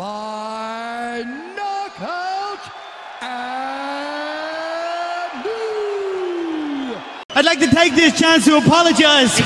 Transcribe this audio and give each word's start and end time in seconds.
by 0.00 1.22
knockout 1.54 2.64
and 3.20 3.84
new. 5.44 6.96
I'd 7.36 7.44
like 7.44 7.60
to 7.60 7.68
take 7.68 7.94
this 7.94 8.18
chance 8.18 8.46
to 8.46 8.56
apologize 8.56 9.36
to 9.36 9.42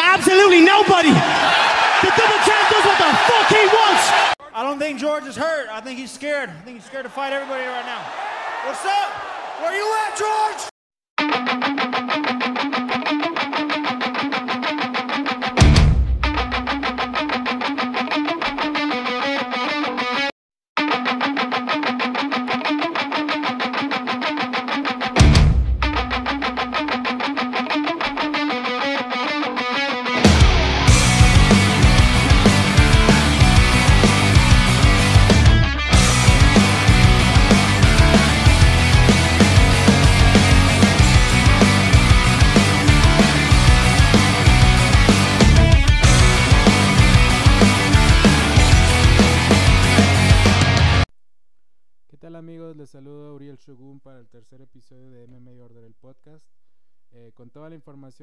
absolutely 0.00 0.62
nobody. 0.62 1.10
The 1.10 2.08
double 2.16 2.40
champ 2.48 2.70
does 2.72 2.84
what 2.88 2.96
the 3.04 3.12
fuck 3.28 3.48
he 3.52 3.66
wants. 3.76 4.32
I 4.54 4.62
don't 4.62 4.78
think 4.78 4.98
George 4.98 5.26
is 5.26 5.36
hurt. 5.36 5.68
I 5.68 5.82
think 5.82 5.98
he's 5.98 6.10
scared. 6.10 6.48
I 6.48 6.60
think 6.62 6.78
he's 6.78 6.86
scared 6.86 7.04
to 7.04 7.10
fight 7.10 7.34
everybody 7.34 7.64
right 7.64 7.84
now. 7.84 8.00
What's 8.64 8.86
up? 8.86 9.12
Where 9.60 9.76
you 9.76 9.84
at, 10.06 10.16
George? 10.16 10.70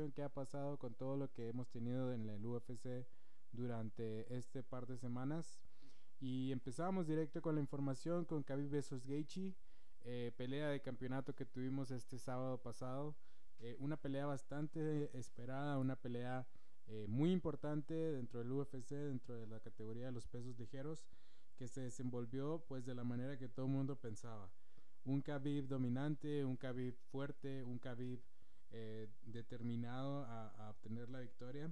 Información 0.08 0.12
que 0.12 0.24
ha 0.24 0.30
pasado, 0.30 0.78
con 0.78 0.94
todo 0.94 1.18
lo 1.18 1.32
que 1.32 1.50
hemos 1.50 1.70
tenido 1.70 2.14
en 2.14 2.30
el 2.30 2.46
UFC 2.46 3.06
durante 3.52 4.26
este 4.36 4.64
par 4.64 4.86
de 4.88 4.98
semanas. 4.98 5.60
Y 6.20 6.52
empezamos 6.52 7.08
directo 7.08 7.42
con 7.42 7.56
la 7.56 7.62
información 7.62 8.26
con 8.26 8.44
Khabib 8.44 8.70
vs 8.70 9.06
Gaethje, 9.06 9.56
eh, 10.06 10.32
pelea 10.36 10.70
de 10.70 10.82
campeonato 10.82 11.36
que 11.36 11.46
tuvimos 11.46 11.92
este 11.92 12.18
sábado 12.18 12.58
pasado. 12.62 13.16
Eh, 13.60 13.76
una 13.80 13.98
pelea 13.98 14.26
bastante 14.26 15.10
esperada, 15.18 15.78
una 15.78 15.96
pelea 15.96 16.48
eh, 16.88 17.06
muy 17.08 17.32
importante 17.32 17.94
dentro 17.94 18.40
del 18.40 18.52
UFC, 18.52 18.92
dentro 18.92 19.36
de 19.36 19.48
la 19.48 19.60
categoría 19.60 20.06
de 20.06 20.12
los 20.12 20.28
pesos 20.28 20.58
ligeros 20.58 21.06
que 21.58 21.68
se 21.68 21.82
desenvolvió 21.82 22.64
pues 22.68 22.86
de 22.86 22.94
la 22.94 23.04
manera 23.04 23.38
que 23.38 23.50
todo 23.50 23.66
el 23.66 23.72
mundo 23.72 23.96
pensaba. 23.96 24.50
Un 25.06 25.22
Khabib 25.22 25.68
dominante, 25.68 26.46
un 26.46 26.56
Khabib 26.56 26.96
fuerte, 27.12 27.64
un 27.64 27.80
Khabib 27.80 28.20
eh, 28.72 29.08
determinado 29.24 30.24
a, 30.26 30.50
a, 30.50 30.70
obtener 30.70 31.10
la 31.10 31.20
victoria. 31.20 31.72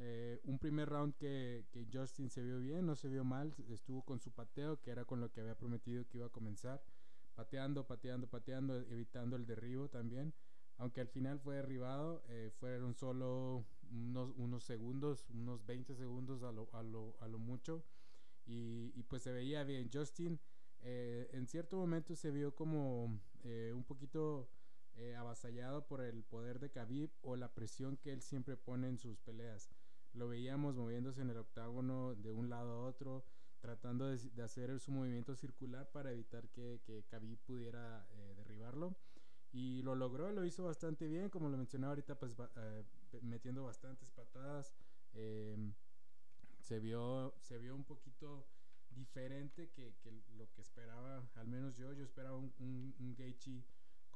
Eh, 0.00 0.40
un 0.44 0.58
primer 0.58 0.88
round 0.88 1.14
que, 1.16 1.66
que, 1.70 1.86
Justin 1.92 2.30
se 2.30 2.42
vio 2.42 2.60
bien, 2.60 2.86
no 2.86 2.94
se 2.94 3.08
vio 3.08 3.24
mal, 3.24 3.54
estuvo 3.68 4.02
con 4.02 4.20
su 4.20 4.30
pateo, 4.30 4.80
que 4.80 4.90
era 4.90 5.04
con 5.04 5.20
lo 5.20 5.30
que 5.32 5.40
había 5.40 5.56
prometido 5.56 6.06
que 6.06 6.18
iba 6.18 6.26
a 6.26 6.30
comenzar, 6.30 6.82
pateando, 7.34 7.86
pateando, 7.86 8.28
pateando, 8.28 8.76
evitando 8.76 9.36
el 9.36 9.46
derribo 9.46 9.88
también. 9.88 10.34
Aunque 10.76 11.00
al 11.00 11.08
final 11.08 11.40
fue 11.40 11.56
derribado, 11.56 12.22
eh, 12.28 12.52
fueron 12.60 12.94
solo 12.94 13.66
unos, 13.90 14.32
unos, 14.36 14.62
segundos, 14.62 15.26
unos 15.30 15.66
20 15.66 15.96
segundos 15.96 16.44
a 16.44 16.52
lo, 16.52 16.68
a 16.72 16.84
lo, 16.84 17.16
a 17.20 17.26
lo 17.26 17.38
mucho 17.38 17.84
y, 18.46 18.92
y, 18.94 19.02
pues 19.02 19.22
se 19.22 19.32
veía 19.32 19.64
bien. 19.64 19.90
Justin 19.92 20.38
eh, 20.82 21.28
en 21.32 21.46
cierto 21.46 21.76
momento 21.76 22.14
se 22.14 22.30
vio 22.30 22.54
como 22.54 23.20
eh, 23.42 23.72
un 23.74 23.84
poquito 23.84 24.48
eh, 24.98 25.14
avasallado 25.16 25.86
por 25.86 26.00
el 26.00 26.24
poder 26.24 26.58
de 26.58 26.70
Khabib 26.70 27.10
o 27.22 27.36
la 27.36 27.54
presión 27.54 27.96
que 27.96 28.12
él 28.12 28.22
siempre 28.22 28.56
pone 28.56 28.88
en 28.88 28.98
sus 28.98 29.18
peleas. 29.18 29.70
Lo 30.12 30.28
veíamos 30.28 30.74
moviéndose 30.74 31.22
en 31.22 31.30
el 31.30 31.36
octágono 31.36 32.14
de 32.16 32.32
un 32.32 32.50
lado 32.50 32.72
a 32.72 32.84
otro, 32.84 33.24
tratando 33.60 34.06
de, 34.06 34.42
hacer 34.42 34.78
su 34.80 34.90
movimiento 34.90 35.34
circular 35.36 35.88
para 35.90 36.12
evitar 36.12 36.48
que, 36.48 36.80
que 36.84 37.04
Khabib 37.10 37.38
pudiera 37.38 38.06
eh, 38.12 38.34
derribarlo. 38.36 38.96
Y 39.52 39.82
lo 39.82 39.94
logró, 39.94 40.30
lo 40.30 40.44
hizo 40.44 40.64
bastante 40.64 41.06
bien, 41.06 41.30
como 41.30 41.48
lo 41.48 41.56
mencionaba 41.56 41.92
ahorita, 41.92 42.18
pues 42.18 42.34
eh, 42.56 42.84
metiendo 43.22 43.64
bastantes 43.64 44.10
patadas. 44.10 44.74
Eh, 45.14 45.56
se 46.60 46.80
vio, 46.80 47.34
se 47.40 47.58
vio 47.58 47.74
un 47.74 47.84
poquito 47.84 48.46
diferente 48.90 49.70
que, 49.70 49.94
que, 50.02 50.12
lo 50.36 50.50
que 50.50 50.60
esperaba, 50.60 51.26
al 51.34 51.46
menos 51.46 51.76
yo, 51.76 51.92
yo 51.92 52.04
esperaba 52.04 52.36
un, 52.36 52.52
un, 52.58 52.94
un 52.98 53.14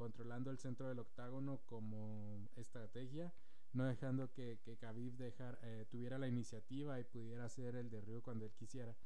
controlando 0.02 0.50
el 0.50 0.58
centro 0.58 0.88
del 0.88 0.98
octágono 0.98 1.60
como 1.64 2.48
estrategia, 2.56 3.32
no 3.72 3.84
dejando 3.84 4.32
que, 4.32 4.58
que 4.64 4.76
Khabib 4.76 5.12
dejar, 5.16 5.60
eh, 5.62 5.86
tuviera 5.88 6.18
la 6.18 6.26
iniciativa 6.26 6.98
y 6.98 7.04
pudiera 7.04 7.44
hacer 7.44 7.76
el 7.76 7.88
derribo 7.88 8.20
cuando 8.20 8.44
él 8.44 8.52
quisiera. 8.52 8.96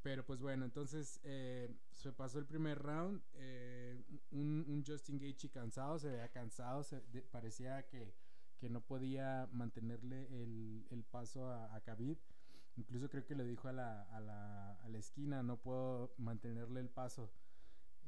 Pero 0.00 0.24
pues 0.24 0.40
bueno, 0.40 0.64
entonces 0.64 1.20
eh, 1.22 1.68
se 1.90 2.12
pasó 2.12 2.38
el 2.38 2.46
primer 2.46 2.78
round, 2.78 3.20
eh, 3.34 4.02
un, 4.30 4.82
Justin 4.86 5.18
Gaethje 5.18 5.50
cansado, 5.50 5.98
se 5.98 6.08
veía 6.08 6.28
cansado, 6.30 6.82
parecía 7.30 7.86
que, 7.86 8.14
que, 8.58 8.70
no 8.70 8.80
podía 8.80 9.50
mantenerle 9.52 10.42
el, 10.42 10.86
el 10.90 11.04
paso 11.04 11.50
a, 11.50 11.74
a 11.74 11.80
Khabib. 11.82 12.16
Incluso 12.76 13.10
creo 13.10 13.26
que 13.26 13.34
le 13.34 13.44
dijo 13.44 13.68
a 13.68 13.72
la, 13.72 14.02
a 14.04 14.20
la, 14.20 14.72
a 14.76 14.88
la 14.88 14.98
esquina, 14.98 15.42
no 15.42 15.58
puedo 15.58 16.14
mantenerle 16.16 16.80
el 16.80 16.88
paso. 16.88 17.30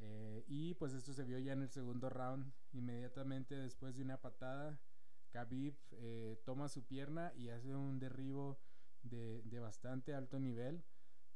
Eh, 0.00 0.44
y 0.48 0.74
pues 0.74 0.92
esto 0.92 1.12
se 1.12 1.24
vio 1.24 1.38
ya 1.38 1.52
en 1.52 1.62
el 1.62 1.70
segundo 1.70 2.08
round. 2.08 2.52
Inmediatamente 2.72 3.56
después 3.56 3.96
de 3.96 4.02
una 4.02 4.20
patada, 4.20 4.78
Khabib 5.30 5.74
eh, 5.92 6.40
toma 6.44 6.68
su 6.68 6.84
pierna 6.84 7.32
y 7.36 7.48
hace 7.48 7.74
un 7.74 7.98
derribo 7.98 8.58
de, 9.02 9.42
de, 9.42 9.58
bastante 9.58 10.14
alto 10.14 10.38
nivel, 10.38 10.82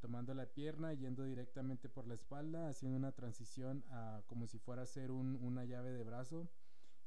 tomando 0.00 0.34
la 0.34 0.46
pierna, 0.46 0.94
yendo 0.94 1.24
directamente 1.24 1.88
por 1.88 2.06
la 2.06 2.14
espalda, 2.14 2.68
haciendo 2.68 2.96
una 2.96 3.12
transición 3.12 3.84
a, 3.90 4.22
como 4.26 4.46
si 4.46 4.58
fuera 4.58 4.82
a 4.82 4.86
ser 4.86 5.10
un, 5.10 5.36
una 5.36 5.64
llave 5.64 5.92
de 5.92 6.04
brazo 6.04 6.48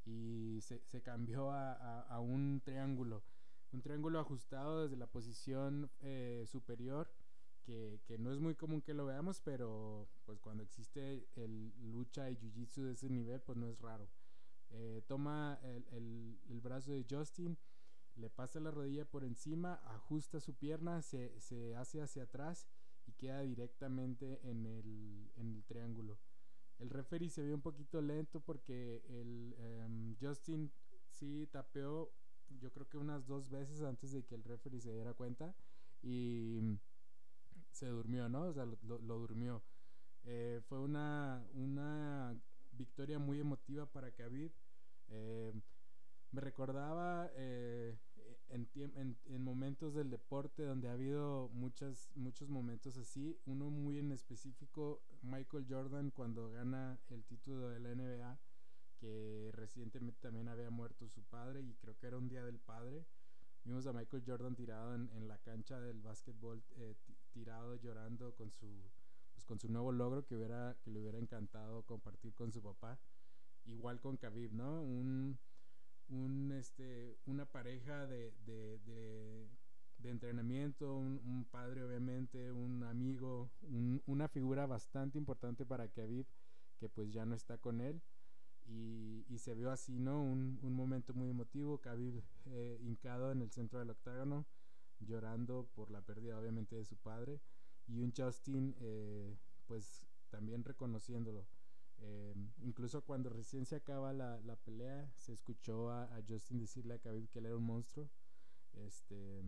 y 0.05 0.59
se, 0.61 0.81
se 0.87 1.01
cambió 1.01 1.51
a, 1.51 2.01
a, 2.01 2.19
un 2.19 2.61
triángulo 2.63 3.23
un 3.71 3.81
triángulo 3.81 4.19
ajustado 4.19 4.83
desde 4.83 4.97
la 4.97 5.07
posición 5.07 5.89
eh, 6.01 6.43
superior 6.47 7.09
que, 7.71 8.01
que, 8.05 8.17
no 8.17 8.33
es 8.33 8.39
muy 8.39 8.55
común 8.55 8.81
que 8.81 8.93
lo 8.93 9.05
veamos 9.05 9.39
pero 9.39 10.09
pues 10.25 10.39
cuando 10.39 10.61
existe 10.61 11.29
el 11.35 11.71
lucha 11.91 12.29
y 12.29 12.35
jiu 12.35 12.51
jitsu 12.51 12.83
de 12.83 12.93
ese 12.93 13.09
nivel 13.09 13.39
pues 13.41 13.57
no 13.57 13.67
es 13.67 13.79
raro. 13.79 14.09
Eh, 14.71 15.01
toma 15.07 15.57
el, 15.63 15.85
el, 15.91 16.39
el, 16.49 16.61
brazo 16.61 16.91
de 16.91 17.05
Justin 17.09 17.57
le 18.15 18.29
pasa 18.29 18.59
la 18.59 18.71
rodilla 18.71 19.05
por 19.05 19.23
encima 19.23 19.75
ajusta 19.85 20.39
su 20.39 20.53
pierna 20.53 21.01
se, 21.01 21.39
se 21.39 21.75
hace 21.75 22.01
hacia 22.01 22.23
atrás 22.23 22.67
y 23.05 23.13
queda 23.13 23.41
directamente 23.41 24.39
en 24.43 24.65
el, 24.65 25.31
en 25.35 25.53
el 25.53 25.63
triángulo. 25.63 26.19
El 26.77 26.89
referee 26.89 27.29
se 27.29 27.43
vio 27.43 27.55
un 27.55 27.61
poquito 27.61 28.01
lento 28.01 28.41
porque 28.41 29.01
el 29.07 29.55
um, 29.85 30.15
Justin 30.19 30.71
sí 31.09 31.47
tapeó 31.51 32.11
yo 32.59 32.69
creo 32.71 32.87
que 32.89 32.97
unas 32.97 33.27
dos 33.27 33.49
veces 33.49 33.81
antes 33.81 34.11
de 34.11 34.25
que 34.25 34.35
el 34.35 34.43
referee 34.43 34.81
se 34.81 34.91
diera 34.91 35.13
cuenta 35.13 35.55
y 36.01 36.59
se 37.71 37.87
durmió, 37.87 38.29
¿no? 38.29 38.43
O 38.43 38.53
sea, 38.53 38.65
lo, 38.65 38.99
durmió. 38.99 39.63
Eh, 40.23 40.61
fue 40.67 40.79
una, 40.79 41.45
una 41.53 42.35
victoria 42.71 43.19
muy 43.19 43.39
emotiva 43.39 43.85
para 43.85 44.11
Khabib. 44.11 44.51
Eh, 45.09 45.53
me 46.31 46.41
recordaba 46.41 47.29
eh, 47.35 47.97
en, 48.49 48.69
en, 48.75 49.17
en, 49.25 49.43
momentos 49.43 49.93
del 49.93 50.09
deporte 50.09 50.63
donde 50.63 50.87
ha 50.87 50.93
habido 50.93 51.49
muchas, 51.53 52.09
muchos 52.15 52.49
momentos 52.49 52.97
así. 52.97 53.37
Uno 53.45 53.69
muy 53.69 53.99
en 53.99 54.11
específico, 54.11 55.01
Michael 55.21 55.65
Jordan 55.69 56.11
cuando 56.11 56.49
gana 56.51 56.99
el 57.09 57.23
título 57.25 57.69
de 57.69 57.79
la 57.79 57.95
NBA 57.95 58.39
que 59.01 59.49
recientemente 59.53 60.19
también 60.21 60.47
había 60.47 60.69
muerto 60.69 61.09
su 61.09 61.23
padre 61.23 61.61
y 61.61 61.73
creo 61.73 61.97
que 61.97 62.05
era 62.05 62.17
un 62.17 62.29
día 62.29 62.45
del 62.45 62.59
padre. 62.59 63.03
Vimos 63.63 63.85
a 63.85 63.93
Michael 63.93 64.23
Jordan 64.25 64.55
tirado 64.55 64.95
en, 64.95 65.09
en 65.13 65.27
la 65.27 65.37
cancha 65.37 65.79
del 65.79 66.01
básquetbol, 66.01 66.63
eh, 66.77 66.95
tirado 67.31 67.75
llorando 67.75 68.33
con 68.33 68.51
su, 68.51 68.89
pues 69.33 69.45
con 69.45 69.59
su 69.59 69.69
nuevo 69.69 69.91
logro 69.91 70.25
que, 70.25 70.35
hubiera, 70.35 70.75
que 70.81 70.89
le 70.89 70.99
hubiera 70.99 71.19
encantado 71.19 71.83
compartir 71.83 72.33
con 72.33 72.51
su 72.51 72.61
papá. 72.61 72.99
Igual 73.65 73.99
con 73.99 74.17
Khabib, 74.17 74.51
¿no? 74.53 74.81
Un, 74.81 75.37
un, 76.09 76.51
este, 76.53 77.19
una 77.25 77.45
pareja 77.45 78.07
de, 78.07 78.33
de, 78.45 78.79
de, 79.99 80.09
entrenamiento, 80.09 80.95
un, 80.95 81.21
un, 81.23 81.45
padre 81.45 81.83
obviamente, 81.83 82.51
un 82.51 82.83
amigo, 82.83 83.51
un, 83.61 84.01
una 84.07 84.27
figura 84.27 84.65
bastante 84.65 85.19
importante 85.19 85.63
para 85.65 85.87
Khabib 85.87 86.25
que 86.79 86.89
pues 86.89 87.13
ya 87.13 87.25
no 87.25 87.35
está 87.35 87.59
con 87.59 87.79
él 87.79 88.01
y, 88.67 89.25
y, 89.29 89.37
se 89.39 89.53
vio 89.55 89.71
así, 89.71 89.99
¿no? 89.99 90.21
Un, 90.21 90.59
un 90.61 90.73
momento 90.73 91.13
muy 91.13 91.29
emotivo, 91.29 91.79
Khabib 91.79 92.21
eh, 92.45 92.79
hincado 92.81 93.31
en 93.31 93.41
el 93.41 93.51
centro 93.51 93.79
del 93.79 93.89
octágono, 93.89 94.45
llorando 94.99 95.67
por 95.75 95.91
la 95.91 96.01
pérdida 96.01 96.39
obviamente 96.39 96.75
de 96.75 96.85
su 96.85 96.97
padre. 96.97 97.41
y 97.87 97.99
un 97.99 98.13
Justin 98.15 98.75
eh, 98.79 99.35
pues 99.67 100.05
también 100.29 100.63
reconociéndolo. 100.63 101.45
Eh, 101.99 102.33
incluso 102.63 103.03
cuando 103.03 103.29
recién 103.29 103.65
se 103.65 103.75
acaba 103.75 104.11
la, 104.13 104.39
la 104.41 104.55
pelea, 104.55 105.11
se 105.17 105.33
escuchó 105.33 105.91
a, 105.91 106.03
a, 106.15 106.21
Justin 106.27 106.59
decirle 106.59 106.95
a 106.95 106.99
Khabib 106.99 107.29
que 107.29 107.39
él 107.39 107.45
era 107.45 107.57
un 107.57 107.65
monstruo. 107.65 108.09
Este, 108.73 109.43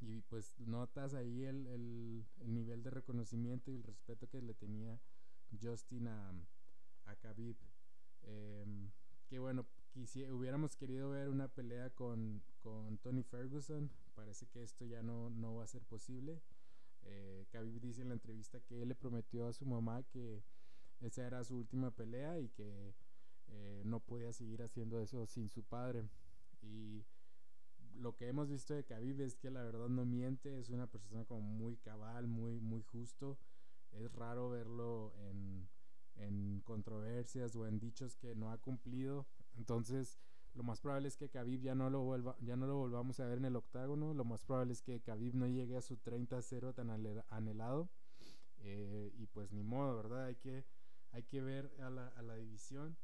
y 0.00 0.20
pues 0.22 0.52
notas 0.58 1.14
ahí 1.14 1.44
el, 1.44 1.66
el, 1.66 2.26
el, 2.40 2.54
nivel 2.54 2.82
de 2.82 2.90
reconocimiento 2.90 3.70
y 3.70 3.74
el 3.74 3.82
respeto 3.82 4.28
que 4.28 4.40
le 4.40 4.54
tenía 4.54 5.00
Justin 5.60 6.08
a, 6.08 6.32
a 7.04 7.16
Khabib. 7.16 7.56
Eh, 8.24 8.64
que 9.28 9.38
bueno, 9.38 9.66
hubiéramos 10.30 10.76
querido 10.76 11.10
ver 11.10 11.28
una 11.28 11.48
pelea 11.48 11.90
con, 11.90 12.42
con, 12.60 12.98
Tony 12.98 13.22
Ferguson. 13.22 13.90
Parece 14.14 14.46
que 14.46 14.62
esto 14.62 14.84
ya 14.84 15.02
no, 15.02 15.30
no 15.30 15.54
va 15.56 15.64
a 15.64 15.68
ser 15.68 15.82
posible. 15.82 16.40
Eh, 17.04 17.46
Khabib 17.50 17.80
dice 17.80 18.02
en 18.02 18.08
la 18.08 18.14
entrevista 18.14 18.60
que 18.60 18.82
él 18.82 18.88
le 18.88 18.94
prometió 18.94 19.46
a 19.46 19.52
su 19.52 19.66
mamá 19.66 20.02
que 20.04 20.42
esa 21.00 21.26
era 21.26 21.42
su 21.44 21.56
última 21.56 21.90
pelea 21.90 22.38
y 22.38 22.48
que 22.50 22.94
eh, 23.48 23.82
no 23.84 24.00
podía 24.00 24.32
seguir 24.32 24.62
haciendo 24.62 25.00
eso 25.00 25.26
sin 25.26 25.48
su 25.48 25.62
padre. 25.62 26.08
Y 26.62 27.04
lo 27.94 28.16
que 28.16 28.28
hemos 28.28 28.48
visto 28.48 28.74
de 28.74 28.84
Khabib 28.84 29.20
es 29.20 29.36
que 29.36 29.50
la 29.50 29.62
verdad 29.62 29.88
no 29.88 30.04
miente, 30.04 30.58
es 30.58 30.70
una 30.70 30.86
persona 30.86 31.24
como 31.24 31.40
muy 31.40 31.76
cabal, 31.76 32.26
muy, 32.26 32.60
muy 32.60 32.82
justo. 32.82 33.38
Es 33.92 34.10
raro 34.12 34.48
verlo 34.48 35.12
en, 35.16 35.68
en 36.16 36.60
controversias 36.64 37.56
o 37.56 37.66
en 37.66 37.78
dichos 37.78 38.16
que 38.16 38.34
no 38.34 38.50
ha 38.50 38.58
cumplido. 38.58 39.26
Entonces, 39.56 40.18
lo 40.54 40.62
más 40.62 40.80
probable 40.80 41.08
es 41.08 41.16
que 41.16 41.30
Khabib 41.30 41.62
ya 41.62 41.74
no 41.74 41.90
lo 41.90 42.02
vuelva, 42.02 42.36
ya 42.40 42.56
no 42.56 42.66
lo 42.66 42.76
volvamos 42.76 43.20
a 43.20 43.26
ver 43.26 43.38
en 43.38 43.46
el 43.46 43.56
octágono. 43.56 44.14
Lo 44.14 44.24
más 44.24 44.44
probable 44.44 44.72
es 44.72 44.82
que 44.82 45.00
Khabib 45.00 45.34
no 45.34 45.46
llegue 45.46 45.76
a 45.76 45.82
su 45.82 45.96
30-0 45.96 46.74
tan 46.74 46.90
anhelado. 47.30 47.88
Eh, 48.58 49.12
y 49.16 49.26
pues 49.26 49.52
ni 49.52 49.62
modo, 49.62 49.96
¿verdad? 49.96 50.26
Hay 50.26 50.36
que, 50.36 50.64
hay 51.10 51.24
que 51.24 51.42
ver 51.42 51.72
a 51.80 51.90
la, 51.90 52.08
a 52.08 52.22
la 52.22 52.36
división 52.36 52.96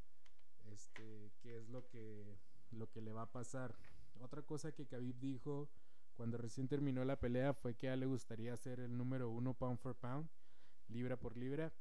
este, 0.72 1.32
qué 1.40 1.58
es 1.58 1.68
lo 1.68 1.88
que, 1.88 2.38
lo 2.70 2.90
que 2.90 3.00
le 3.00 3.12
va 3.12 3.22
a 3.22 3.32
pasar. 3.32 3.74
Otra 4.20 4.42
cosa 4.42 4.72
que 4.72 4.86
Khabib 4.86 5.18
dijo 5.18 5.68
cuando 6.14 6.36
recién 6.36 6.66
terminó 6.66 7.04
la 7.04 7.20
pelea 7.20 7.54
fue 7.54 7.76
que 7.76 7.88
a 7.88 7.94
él 7.94 8.00
le 8.00 8.06
gustaría 8.06 8.56
ser 8.56 8.80
el 8.80 8.96
número 8.96 9.30
uno 9.30 9.54
pound 9.54 9.78
for 9.78 9.94
pound, 9.94 10.28
libra 10.88 11.16
por 11.16 11.36
libra. 11.36 11.72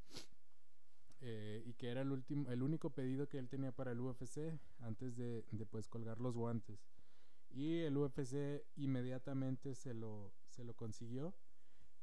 Eh, 1.20 1.64
y 1.66 1.74
que 1.74 1.90
era 1.90 2.02
el 2.02 2.12
último 2.12 2.52
el 2.52 2.62
único 2.62 2.92
pedido 2.92 3.28
que 3.28 3.40
él 3.40 3.50
tenía 3.50 3.72
para 3.72 3.92
el 3.92 4.00
UFC 4.00 4.60
antes 4.82 5.16
de, 5.18 5.44
de 5.52 5.66
pues 5.66 5.88
colgar 5.88 6.20
los 6.20 6.36
guantes. 6.36 6.80
Y 7.50 7.80
el 7.80 7.98
UFC 7.98 8.64
inmediatamente 8.76 9.74
se 9.76 9.94
lo 9.94 10.32
se 10.50 10.64
lo 10.64 10.76
consiguió. 10.76 11.34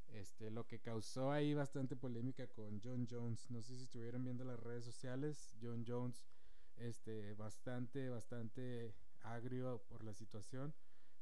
Este 0.09 0.51
lo 0.51 0.67
que 0.67 0.81
causó 0.81 1.33
ahí 1.33 1.55
bastante 1.55 1.97
polémica 1.97 2.47
con 2.49 2.81
John 2.83 3.07
Jones. 3.09 3.51
No 3.51 3.63
sé 3.63 3.77
si 3.77 3.85
estuvieron 3.85 4.25
viendo 4.25 4.45
las 4.45 4.59
redes 4.61 4.85
sociales. 4.85 5.57
John 5.63 5.85
Jones 5.87 6.27
este 6.77 7.35
bastante 7.35 8.09
bastante 8.09 8.95
agrio 9.23 9.83
por 9.89 10.03
la 10.05 10.13
situación. 10.15 10.75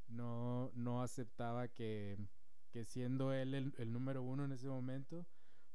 No 0.08 0.70
no 0.74 1.02
aceptaba 1.02 1.68
que 1.68 2.18
que 2.70 2.84
siendo 2.84 3.32
él 3.34 3.54
el, 3.54 3.74
el 3.78 3.92
número 3.92 4.22
uno 4.22 4.44
en 4.46 4.52
ese 4.52 4.68
momento 4.68 5.26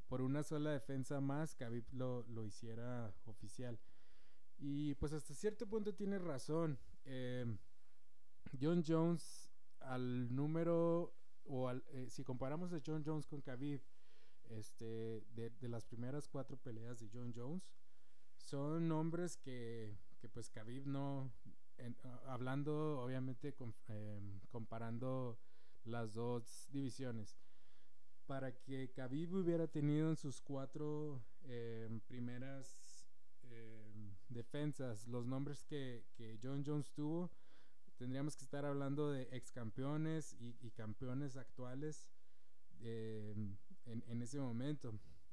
por 0.08 0.22
una 0.22 0.42
sola 0.42 0.70
defensa 0.70 1.20
más, 1.20 1.54
Khabib 1.54 1.84
lo, 1.92 2.24
lo 2.28 2.44
hiciera 2.44 3.14
oficial. 3.26 3.78
Y 4.58 4.94
pues 4.94 5.12
hasta 5.12 5.34
cierto 5.34 5.66
punto 5.68 5.94
tiene 5.94 6.18
razón. 6.18 6.78
Eh, 7.04 7.46
John 8.60 8.82
Jones 8.86 9.50
al 9.80 10.34
número, 10.34 11.14
o 11.44 11.68
al, 11.68 11.84
eh, 11.92 12.08
si 12.08 12.24
comparamos 12.24 12.72
a 12.72 12.80
John 12.84 13.04
Jones 13.04 13.26
con 13.26 13.42
Khabib, 13.42 13.82
este, 14.48 15.22
de, 15.34 15.50
de, 15.50 15.68
las 15.68 15.84
primeras 15.84 16.26
cuatro 16.26 16.56
peleas 16.56 16.98
de 16.98 17.10
John 17.12 17.32
Jones, 17.36 17.70
son 18.38 18.88
nombres 18.88 19.36
que, 19.36 19.98
que 20.18 20.28
pues 20.30 20.48
Khabib 20.48 20.86
no, 20.86 21.30
hablando 22.26 23.00
obviamente 23.00 23.54
eh, 23.88 24.20
comparando 24.50 25.38
las 25.84 26.14
dos 26.14 26.66
divisiones 26.70 27.36
para 28.28 28.52
que 28.52 28.90
Khabib 28.92 29.34
hubiera 29.36 29.66
tenido 29.66 30.10
en 30.10 30.16
sus 30.16 30.42
cuatro 30.42 31.24
eh, 31.44 31.88
primeras 32.06 33.08
eh, 33.44 33.90
defensas 34.28 35.08
los 35.08 35.26
nombres 35.26 35.64
que, 35.64 36.04
que, 36.14 36.38
John 36.42 36.62
Jones 36.64 36.92
tuvo, 36.92 37.30
tendríamos 37.96 38.36
que 38.36 38.44
estar 38.44 38.66
hablando 38.66 39.10
de 39.10 39.22
ex 39.32 39.50
campeones 39.50 40.36
y, 40.38 40.70
campeones 40.72 41.38
actuales 41.38 42.06
eh, 42.80 43.34
en, 43.86 44.04
en, 44.06 44.22
ese 44.22 44.38
momento. 44.38 44.92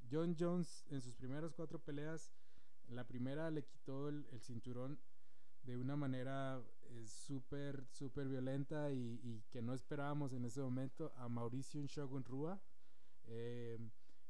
John 0.10 0.34
Jones 0.40 0.86
en 0.90 1.02
sus 1.02 1.16
primeras 1.16 1.54
cuatro 1.54 1.80
peleas, 1.80 2.32
la 2.88 3.06
primera 3.06 3.52
le 3.52 3.66
quitó 3.66 4.08
el, 4.08 4.26
cinturón 4.40 4.98
de 5.64 5.76
una 5.76 5.98
manera 5.98 6.64
súper, 7.06 7.86
súper 7.92 8.30
violenta 8.30 8.90
y, 8.94 9.20
y, 9.22 9.44
que 9.52 9.62
no 9.62 9.74
esperábamos 9.74 10.32
en 10.32 10.46
ese 10.46 10.62
momento 10.62 11.12
a 11.18 11.28
Mauricio 11.28 11.86
Shogun 11.88 12.24
Rua 12.24 12.62
eh, 13.27 13.77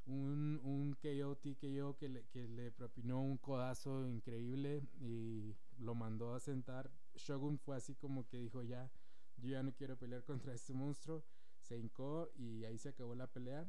un, 0.05 0.59
un 0.63 0.93
KO 0.93 1.35
TKO 1.35 1.97
que 1.97 2.09
le, 2.09 2.25
que 2.25 2.47
le 2.47 2.71
propinó 2.71 3.21
un 3.21 3.37
codazo 3.37 4.07
increíble 4.07 4.83
y 4.99 5.55
lo 5.79 5.95
mandó 5.95 6.33
a 6.33 6.39
sentar. 6.39 6.91
Shogun 7.15 7.57
fue 7.57 7.75
así 7.75 7.95
como 7.95 8.27
que 8.27 8.37
dijo 8.37 8.61
ya, 8.63 8.91
yo 9.37 9.49
ya 9.49 9.63
no 9.63 9.73
quiero 9.73 9.97
pelear 9.97 10.23
contra 10.23 10.53
este 10.53 10.73
monstruo. 10.73 11.23
Se 11.59 11.77
hincó 11.77 12.29
y 12.35 12.63
ahí 12.65 12.77
se 12.77 12.89
acabó 12.89 13.15
la 13.15 13.27
pelea. 13.27 13.67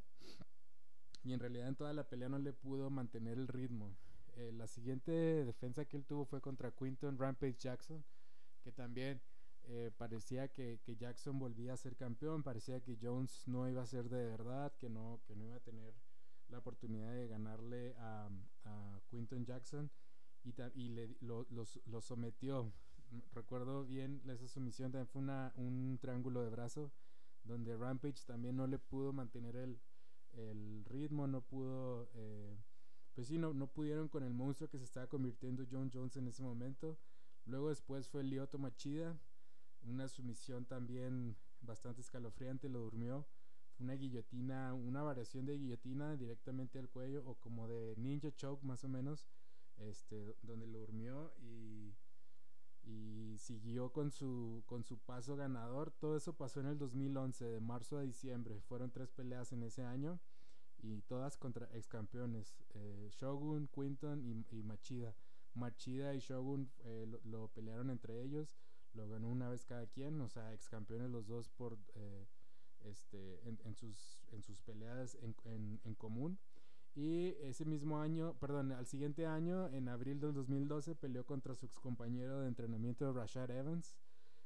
Y 1.24 1.32
en 1.32 1.40
realidad 1.40 1.68
en 1.68 1.76
toda 1.76 1.92
la 1.92 2.08
pelea 2.08 2.28
no 2.28 2.38
le 2.38 2.52
pudo 2.52 2.90
mantener 2.90 3.38
el 3.38 3.48
ritmo. 3.48 3.96
Eh, 4.36 4.52
la 4.52 4.66
siguiente 4.66 5.10
defensa 5.10 5.86
que 5.86 5.96
él 5.96 6.04
tuvo 6.04 6.26
fue 6.26 6.42
contra 6.42 6.70
Quinton 6.70 7.18
Rampage 7.18 7.56
Jackson, 7.58 8.04
que 8.62 8.70
también 8.70 9.22
eh, 9.68 9.90
parecía 9.96 10.48
que, 10.48 10.80
que, 10.84 10.96
Jackson 10.96 11.38
volvía 11.38 11.72
a 11.72 11.76
ser 11.76 11.96
campeón, 11.96 12.42
parecía 12.42 12.80
que 12.80 12.96
Jones 13.00 13.46
no 13.46 13.68
iba 13.68 13.82
a 13.82 13.86
ser 13.86 14.08
de 14.08 14.24
verdad, 14.24 14.72
que 14.78 14.88
no, 14.88 15.20
que 15.26 15.34
no 15.34 15.44
iba 15.44 15.56
a 15.56 15.60
tener 15.60 15.94
la 16.48 16.58
oportunidad 16.58 17.12
de 17.12 17.26
ganarle 17.26 17.94
a, 17.98 18.28
a 18.64 19.00
Quinton 19.08 19.44
Jackson 19.44 19.90
y, 20.44 20.54
y 20.74 20.88
le, 20.90 21.16
lo, 21.20 21.46
los, 21.50 21.80
lo, 21.86 22.00
sometió. 22.00 22.72
Recuerdo 23.32 23.84
bien, 23.84 24.22
esa 24.28 24.46
sumisión 24.48 24.92
también 24.92 25.08
fue 25.08 25.22
una, 25.22 25.52
un 25.56 25.98
triángulo 26.00 26.42
de 26.42 26.50
brazo 26.50 26.92
donde 27.44 27.76
Rampage 27.76 28.24
también 28.24 28.56
no 28.56 28.66
le 28.66 28.78
pudo 28.78 29.12
mantener 29.12 29.56
el, 29.56 29.80
el 30.32 30.84
ritmo, 30.84 31.26
no 31.26 31.40
pudo, 31.40 32.08
eh, 32.14 32.56
pues 33.14 33.28
sí, 33.28 33.38
no, 33.38 33.52
no 33.52 33.66
pudieron 33.68 34.08
con 34.08 34.22
el 34.22 34.34
monstruo 34.34 34.68
que 34.68 34.78
se 34.78 34.84
estaba 34.84 35.06
convirtiendo 35.06 35.64
John 35.70 35.90
Jones 35.92 36.16
en 36.16 36.28
ese 36.28 36.42
momento. 36.42 36.98
Luego 37.46 37.68
después 37.68 38.08
fue 38.08 38.24
Lyoto 38.24 38.58
Machida, 38.58 39.16
una 39.86 40.08
sumisión 40.08 40.64
también 40.66 41.36
bastante 41.60 42.00
escalofriante, 42.00 42.68
lo 42.68 42.80
durmió. 42.80 43.26
Una 43.78 43.94
guillotina, 43.94 44.72
una 44.72 45.02
variación 45.02 45.44
de 45.44 45.58
guillotina 45.58 46.16
directamente 46.16 46.78
al 46.78 46.88
cuello 46.88 47.22
o 47.26 47.34
como 47.34 47.68
de 47.68 47.94
ninja 47.96 48.34
choke 48.34 48.64
más 48.64 48.84
o 48.84 48.88
menos, 48.88 49.26
este, 49.76 50.34
donde 50.42 50.66
lo 50.66 50.78
durmió 50.78 51.34
y, 51.38 51.94
y 52.84 53.36
siguió 53.38 53.92
con 53.92 54.10
su, 54.10 54.62
con 54.64 54.82
su 54.82 54.98
paso 54.98 55.36
ganador. 55.36 55.90
Todo 55.90 56.16
eso 56.16 56.32
pasó 56.32 56.60
en 56.60 56.66
el 56.66 56.78
2011, 56.78 57.44
de 57.44 57.60
marzo 57.60 57.98
a 57.98 58.02
diciembre. 58.02 58.62
Fueron 58.62 58.90
tres 58.90 59.10
peleas 59.10 59.52
en 59.52 59.62
ese 59.62 59.82
año 59.82 60.20
y 60.78 61.02
todas 61.02 61.36
contra 61.36 61.68
ex 61.74 61.88
campeones, 61.88 62.56
eh, 62.74 63.08
Shogun, 63.12 63.68
Quinton 63.68 64.24
y, 64.24 64.44
y, 64.56 64.62
Machida. 64.62 65.14
Machida 65.54 66.14
y 66.14 66.20
Shogun 66.20 66.70
eh, 66.84 67.06
lo, 67.08 67.20
lo, 67.24 67.48
pelearon 67.48 67.90
entre 67.90 68.22
ellos 68.22 68.56
lo 68.96 69.08
ganó 69.08 69.28
una 69.28 69.48
vez 69.48 69.64
cada 69.64 69.86
quien, 69.86 70.20
o 70.20 70.28
sea, 70.28 70.52
ex 70.54 70.68
campeones 70.68 71.10
los 71.10 71.26
dos 71.26 71.48
por 71.50 71.78
eh, 71.94 72.26
este 72.80 73.46
en, 73.48 73.58
en, 73.64 73.74
sus 73.74 74.18
en 74.32 74.42
sus 74.42 74.60
peleas 74.62 75.16
en, 75.16 75.34
en, 75.44 75.80
en, 75.84 75.94
común. 75.94 76.38
Y 76.94 77.36
ese 77.42 77.66
mismo 77.66 78.00
año, 78.00 78.34
perdón, 78.40 78.72
al 78.72 78.86
siguiente 78.86 79.26
año, 79.26 79.68
en 79.68 79.88
abril 79.88 80.18
del 80.18 80.32
2012, 80.32 80.94
peleó 80.94 81.26
contra 81.26 81.54
su 81.54 81.66
ex 81.66 81.78
compañero 81.78 82.40
de 82.40 82.48
entrenamiento 82.48 83.12
Rashad 83.12 83.50
Evans, 83.50 83.94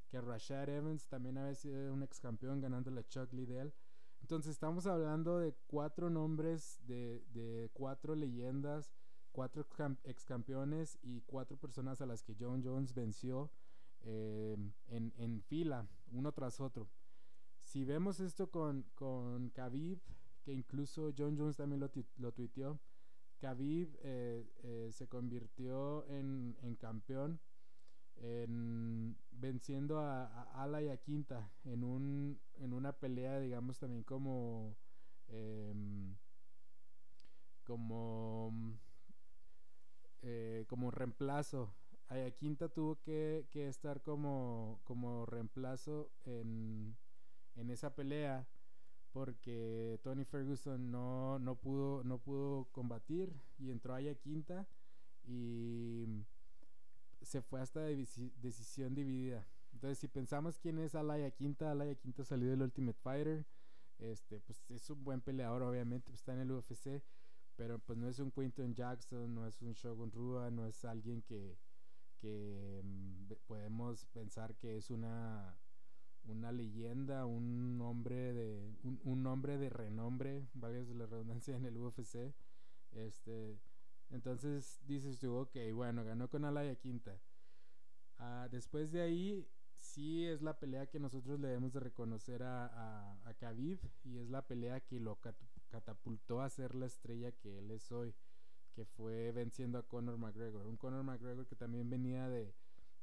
que 0.09 0.21
Rashad 0.21 0.69
Evans 0.69 1.07
también 1.07 1.39
había 1.39 1.55
sido 1.55 1.93
un 1.93 2.03
ex 2.03 2.19
campeón 2.19 2.61
ganando 2.61 2.91
la 2.91 3.07
Chuck 3.07 3.33
Liddell. 3.33 3.73
Entonces 4.21 4.53
estamos 4.53 4.87
hablando 4.87 5.39
de 5.39 5.55
cuatro 5.69 6.11
nombres, 6.11 6.81
de, 6.87 7.25
de 7.33 7.71
cuatro 7.73 8.17
leyendas, 8.17 8.91
cuatro 9.31 9.65
ex 10.05 10.25
campeones 10.25 10.99
y 11.03 11.21
cuatro 11.23 11.57
personas 11.57 12.01
a 12.01 12.07
las 12.07 12.23
que 12.23 12.37
John 12.39 12.63
Jones 12.65 12.95
venció 12.95 13.51
eh, 14.03 14.57
en, 14.89 15.13
en, 15.17 15.43
fila, 15.43 15.87
uno 16.13 16.33
tras 16.33 16.61
otro. 16.61 16.89
Si 17.63 17.85
vemos 17.85 18.21
esto 18.21 18.51
con, 18.51 18.85
con 18.95 19.51
Khabib, 19.51 20.01
que 20.43 20.53
incluso 20.53 21.13
John 21.17 21.37
Jones 21.37 21.57
también 21.57 21.81
lo, 21.81 21.91
lo 22.17 22.33
tuiteó, 22.33 22.81
Khabib 23.41 23.97
eh, 24.03 24.51
eh, 24.63 24.91
se 24.93 25.09
convirtió 25.09 26.07
en, 26.07 26.57
en 26.63 26.77
campeón 26.77 27.41
en, 28.17 29.17
venciendo 29.31 29.99
a, 29.99 30.27
a, 30.27 30.63
Ala 30.63 30.83
y 30.83 30.89
a 30.89 30.97
Quinta 30.99 31.51
en, 31.65 31.85
un, 31.85 32.39
en 32.59 32.73
una 32.75 32.93
pelea, 32.93 33.41
digamos, 33.41 33.79
también 33.79 34.05
como 34.05 34.77
em, 35.29 36.17
como, 37.65 38.53
eh, 40.23 40.65
como 40.69 40.91
reemplazo. 40.91 41.73
Ayaquinta 42.11 42.69
tuvo 42.69 43.01
que, 43.01 43.47
estar 43.53 44.03
como, 44.03 44.81
reemplazo 45.27 46.11
en, 46.25 46.97
en 47.55 47.71
esa 47.71 47.95
pelea 47.95 48.47
porque 49.13 50.01
Tony 50.03 50.25
Ferguson 50.25 50.91
no, 50.91 51.59
pudo, 51.63 52.69
combatir 52.73 53.33
y 53.59 53.71
entró 53.71 53.95
Aya 53.95 54.15
Quinta 54.17 54.69
y 55.25 56.05
se 57.23 57.43
fue 57.43 57.61
hasta 57.61 57.81
decisión 57.81 58.95
dividida. 58.95 59.47
Entonces, 59.73 59.99
si 59.99 60.09
pensamos 60.09 60.59
quién 60.59 60.81
es 60.81 60.97
Alaya 60.97 61.31
Quinta, 61.31 61.71
Alaya 61.71 61.95
Quinta 61.95 62.25
salió 62.25 62.51
del 62.51 62.63
Ultimate 62.63 62.99
Fighter. 63.01 63.47
Este, 63.99 64.41
pues 64.41 64.61
es 64.71 64.91
un 64.91 65.05
buen 65.05 65.21
peleador, 65.21 65.63
obviamente, 65.63 66.11
pues, 66.11 66.21
está 66.21 66.33
en 66.33 66.41
el 66.41 66.51
UFC, 66.51 67.03
pero 67.55 67.79
pues 67.79 67.99
no 67.99 68.09
es 68.09 68.19
un 68.19 68.31
Quinton 68.31 68.75
Jackson, 68.75 69.35
no 69.35 69.47
es 69.47 69.61
un 69.61 69.75
Shogun 69.75 70.11
Rua, 70.11 70.51
no 70.51 70.67
es 70.67 70.85
alguien 70.87 71.23
que, 71.23 71.59
que 72.21 72.83
mm, 72.85 73.33
podemos 73.47 74.07
pensar 74.07 74.57
que 74.57 74.77
es 74.77 74.91
una 74.91 75.57
una 76.25 76.53
leyenda, 76.53 77.27
un 77.27 77.81
hombre 77.81 78.33
de 78.33 78.75
un, 78.83 79.01
un 79.05 79.27
hombre 79.27 79.59
de 79.59 79.71
renombre, 79.71 80.47
valga 80.55 80.83
la 80.95 81.07
redundancia 81.07 81.57
en 81.57 81.65
el 81.65 81.77
UFC. 81.77 82.35
Este, 82.93 83.59
entonces 84.11 84.81
dices 84.87 85.19
tú, 85.19 85.35
ok, 85.35 85.57
bueno, 85.75 86.05
ganó 86.05 86.29
con 86.29 86.45
Alaya 86.45 86.75
Quinta. 86.77 87.21
Ah, 88.19 88.49
después 88.51 88.93
de 88.93 89.01
ahí, 89.01 89.49
sí 89.75 90.27
es 90.27 90.43
la 90.43 90.59
pelea 90.59 90.89
que 90.89 91.01
nosotros 91.01 91.41
le 91.41 91.49
debemos 91.49 91.73
de 91.73 91.81
reconocer 91.81 92.43
a, 92.43 92.67
a, 92.67 93.29
a 93.29 93.35
Khabib 93.35 93.81
y 94.05 94.19
es 94.19 94.29
la 94.29 94.47
pelea 94.47 94.81
que 94.81 95.01
lo 95.01 95.19
catapultó 95.71 96.43
a 96.43 96.51
ser 96.51 96.75
la 96.75 96.87
estrella 96.87 97.33
que 97.33 97.59
él 97.59 97.71
es 97.71 97.91
hoy, 97.91 98.15
que 98.71 98.85
fue 98.85 99.33
venciendo 99.33 99.79
a 99.79 99.83
Conor 99.83 100.19
McGregor. 100.19 100.67
Un 100.67 100.77
Conor 100.77 101.03
McGregor 101.03 101.47
que 101.47 101.57
también 101.57 101.91
venía 101.91 102.29
de, 102.29 102.55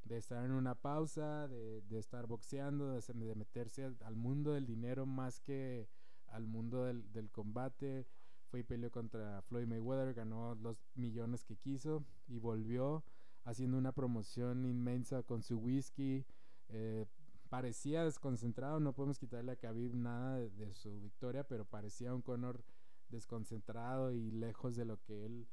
de 0.03 0.17
estar 0.17 0.43
en 0.43 0.51
una 0.51 0.75
pausa, 0.75 1.47
de, 1.47 1.81
de 1.81 1.99
estar 1.99 2.27
boxeando, 2.27 2.91
de, 2.91 3.01
de, 3.01 3.35
meterse 3.35 3.91
al 4.01 4.15
mundo 4.15 4.53
del 4.53 4.65
dinero 4.65 5.05
más 5.05 5.39
que 5.39 5.87
al 6.27 6.47
mundo 6.47 6.83
del, 6.85 7.11
del 7.11 7.29
combate. 7.29 8.07
Fue 8.49 8.61
y 8.61 8.63
peleó 8.63 8.89
contra 8.91 9.41
Floyd 9.43 9.67
Mayweather, 9.67 10.13
ganó 10.13 10.55
los 10.55 10.81
millones 10.95 11.43
que 11.43 11.57
quiso 11.57 12.05
y 12.27 12.39
volvió 12.39 13.03
haciendo 13.43 13.77
una 13.77 13.91
promoción 13.91 14.65
inmensa 14.65 15.23
con 15.23 15.43
su 15.43 15.57
whisky. 15.57 16.25
Eh, 16.69 17.05
parecía 17.49 18.05
desconcentrado, 18.05 18.79
no 18.79 18.93
podemos 18.93 19.19
quitarle 19.19 19.51
a 19.51 19.57
Khabib 19.57 19.95
nada 19.95 20.37
de, 20.37 20.49
de, 20.49 20.73
su 20.75 21.01
victoria, 21.01 21.43
pero 21.45 21.65
parecía 21.65 22.13
un 22.13 22.21
Conor 22.21 22.63
desconcentrado 23.09 24.13
y 24.13 24.31
lejos 24.31 24.75
de 24.75 24.85
lo 24.85 25.01
que 25.01 25.25
él 25.25 25.47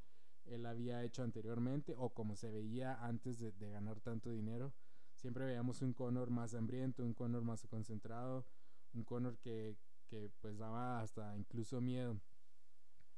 él 0.45 0.65
había 0.65 1.03
hecho 1.03 1.23
anteriormente 1.23 1.93
o 1.97 2.09
como 2.09 2.35
se 2.35 2.51
veía 2.51 3.03
antes 3.05 3.39
de, 3.39 3.51
ganar 3.69 3.99
tanto 4.01 4.31
dinero. 4.31 4.73
Siempre 5.15 5.45
veíamos 5.45 5.81
un 5.81 5.93
Conor 5.93 6.29
más 6.29 6.53
hambriento, 6.53 7.03
un 7.03 7.13
Conor 7.13 7.43
más 7.43 7.65
concentrado, 7.67 8.45
un 8.93 9.03
Conor 9.03 9.37
que, 9.39 9.77
que 10.07 10.29
pues 10.41 10.57
daba 10.57 11.01
hasta 11.01 11.35
incluso 11.37 11.81
miedo. 11.81 12.19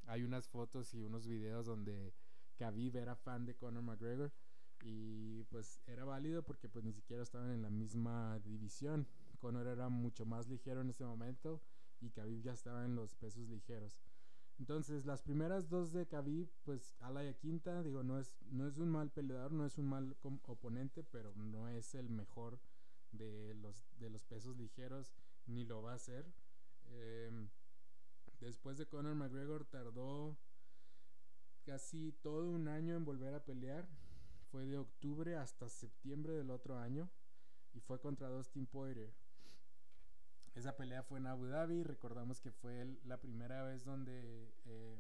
Hay 0.06 0.24
unas 0.24 0.48
fotos 0.48 0.94
y 0.94 1.04
unos 1.04 1.28
videos 1.28 1.66
donde 1.66 2.14
Khabib 2.58 2.96
era 2.96 3.16
fan 3.16 3.46
de 3.46 3.56
Conor 3.56 3.84
McGregor 3.84 4.32
y 4.82 5.44
pues 5.46 5.82
era 5.88 6.06
válido 6.06 6.44
porque 6.44 6.70
pues 6.70 6.86
ni 6.86 6.94
siquiera 6.94 7.24
estaban 7.24 7.52
en 7.52 7.62
la 7.62 7.70
misma 7.70 8.40
división. 8.40 9.08
Conor 9.40 9.68
era 9.68 9.90
mucho 9.90 10.26
más 10.26 10.48
ligero 10.48 10.82
en 10.82 10.90
ese 10.90 11.04
momento 11.04 11.62
y 12.00 12.10
Khabib 12.12 12.42
ya 12.42 12.54
estaba 12.54 12.86
en 12.86 12.96
los 12.96 13.16
pesos 13.16 13.50
ligeros. 13.50 14.00
Entonces, 14.60 15.06
las 15.06 15.22
primeras 15.22 15.70
dos 15.70 15.92
de 15.94 16.08
Khabib, 16.08 16.50
pues 16.64 16.96
Alaya 17.00 17.34
Quinta, 17.34 17.84
digo, 17.84 18.04
no 18.04 18.18
es, 18.18 18.36
no 18.50 18.68
es 18.68 18.78
un 18.80 18.90
mal 18.90 19.12
peleador, 19.12 19.52
no 19.52 19.66
es 19.66 19.78
un 19.78 19.88
mal 19.88 20.18
oponente, 20.22 21.04
pero 21.04 21.34
no 21.36 21.68
es 21.70 21.94
el 21.94 22.10
mejor 22.10 22.60
de 23.12 23.54
los, 23.56 23.88
de 24.00 24.10
los 24.10 24.24
pesos 24.24 24.58
ligeros, 24.58 25.14
ni 25.46 25.64
lo 25.64 25.84
va 25.84 25.94
a 25.94 26.00
ser. 26.00 26.26
Eh, 26.90 27.32
después 28.40 28.78
de 28.78 28.88
Conor 28.88 29.16
McGregor 29.16 29.66
tardó 29.66 30.38
casi 31.64 32.14
todo 32.24 32.50
un 32.50 32.68
año 32.68 32.96
en 32.96 33.06
volver 33.06 33.34
a 33.36 33.44
pelear. 33.44 33.88
Fue 34.52 34.66
de 34.66 34.78
octubre 34.78 35.36
hasta 35.36 35.70
septiembre 35.70 36.34
del 36.34 36.50
otro 36.50 36.78
año 36.80 37.10
y 37.74 37.80
fue 37.80 38.00
contra 38.00 38.30
Dustin 38.30 38.66
Poirier. 38.66 39.14
Esa 40.58 40.76
pelea 40.76 41.04
fue 41.04 41.20
en 41.20 41.28
Abu 41.28 41.46
Dhabi. 41.46 41.84
Recordamos 41.84 42.42
que 42.42 42.52
fue 42.52 42.98
la 43.06 43.22
primera 43.22 43.62
vez 43.62 43.86
donde 43.86 44.52
eh, 44.66 44.98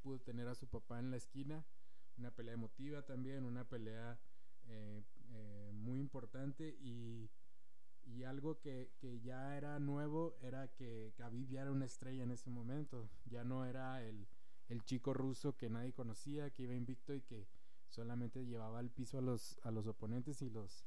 pudo 0.00 0.20
tener 0.20 0.46
a 0.46 0.54
su 0.54 0.68
papá 0.68 1.00
en 1.00 1.10
la 1.10 1.16
esquina. 1.16 1.64
Una 2.16 2.30
pelea 2.30 2.54
emotiva 2.54 3.02
también, 3.02 3.44
una 3.44 3.64
pelea 3.64 4.16
eh, 4.68 5.02
eh, 5.32 5.70
muy 5.72 5.98
importante 5.98 6.76
y, 6.80 7.28
y 8.04 8.22
algo 8.22 8.60
que, 8.60 8.92
que, 9.00 9.20
ya 9.20 9.56
era 9.56 9.80
nuevo 9.80 10.36
era 10.42 10.68
que 10.68 11.12
Khabib 11.16 11.48
ya 11.48 11.62
era 11.62 11.72
una 11.72 11.86
estrella 11.86 12.22
en 12.22 12.30
ese 12.30 12.50
momento. 12.50 13.10
Ya 13.24 13.42
no 13.42 13.64
era 13.64 14.00
el, 14.04 14.28
el 14.68 14.84
chico 14.84 15.12
ruso 15.12 15.56
que 15.56 15.68
nadie 15.68 15.92
conocía, 15.92 16.50
que 16.50 16.62
iba 16.62 16.74
invicto 16.74 17.14
y 17.14 17.20
que 17.20 17.48
solamente 17.88 18.46
llevaba 18.46 18.78
al 18.78 18.90
piso 18.90 19.18
a 19.18 19.22
los, 19.22 19.58
a 19.64 19.72
los 19.72 19.88
oponentes 19.88 20.40
y 20.40 20.50
los, 20.50 20.84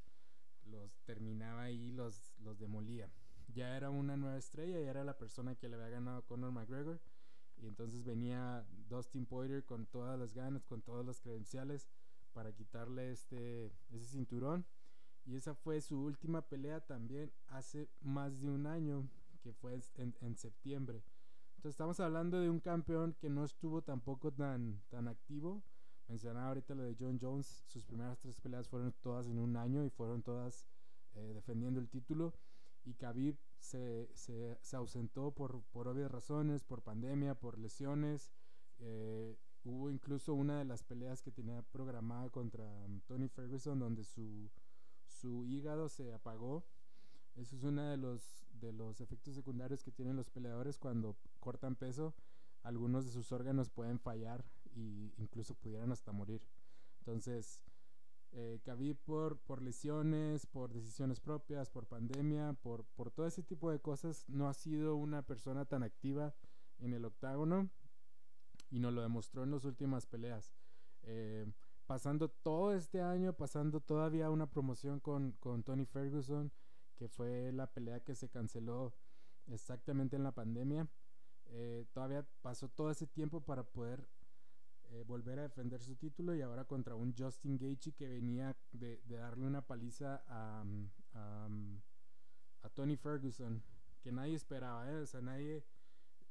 los 0.67 1.00
terminaba 1.05 1.63
ahí, 1.63 1.91
los, 1.91 2.33
los 2.39 2.59
demolía. 2.59 3.12
Ya 3.53 3.75
era 3.75 3.89
una 3.89 4.17
nueva 4.17 4.38
estrella, 4.38 4.79
ya 4.79 4.89
era 4.89 5.03
la 5.03 5.17
persona 5.17 5.55
que 5.55 5.69
le 5.69 5.75
había 5.75 5.89
ganado 5.89 6.25
Conor 6.25 6.51
McGregor. 6.51 7.00
Y 7.57 7.67
entonces 7.67 8.03
venía 8.03 8.65
Dustin 8.88 9.25
Poirier 9.25 9.63
con 9.65 9.88
todas 9.88 10.19
las 10.19 10.33
ganas, 10.33 10.63
con 10.65 10.81
todas 10.81 11.05
las 11.05 11.19
credenciales 11.19 11.88
para 12.33 12.53
quitarle 12.53 13.12
este, 13.12 13.71
ese 13.89 14.05
cinturón. 14.05 14.65
Y 15.25 15.36
esa 15.36 15.55
fue 15.55 15.81
su 15.81 16.01
última 16.03 16.41
pelea 16.41 16.81
también 16.81 17.31
hace 17.47 17.89
más 18.01 18.39
de 18.39 18.50
un 18.50 18.67
año, 18.67 19.09
que 19.41 19.53
fue 19.53 19.81
en, 19.95 20.15
en 20.21 20.38
septiembre. 20.38 21.03
Entonces 21.57 21.74
estamos 21.74 22.00
hablando 22.00 22.39
de 22.39 22.50
un 22.50 22.59
campeón 22.59 23.15
que 23.19 23.29
no 23.29 23.43
estuvo 23.43 23.81
tampoco 23.81 24.31
tan, 24.31 24.79
tan 24.89 25.07
activo. 25.07 25.63
Mencionaba 26.08 26.48
ahorita 26.48 26.74
lo 26.74 26.84
de 26.84 26.96
John 26.98 27.20
Jones, 27.22 27.64
sus 27.68 27.84
primeras 27.84 28.18
tres 28.20 28.40
peleas 28.40 28.70
fueron 28.70 28.94
todas 29.02 29.28
en 29.28 29.40
un 29.40 29.58
año 29.58 29.84
y 29.84 29.90
fueron 29.90 30.24
todas 30.24 30.66
eh, 31.16 31.34
defendiendo 31.34 31.80
el 31.80 31.90
título. 31.90 32.34
Y 32.86 32.94
Khabib 32.94 33.38
se, 33.60 34.10
se, 34.14 34.58
se 34.62 34.76
ausentó 34.78 35.32
por, 35.32 35.62
por, 35.72 35.90
obvias 35.90 36.10
razones, 36.10 36.64
por 36.64 36.82
pandemia, 36.82 37.36
por 37.36 37.60
lesiones. 37.60 38.32
Eh, 38.80 39.38
hubo 39.66 39.90
incluso 39.90 40.34
una 40.34 40.60
de 40.60 40.66
las 40.66 40.84
peleas 40.84 41.22
que 41.22 41.32
tenía 41.32 41.62
programada 41.64 42.30
contra 42.30 42.64
um, 42.86 43.02
Tony 43.02 43.28
Ferguson 43.28 43.80
donde 43.80 44.06
su, 44.06 44.50
su 45.08 45.46
hígado 45.46 45.90
se 45.90 46.14
apagó. 46.14 46.66
Eso 47.36 47.58
es 47.58 47.64
uno 47.64 47.84
de 47.84 47.98
los, 47.98 48.48
de 48.54 48.72
los 48.72 49.02
efectos 49.02 49.36
secundarios 49.36 49.84
que 49.84 49.92
tienen 49.92 50.16
los 50.16 50.30
peleadores 50.30 50.78
cuando 50.78 51.18
cortan 51.42 51.76
peso. 51.76 52.16
Algunos 52.64 53.06
de 53.06 53.12
sus 53.12 53.32
órganos 53.34 53.70
pueden 53.70 54.00
fallar 54.00 54.46
y 54.77 55.13
incluso 55.17 55.55
pudieran 55.55 55.91
hasta 55.91 56.12
morir. 56.12 56.41
Entonces, 57.00 57.62
eh, 58.31 58.60
por, 59.05 59.39
por 59.39 59.62
lesiones, 59.62 60.46
por 60.46 60.74
decisiones 60.74 61.19
propias, 61.19 61.69
por 61.69 61.88
pandemia, 61.88 62.53
por, 62.62 62.86
por 62.86 63.12
todo 63.12 63.25
ese 63.25 63.43
tipo 63.43 63.72
de 63.72 63.79
cosas, 63.79 64.25
no 64.29 64.48
ha 64.48 64.53
sido 64.53 64.96
una 64.96 65.24
persona 65.24 65.65
tan 65.65 65.84
activa 65.84 66.36
en 66.79 66.93
el 66.93 67.05
octágono 67.05 67.69
y 68.69 68.79
nos 68.79 68.93
lo 68.93 69.01
demostró 69.01 69.43
en 69.43 69.51
las 69.51 69.65
últimas 69.65 70.05
peleas. 70.05 70.53
Eh, 71.03 71.51
pasando 71.86 72.29
todo 72.29 72.74
este 72.74 73.01
año, 73.01 73.34
pasando 73.34 73.79
todavía 73.79 74.29
una 74.29 74.50
promoción 74.50 75.00
con, 75.00 75.31
con 75.39 75.63
Tony 75.63 75.86
Ferguson, 75.86 76.51
que 76.96 77.07
fue 77.07 77.51
la 77.51 77.67
pelea 77.72 78.01
que 78.01 78.15
se 78.15 78.29
canceló 78.29 78.93
exactamente 79.48 80.15
en 80.15 80.24
la 80.24 80.34
pandemia. 80.34 80.88
Eh, 81.46 81.86
todavía 81.93 82.27
pasó 82.41 82.67
todo 82.67 82.91
ese 82.91 83.07
tiempo 83.07 83.41
para 83.41 83.63
poder 83.63 84.07
eh, 84.91 85.03
volver 85.06 85.39
a 85.39 85.44
defender 85.44 85.82
su 85.82 85.96
título 85.96 86.36
y 86.36 86.41
ahora 86.41 86.65
contra 86.65 86.96
un 86.96 87.13
Justin 87.17 87.58
Gaethje 87.58 87.94
que 87.94 88.08
venía 88.08 88.56
de, 88.72 89.01
darle 89.08 89.46
una 89.46 89.62
paliza 89.62 90.24
a, 90.27 90.63
a, 91.13 91.50
Tony 92.74 92.98
Ferguson 92.98 93.63
que 94.01 94.12
nadie 94.12 94.36
esperaba, 94.36 94.91
¿eh? 94.91 94.98
o 94.98 95.06
sea, 95.06 95.22
nadie, 95.22 95.63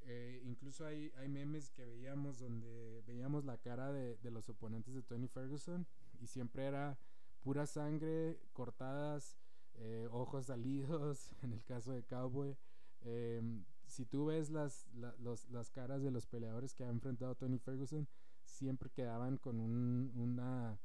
eh, 0.02 0.42
incluso 0.44 0.86
hay, 0.86 1.10
hay 1.16 1.28
memes 1.28 1.70
que 1.70 1.84
veíamos 1.84 2.38
donde 2.38 3.02
veíamos 3.06 3.44
la 3.44 3.58
cara 3.58 3.90
de, 3.90 4.16
de, 4.18 4.30
los 4.30 4.48
oponentes 4.48 4.94
de 4.94 5.02
Tony 5.02 5.28
Ferguson 5.28 5.86
y 6.20 6.26
siempre 6.26 6.66
era 6.66 6.98
pura 7.40 7.66
sangre, 7.66 8.40
cortadas, 8.52 9.36
eh, 9.74 10.08
ojos 10.10 10.46
salidos, 10.46 11.34
en 11.42 11.52
el 11.52 11.64
caso 11.64 11.92
de 11.92 12.02
Cowboy. 12.02 12.56
Em, 13.02 13.64
si 13.86 14.04
tú 14.04 14.26
ves 14.26 14.50
las, 14.50 14.88
la, 14.94 15.14
las 15.50 15.70
caras 15.70 16.02
de 16.02 16.10
los 16.10 16.26
peleadores 16.26 16.74
que 16.74 16.84
ha 16.84 16.88
enfrentado 16.88 17.34
Tony 17.34 17.58
Ferguson, 17.58 18.08
siempre 18.56 18.90
quedaban 18.90 19.36
con 19.36 19.60
un, 19.60 20.12
una, 20.16 20.78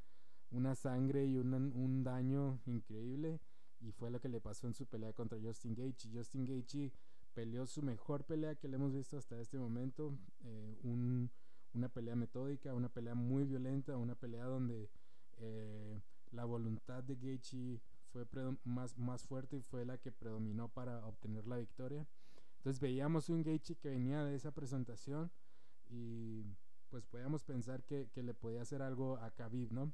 una, 0.52 0.76
sangre 0.76 1.26
y 1.26 1.38
un, 1.38 1.54
un, 1.54 2.04
daño 2.04 2.60
increíble. 2.66 3.40
Y 3.80 3.92
fue 3.92 4.12
lo 4.12 4.20
que 4.20 4.30
le 4.30 4.42
pasó 4.42 4.68
en 4.68 4.74
su 4.74 4.86
pelea 4.86 5.14
contra 5.14 5.40
Justin 5.42 5.74
Gaethje. 5.74 6.10
Justin 6.14 6.46
Gaethje 6.46 6.92
peleó 7.34 7.66
su 7.66 7.82
mejor 7.82 8.26
pelea 8.26 8.56
que 8.56 8.68
le 8.68 8.76
hemos 8.76 8.94
visto 8.94 9.18
hasta 9.18 9.40
este 9.40 9.58
momento. 9.58 10.14
Eh, 10.44 10.78
una 11.74 11.90
pelea 11.90 12.16
metódica, 12.16 12.74
una 12.74 12.90
pelea 12.90 13.16
muy 13.16 13.46
violenta, 13.46 13.98
una 13.98 14.16
pelea 14.16 14.46
donde 14.46 14.90
eh, 15.38 16.00
la 16.32 16.46
voluntad 16.46 17.04
de 17.04 17.16
Gaethje 17.16 17.82
fue 18.12 18.26
más, 18.66 18.98
más 18.98 19.24
fuerte 19.24 19.58
y 19.58 19.62
fue 19.62 19.86
la 19.86 19.98
que 19.98 20.12
predominó 20.12 20.68
para 20.70 21.06
obtener 21.06 21.48
la 21.48 21.58
victoria. 21.58 22.06
Entonces 22.58 22.80
veíamos 22.80 23.30
un 23.30 23.42
Gaethje 23.42 23.76
que 23.76 23.90
venía 23.90 24.24
de 24.24 24.36
esa 24.36 24.52
presentación 24.52 25.32
y 25.90 26.44
pues 26.92 27.08
podíamos 27.08 27.44
pensar 27.44 27.84
que, 27.84 28.10
que 28.12 28.22
le 28.22 28.34
podía 28.34 28.62
hacer 28.62 28.82
algo 28.82 29.18
a 29.18 29.32
Khabib, 29.32 29.72
¿no? 29.72 29.92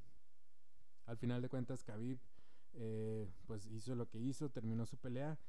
Al 1.06 1.18
final 1.18 1.42
de 1.42 1.48
cuentas 1.48 1.84
Khabib 1.84 2.20
eh, 2.74 3.28
pues 3.46 3.68
hizo 3.68 3.96
lo 3.96 4.10
que 4.10 4.20
hizo, 4.20 4.50
terminó 4.50 4.86
su 4.86 4.98
pelea 4.98 5.40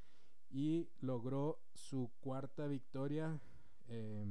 y 0.50 0.88
logró 1.00 1.60
su 1.74 2.10
cuarta 2.20 2.66
victoria 2.68 3.40
eh, 3.88 4.24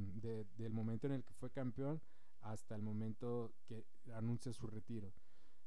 del 0.56 0.72
momento 0.72 1.06
en 1.06 1.14
el 1.14 1.24
que 1.24 1.34
fue 1.34 1.50
campeón 1.50 2.00
hasta 2.40 2.76
el 2.76 2.82
momento 2.82 3.52
que 3.66 3.84
anuncia 4.14 4.52
su 4.52 4.66
retiro. 4.68 5.12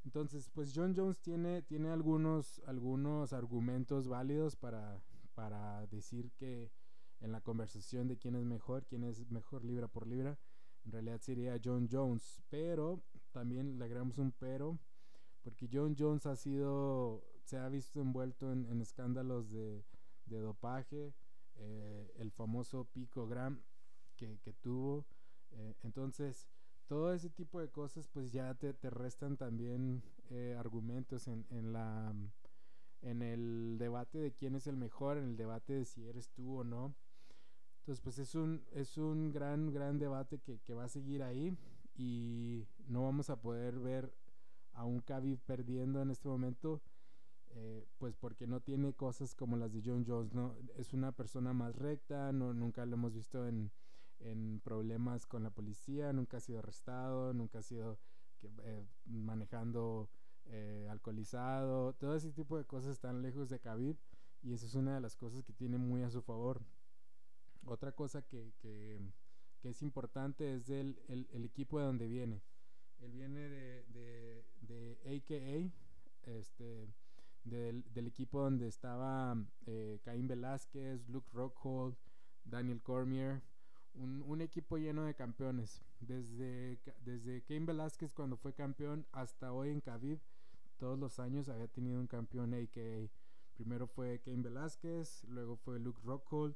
Entonces, 0.03 0.49
pues 0.49 0.71
John 0.73 0.93
Jones 0.95 1.19
tiene, 1.19 1.61
tiene 1.61 1.91
algunos, 1.91 2.59
algunos 2.65 3.33
argumentos 3.33 4.07
válidos 4.07 4.55
para, 4.55 5.01
para 5.35 5.85
decir 5.87 6.31
que 6.31 6.71
en 7.19 7.31
la 7.31 7.41
conversación 7.41 8.07
de 8.07 8.17
quién 8.17 8.35
es 8.35 8.45
mejor, 8.45 8.85
quién 8.85 9.03
es 9.03 9.29
mejor 9.29 9.63
libra 9.63 9.87
por 9.87 10.07
libra, 10.07 10.39
en 10.85 10.91
realidad 10.91 11.19
sería 11.21 11.59
John 11.63 11.87
Jones. 11.91 12.41
Pero 12.49 13.01
también 13.31 13.77
le 13.77 13.85
agregamos 13.85 14.17
un 14.17 14.31
pero, 14.31 14.79
porque 15.43 15.69
John 15.71 15.95
Jones 15.97 16.25
ha 16.25 16.35
sido, 16.35 17.23
se 17.43 17.57
ha 17.57 17.69
visto 17.69 18.01
envuelto 18.01 18.51
en, 18.51 18.81
escándalos 18.81 19.49
de, 19.51 19.83
dopaje, 20.25 21.13
eh, 21.55 22.11
el 22.17 22.31
famoso 22.31 22.85
picogram 22.93 23.61
que, 24.15 24.39
que 24.39 24.53
tuvo. 24.53 25.05
Eh, 25.51 25.75
entonces, 25.83 26.47
todo 26.87 27.13
ese 27.13 27.29
tipo 27.29 27.59
de 27.59 27.69
cosas 27.69 28.07
pues 28.07 28.31
ya 28.31 28.53
te, 28.55 28.73
te 28.73 28.89
restan 28.89 29.37
también 29.37 30.03
eh, 30.29 30.55
argumentos 30.57 31.27
en, 31.27 31.45
en, 31.49 31.73
la 31.73 32.13
en 33.01 33.21
el 33.21 33.77
debate 33.77 34.19
de 34.19 34.33
quién 34.33 34.55
es 34.55 34.67
el 34.67 34.77
mejor, 34.77 35.17
en 35.17 35.23
el 35.25 35.37
debate 35.37 35.73
de 35.73 35.85
si 35.85 36.07
eres 36.07 36.29
tú 36.29 36.59
o 36.59 36.63
no. 36.63 36.93
Entonces 37.81 38.01
pues 38.01 38.19
es 38.19 38.35
un, 38.35 38.63
es 38.71 38.97
un 38.97 39.31
gran, 39.31 39.71
gran 39.71 39.97
debate 39.99 40.39
que, 40.39 40.59
que 40.59 40.73
va 40.73 40.85
a 40.85 40.89
seguir 40.89 41.23
ahí 41.23 41.57
y 41.95 42.67
no 42.87 43.03
vamos 43.03 43.29
a 43.29 43.41
poder 43.41 43.79
ver 43.79 44.13
a 44.73 44.85
un 44.85 45.01
Khabib 45.01 45.39
perdiendo 45.39 46.01
en 46.01 46.11
este 46.11 46.27
momento. 46.27 46.81
Eh, 47.53 47.85
pues 47.97 48.15
porque 48.15 48.47
no 48.47 48.61
tiene 48.61 48.93
cosas 48.93 49.35
como 49.35 49.57
las 49.57 49.73
de 49.73 49.81
John 49.83 50.05
Jones, 50.07 50.33
¿no? 50.33 50.55
Es 50.77 50.93
una 50.93 51.11
persona 51.11 51.51
más 51.51 51.75
recta, 51.75 52.31
no, 52.31 52.53
nunca 52.53 52.85
lo 52.85 52.95
hemos 52.95 53.13
visto 53.13 53.45
en, 53.45 53.71
en 54.19 54.61
problemas 54.63 55.25
con 55.25 55.43
la 55.43 55.49
policía, 55.49 56.13
nunca 56.13 56.37
ha 56.37 56.39
sido 56.39 56.59
arrestado, 56.59 57.33
nunca 57.33 57.59
ha 57.59 57.63
sido 57.63 57.99
eh, 58.63 58.85
manejando 59.05 60.09
eh, 60.45 60.87
alcoholizado, 60.89 61.93
todo 61.93 62.15
ese 62.15 62.31
tipo 62.31 62.57
de 62.57 62.63
cosas 62.65 62.93
están 62.93 63.21
lejos 63.21 63.49
de 63.49 63.59
Khabib 63.59 63.97
y 64.41 64.53
eso 64.53 64.65
es 64.65 64.75
una 64.75 64.95
de 64.95 65.01
las 65.01 65.15
cosas 65.15 65.43
que 65.43 65.53
tiene 65.53 65.77
muy 65.77 66.03
a 66.03 66.09
su 66.09 66.21
favor. 66.21 66.61
Otra 67.65 67.91
cosa 67.91 68.21
que, 68.23 68.53
que, 68.59 68.99
es 69.63 69.81
importante 69.83 70.55
es 70.55 70.69
el, 70.69 70.99
el, 71.07 71.45
equipo 71.45 71.79
de 71.79 71.85
donde 71.85 72.07
viene. 72.07 72.41
Él 72.99 73.11
viene 73.11 73.39
de, 73.49 73.83
de, 73.89 74.45
de 74.61 74.97
AKA, 75.05 75.71
este, 76.23 76.87
del, 77.43 77.83
del, 77.93 78.07
equipo 78.07 78.41
donde 78.41 78.67
estaba 78.67 79.35
eh, 79.67 79.99
Caín 80.03 80.27
Velázquez, 80.27 81.07
Luke 81.09 81.29
Rockhold, 81.31 81.95
Daniel 82.43 82.81
Cormier, 82.81 83.41
un, 83.95 84.41
equipo 84.41 84.77
lleno 84.77 85.03
de 85.03 85.13
campeones. 85.13 85.81
Desde, 85.99 86.79
desde 87.03 87.43
Cain 87.43 87.65
Velázquez 87.65 88.13
cuando 88.13 88.37
fue 88.37 88.53
campeón 88.53 89.05
hasta 89.11 89.53
hoy 89.53 89.69
en 89.69 89.81
Khabib, 89.81 90.19
todos 90.77 90.97
los 90.97 91.19
años 91.19 91.47
había 91.49 91.67
tenido 91.67 91.99
un 91.99 92.07
campeón 92.07 92.53
AKA. 92.53 93.11
Primero 93.53 93.87
fue 93.87 94.19
Cain 94.19 94.41
Velázquez, 94.41 95.23
luego 95.25 95.57
fue 95.57 95.79
Luke 95.79 96.01
Rockhold, 96.03 96.55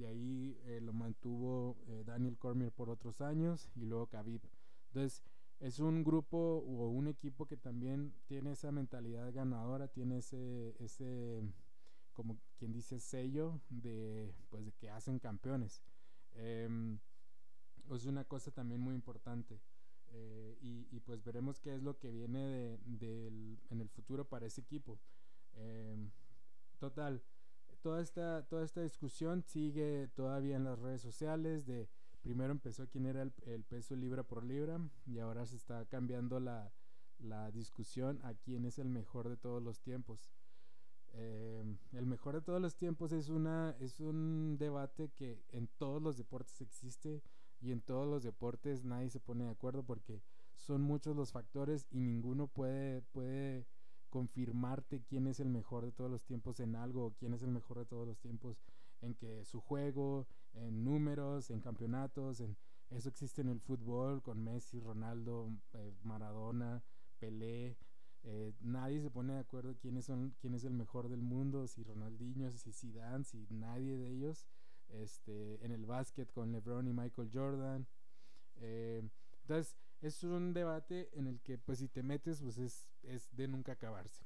de 0.00 0.06
ahí 0.06 0.58
eh, 0.64 0.80
lo 0.80 0.92
mantuvo 0.92 1.76
eh, 1.86 2.02
Daniel 2.06 2.38
Cormier 2.38 2.72
por 2.72 2.88
otros 2.88 3.20
años 3.20 3.68
y 3.76 3.84
luego 3.84 4.06
Khabib. 4.06 4.40
Entonces 4.86 5.22
es 5.60 5.78
un 5.78 6.02
grupo 6.02 6.38
o 6.38 6.88
un 6.88 7.06
equipo 7.06 7.46
que 7.46 7.58
también 7.58 8.14
tiene 8.26 8.52
esa 8.52 8.72
mentalidad 8.72 9.30
ganadora, 9.32 9.88
tiene 9.88 10.18
ese, 10.18 10.74
ese 10.82 11.42
como 12.14 12.40
quien 12.58 12.72
dice 12.72 12.98
sello 12.98 13.60
de 13.68 14.34
pues 14.48 14.64
de 14.64 14.72
que 14.72 14.88
hacen 14.88 15.18
campeones. 15.18 15.82
Em, 16.32 16.98
es 17.94 18.06
una 18.06 18.24
cosa 18.24 18.50
también 18.50 18.80
muy 18.80 18.94
importante. 18.94 19.60
Eh, 20.12 20.58
y, 20.60 20.98
pues 21.00 21.22
veremos 21.22 21.60
qué 21.60 21.74
es 21.74 21.82
lo 21.82 21.96
que 21.98 22.10
viene 22.10 22.78
de, 22.84 23.28
en 23.70 23.80
el 23.80 23.88
futuro 23.88 24.28
para 24.28 24.46
ese 24.46 24.60
equipo. 24.60 24.98
Em, 25.54 26.10
total, 26.78 27.22
toda 27.82 28.00
esta, 28.00 28.46
toda 28.46 28.64
esta 28.64 28.82
discusión 28.82 29.42
sigue 29.42 30.08
todavía 30.14 30.56
en 30.56 30.64
las 30.64 30.78
redes 30.78 31.00
sociales. 31.00 31.66
De 31.66 31.88
primero 32.22 32.52
empezó 32.52 32.86
quién 32.88 33.06
era 33.06 33.22
el, 33.22 33.32
el 33.46 33.64
peso 33.64 33.96
libra 33.96 34.22
por 34.22 34.44
libra 34.44 34.78
y 35.06 35.18
ahora 35.18 35.46
se 35.46 35.56
está 35.56 35.84
cambiando 35.86 36.40
la, 36.40 36.72
la 37.22 37.50
discusión 37.50 38.20
a 38.22 38.34
quién 38.34 38.64
es 38.64 38.78
el 38.78 38.88
mejor 38.88 39.28
de 39.28 39.36
todos 39.36 39.62
los 39.62 39.80
tiempos. 39.80 40.30
Eh, 41.12 41.64
el 41.92 42.06
mejor 42.06 42.34
de 42.34 42.40
todos 42.40 42.60
los 42.60 42.76
tiempos 42.76 43.10
es 43.12 43.28
una 43.28 43.74
es 43.80 43.98
un 43.98 44.56
debate 44.58 45.10
que 45.16 45.42
en 45.50 45.66
todos 45.66 46.00
los 46.00 46.16
deportes 46.16 46.60
existe 46.60 47.20
y 47.60 47.72
en 47.72 47.80
todos 47.80 48.06
los 48.06 48.22
deportes 48.22 48.84
nadie 48.84 49.10
se 49.10 49.18
pone 49.18 49.44
de 49.44 49.50
acuerdo 49.50 49.82
porque 49.82 50.22
son 50.54 50.82
muchos 50.82 51.16
los 51.16 51.32
factores 51.32 51.88
y 51.90 51.98
ninguno 51.98 52.46
puede 52.46 53.02
puede 53.02 53.66
confirmarte 54.10 55.02
quién 55.02 55.26
es 55.26 55.40
el 55.40 55.48
mejor 55.48 55.84
de 55.84 55.92
todos 55.92 56.10
los 56.10 56.22
tiempos 56.24 56.60
en 56.60 56.76
algo 56.76 57.14
quién 57.18 57.32
es 57.32 57.42
el 57.42 57.50
mejor 57.50 57.78
de 57.78 57.86
todos 57.86 58.06
los 58.06 58.18
tiempos 58.18 58.58
en 59.00 59.14
que 59.14 59.44
su 59.46 59.60
juego, 59.60 60.26
en 60.52 60.84
números, 60.84 61.50
en 61.50 61.60
campeonatos, 61.60 62.40
en 62.40 62.56
eso 62.90 63.08
existe 63.08 63.40
en 63.40 63.48
el 63.48 63.60
fútbol 63.60 64.20
con 64.20 64.42
Messi, 64.42 64.80
Ronaldo, 64.80 65.50
eh, 65.72 65.92
Maradona, 66.02 66.82
Pelé, 67.18 67.78
eh, 68.22 68.52
nadie 68.60 69.00
se 69.00 69.10
pone 69.10 69.34
de 69.34 69.38
acuerdo 69.38 69.76
quiénes 69.78 70.04
son, 70.04 70.34
quién 70.40 70.54
es 70.54 70.64
el 70.64 70.74
mejor 70.74 71.08
del 71.08 71.22
mundo, 71.22 71.66
si 71.66 71.82
Ronaldinho, 71.82 72.50
si 72.50 72.72
Zidane, 72.72 73.24
si 73.24 73.46
nadie 73.50 73.96
de 73.96 74.10
ellos. 74.10 74.46
Este, 74.88 75.64
en 75.64 75.70
el 75.70 75.86
básquet 75.86 76.32
con 76.32 76.50
LeBron 76.50 76.88
y 76.88 76.92
Michael 76.92 77.30
Jordan. 77.32 77.86
Eh, 78.56 79.08
entonces, 79.42 79.76
es 80.00 80.24
un 80.24 80.52
debate 80.52 81.10
en 81.12 81.26
el 81.26 81.40
que, 81.40 81.58
pues, 81.58 81.78
si 81.78 81.88
te 81.88 82.02
metes, 82.02 82.40
pues 82.40 82.58
es, 82.58 82.88
es 83.02 83.34
de 83.36 83.48
nunca 83.48 83.72
acabarse. 83.72 84.24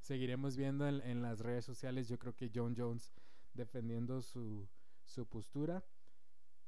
Seguiremos 0.00 0.56
viendo 0.56 0.86
en, 0.88 1.22
las 1.22 1.40
redes 1.40 1.64
sociales, 1.64 2.08
yo 2.08 2.18
creo 2.18 2.34
que 2.34 2.50
John 2.52 2.74
Jones 2.76 3.12
defendiendo 3.54 4.20
su, 4.22 4.68
su 5.04 5.26
postura. 5.26 5.84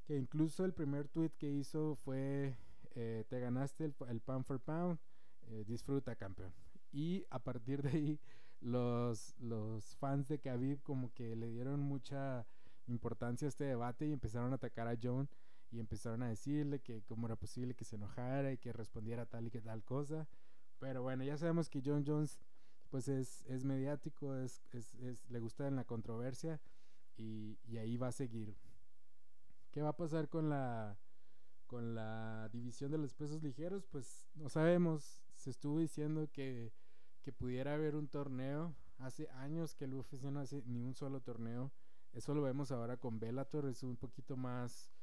Que 0.04 0.16
incluso 0.16 0.64
el 0.64 0.74
primer 0.74 1.08
tweet 1.08 1.30
que 1.30 1.50
hizo 1.50 1.96
fue: 1.96 2.56
eh, 2.94 3.24
Te 3.28 3.40
ganaste 3.40 3.84
el, 3.86 3.94
el 4.08 4.20
pound 4.20 4.44
for 4.44 4.60
pound 4.60 4.98
eh, 5.48 5.64
disfruta 5.66 6.14
campeón. 6.16 6.52
Y 6.92 7.24
a 7.30 7.38
partir 7.38 7.82
de 7.82 7.90
ahí 7.90 8.20
los, 8.60 9.34
los 9.38 9.96
fans 9.96 10.28
de 10.28 10.38
Khabib 10.38 10.82
como 10.82 11.12
que 11.12 11.36
le 11.36 11.50
dieron 11.50 11.80
mucha 11.80 12.46
importancia 12.86 13.46
a 13.46 13.50
este 13.50 13.64
debate 13.64 14.06
y 14.06 14.12
empezaron 14.12 14.52
a 14.52 14.56
atacar 14.56 14.88
a 14.88 14.96
John 15.00 15.28
y 15.74 15.80
empezaron 15.80 16.22
a 16.22 16.28
decirle 16.28 16.80
que 16.80 17.02
cómo 17.02 17.26
era 17.26 17.36
posible 17.36 17.74
que 17.74 17.84
se 17.84 17.96
enojara 17.96 18.52
y 18.52 18.58
que 18.58 18.72
respondiera 18.72 19.26
tal 19.26 19.46
y 19.46 19.50
que 19.50 19.60
tal 19.60 19.82
cosa. 19.82 20.28
Pero 20.78 21.02
bueno, 21.02 21.24
ya 21.24 21.36
sabemos 21.36 21.68
que 21.68 21.82
John 21.84 22.04
Jones 22.06 22.38
pues 22.90 23.08
es, 23.08 23.44
es 23.46 23.64
mediático, 23.64 24.36
es, 24.36 24.62
le 25.28 25.38
gusta 25.40 25.66
en 25.66 25.74
la 25.74 25.84
controversia 25.84 26.60
y, 27.16 27.58
y 27.64 27.78
ahí 27.78 27.96
va 27.96 28.08
a 28.08 28.12
seguir. 28.12 28.56
¿Qué 29.72 29.82
va 29.82 29.90
a 29.90 29.96
pasar 29.96 30.28
con 30.28 30.48
la 30.48 30.96
con 31.66 31.94
la 31.94 32.48
división 32.52 32.92
de 32.92 32.98
los 32.98 33.14
pesos 33.14 33.42
ligeros? 33.42 33.84
Pues 33.86 34.28
no 34.36 34.48
sabemos 34.48 35.24
se 35.36 35.50
estuvo 35.50 35.80
diciendo 35.80 36.28
que, 36.32 36.72
que 37.22 37.32
pudiera 37.32 37.74
haber 37.74 37.96
un 37.96 38.08
torneo. 38.08 38.74
Hace 38.98 39.28
años 39.30 39.74
que 39.74 39.84
el 39.86 39.94
UFC 39.94 40.22
no 40.22 40.40
hace 40.40 40.62
ni 40.66 40.82
un 40.82 40.94
solo 40.94 41.20
torneo. 41.20 41.72
Eso 42.12 42.32
lo 42.32 42.42
vemos 42.42 42.70
ahora 42.70 42.96
con 42.96 43.18
Bellator, 43.18 43.66
es 43.66 43.82
un 43.82 43.96
poquito 43.96 44.36
más, 44.36 44.93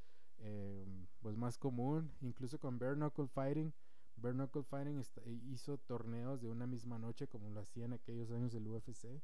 eh, 0.41 0.85
pues 1.21 1.37
más 1.37 1.57
común. 1.57 2.11
Incluso 2.21 2.59
con 2.59 2.79
Bare 2.79 2.95
Knuckle 2.95 3.27
Fighting. 3.27 3.73
Bare 4.17 4.33
Knuckle 4.33 4.63
Fighting 4.63 5.01
hizo 5.49 5.77
torneos 5.77 6.41
de 6.41 6.49
una 6.49 6.67
misma 6.67 6.99
noche 6.99 7.27
como 7.27 7.49
lo 7.49 7.61
hacía 7.61 7.85
en 7.85 7.93
aquellos 7.93 8.31
años 8.31 8.51
del 8.51 8.67
UFC. 8.67 9.21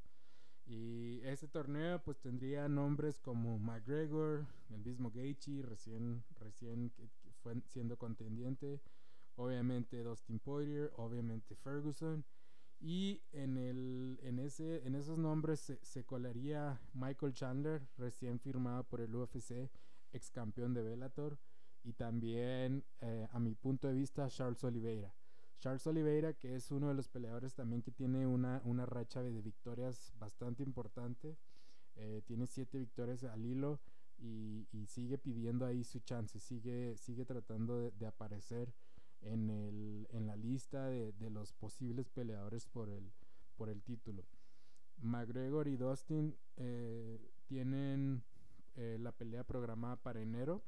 Y 0.65 1.21
este 1.23 1.47
torneo 1.47 2.01
pues 2.03 2.19
tendría 2.19 2.67
nombres 2.67 3.19
como 3.19 3.57
McGregor, 3.57 4.45
el 4.69 4.83
mismo 4.83 5.11
Gaethje, 5.11 5.61
recién, 5.61 6.23
recién 6.39 6.91
fue 7.41 7.61
siendo 7.67 7.97
contendiente 7.97 8.81
obviamente 9.37 10.03
Dustin 10.03 10.39
Poirier, 10.39 10.91
obviamente 10.97 11.55
Ferguson 11.55 12.25
Y 12.79 13.21
en, 13.31 13.57
el, 13.57 14.19
en, 14.23 14.39
ese, 14.39 14.85
en 14.85 14.95
esos 14.95 15.17
nombres 15.17 15.59
se, 15.61 15.79
se 15.83 16.03
colaría 16.03 16.79
Michael 16.93 17.33
Chandler, 17.33 17.87
recién 17.97 18.39
firmado 18.39 18.83
por 18.83 19.01
el 19.01 19.15
UFC, 19.15 19.69
ex 20.17 20.31
campeón 20.31 20.73
de 20.73 20.83
Bellator. 20.83 21.39
Y 21.83 21.93
también, 21.93 22.83
eh, 22.99 23.27
a 23.31 23.39
mi 23.39 23.55
punto 23.55 23.87
de 23.87 23.93
vista, 23.93 24.27
Charles 24.29 24.63
Oliveira. 24.63 25.15
Charles 25.59 25.87
Oliveira, 25.87 26.33
que 26.33 26.55
es 26.55 26.69
uno 26.71 26.89
de 26.89 26.93
los 26.93 27.07
peleadores 27.07 27.55
también 27.55 27.81
que 27.81 27.91
tiene 27.91 28.27
una, 28.27 28.61
una 28.65 28.85
racha 28.85 29.23
de 29.23 29.41
victorias 29.41 30.11
bastante 30.19 30.63
importante. 30.63 31.37
Eh, 31.95 32.21
tiene 32.25 32.45
siete 32.45 32.77
victorias 32.77 33.23
al 33.23 33.45
hilo 33.45 33.79
y, 34.19 34.67
sigue 34.87 35.17
pidiendo 35.17 35.65
ahí 35.65 35.83
su 35.83 35.99
chance, 35.99 36.39
sigue, 36.39 36.95
sigue 36.97 37.25
tratando 37.25 37.79
de, 37.79 37.91
de 37.91 38.07
aparecer 38.07 38.73
en, 39.21 39.49
el, 39.49 40.07
en 40.11 40.27
la 40.27 40.35
lista 40.35 40.87
de, 40.87 41.11
de, 41.13 41.29
los 41.29 41.53
posibles 41.53 42.09
peleadores 42.09 42.65
por 42.65 42.89
el, 42.89 43.11
por 43.55 43.69
el 43.69 43.81
título. 43.81 44.25
McGregor 44.99 45.67
y 45.67 45.77
Dustin 45.77 46.35
eh, 46.55 47.19
tienen 47.47 48.23
eh, 48.77 48.97
la 48.99 49.11
pelea 49.11 49.43
programada 49.43 49.95
para 49.97 50.21
enero. 50.21 50.63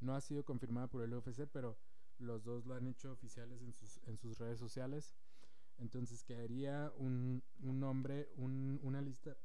No 0.00 0.14
ha 0.14 0.20
sido 0.20 0.44
confirmada 0.44 0.86
por 0.86 1.02
el 1.02 1.14
UFC, 1.14 1.46
pero 1.50 1.78
los 2.18 2.44
dos 2.44 2.66
lo 2.66 2.74
han 2.74 2.86
hecho 2.86 3.12
oficiales 3.12 3.62
en 3.62 3.72
sus, 3.72 3.98
en 4.06 4.18
sus 4.18 4.38
redes 4.38 4.58
sociales. 4.58 5.14
Entonces 5.78 6.22
quedaría 6.22 6.92
un, 6.96 7.42
un 7.62 7.80
nombre, 7.80 8.28
un, 8.36 8.78
una 8.82 9.00
lista, 9.00 9.36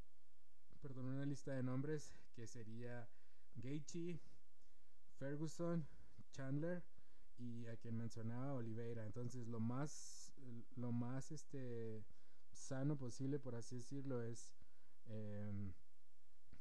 perdón, 0.81 1.05
una 1.05 1.25
lista 1.25 1.53
de 1.53 1.63
nombres 1.63 2.13
que 2.33 2.47
sería 2.47 3.07
Gaethje, 3.55 4.19
Ferguson, 5.17 5.87
Chandler 6.31 6.83
y 7.37 7.65
a 7.67 7.77
quien 7.77 7.97
mencionaba 7.97 8.53
Oliveira. 8.53 9.05
Entonces 9.05 9.47
lo 9.47 9.61
más, 9.61 10.33
lo 10.75 10.91
más 10.91 11.31
este 11.31 12.03
sano 12.51 12.97
posible, 12.97 13.39
por 13.39 13.55
así 13.55 13.77
decirlo, 13.77 14.21
es 14.21 14.53
eh, 15.07 15.71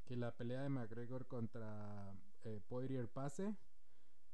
que 0.04 0.16
la 0.16 0.36
pelea 0.36 0.62
de 0.62 0.68
McGregor 0.68 1.26
contra 1.26 2.14
eh, 2.44 2.60
Poirier 2.68 3.08
pase 3.08 3.56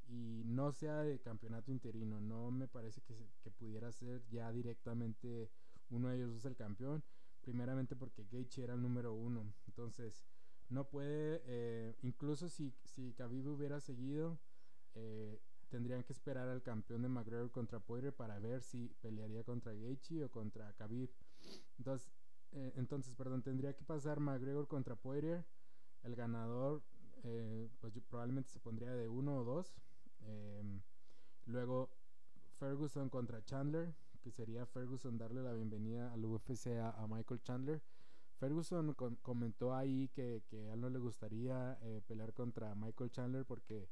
y 0.09 0.43
no 0.45 0.73
sea 0.73 1.03
de 1.03 1.21
campeonato 1.21 1.71
interino. 1.71 2.21
No 2.21 2.51
me 2.51 2.69
parece 2.69 3.01
que, 3.03 3.15
que 3.43 3.51
pudiera 3.51 3.93
ser 3.93 4.23
ya 4.31 4.51
directamente 4.53 5.51
uno 5.91 6.09
de 6.09 6.17
ellos 6.17 6.35
es 6.35 6.45
el 6.45 6.57
campeón. 6.57 7.03
Primeramente 7.41 7.97
porque 7.97 8.27
Gaethje 8.31 8.63
era 8.65 8.75
el 8.75 8.83
número 8.83 9.15
uno. 9.15 9.55
Entonces 9.67 10.27
no 10.71 10.89
puede, 10.89 11.43
eh, 11.47 11.97
incluso 12.03 12.49
si, 12.49 12.73
si 12.85 13.13
Khabib 13.15 13.49
hubiera 13.49 13.81
seguido, 13.81 14.39
eh, 14.95 15.41
tendrían 15.69 16.05
que 16.05 16.13
esperar 16.13 16.49
al 16.49 16.63
campeón 16.63 17.03
de 17.03 17.09
McGregor 17.09 17.51
contra 17.51 17.81
Poirier 17.81 18.15
para 18.15 18.39
ver 18.39 18.63
si 18.63 18.89
pelearía 19.01 19.43
contra 19.45 19.73
Gaethje 19.73 20.25
o 20.25 20.31
contra 20.31 20.73
Khabib. 20.75 21.11
Entonces, 21.79 22.09
eh, 22.53 22.73
entonces, 22.77 23.15
perdón, 23.15 23.43
tendría 23.43 23.75
que 23.75 23.85
pasar 23.85 24.21
McGregor 24.21 24.69
contra 24.69 24.95
Poirier. 24.95 25.45
El 26.03 26.15
ganador, 26.17 26.83
eh, 27.25 27.69
pues 27.81 27.93
probablemente 28.09 28.51
se 28.51 28.61
pondría 28.61 28.95
de 28.95 29.09
uno 29.09 29.39
o 29.39 29.45
dos. 29.45 29.75
Eh, 30.23 30.63
luego 31.47 31.91
Ferguson 32.59 33.09
contra 33.09 33.45
Chandler, 33.45 33.95
que 34.23 34.31
sería 34.31 34.67
Ferguson 34.67 35.19
darle 35.19 35.43
la 35.43 35.53
bienvenida 35.53 36.13
al 36.13 36.25
UFC 36.25 36.79
a, 36.79 37.07
Michael 37.09 37.41
Chandler. 37.43 37.83
Ferguson 38.39 38.95
com 38.95 39.17
comentó 39.17 39.75
ahí 39.75 40.09
que, 40.09 40.43
que, 40.49 40.71
a 40.71 40.75
él 40.75 40.81
no 40.81 40.89
le 40.89 40.99
gustaría 40.99 41.79
eh, 41.83 42.01
pelear 42.07 42.33
contra 42.33 42.75
Michael 42.75 43.11
Chandler 43.11 43.45
porque 43.45 43.89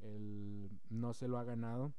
él 0.00 0.70
no 0.88 1.12
se 1.12 1.28
lo 1.28 1.38
ha 1.38 1.44
ganado. 1.44 1.92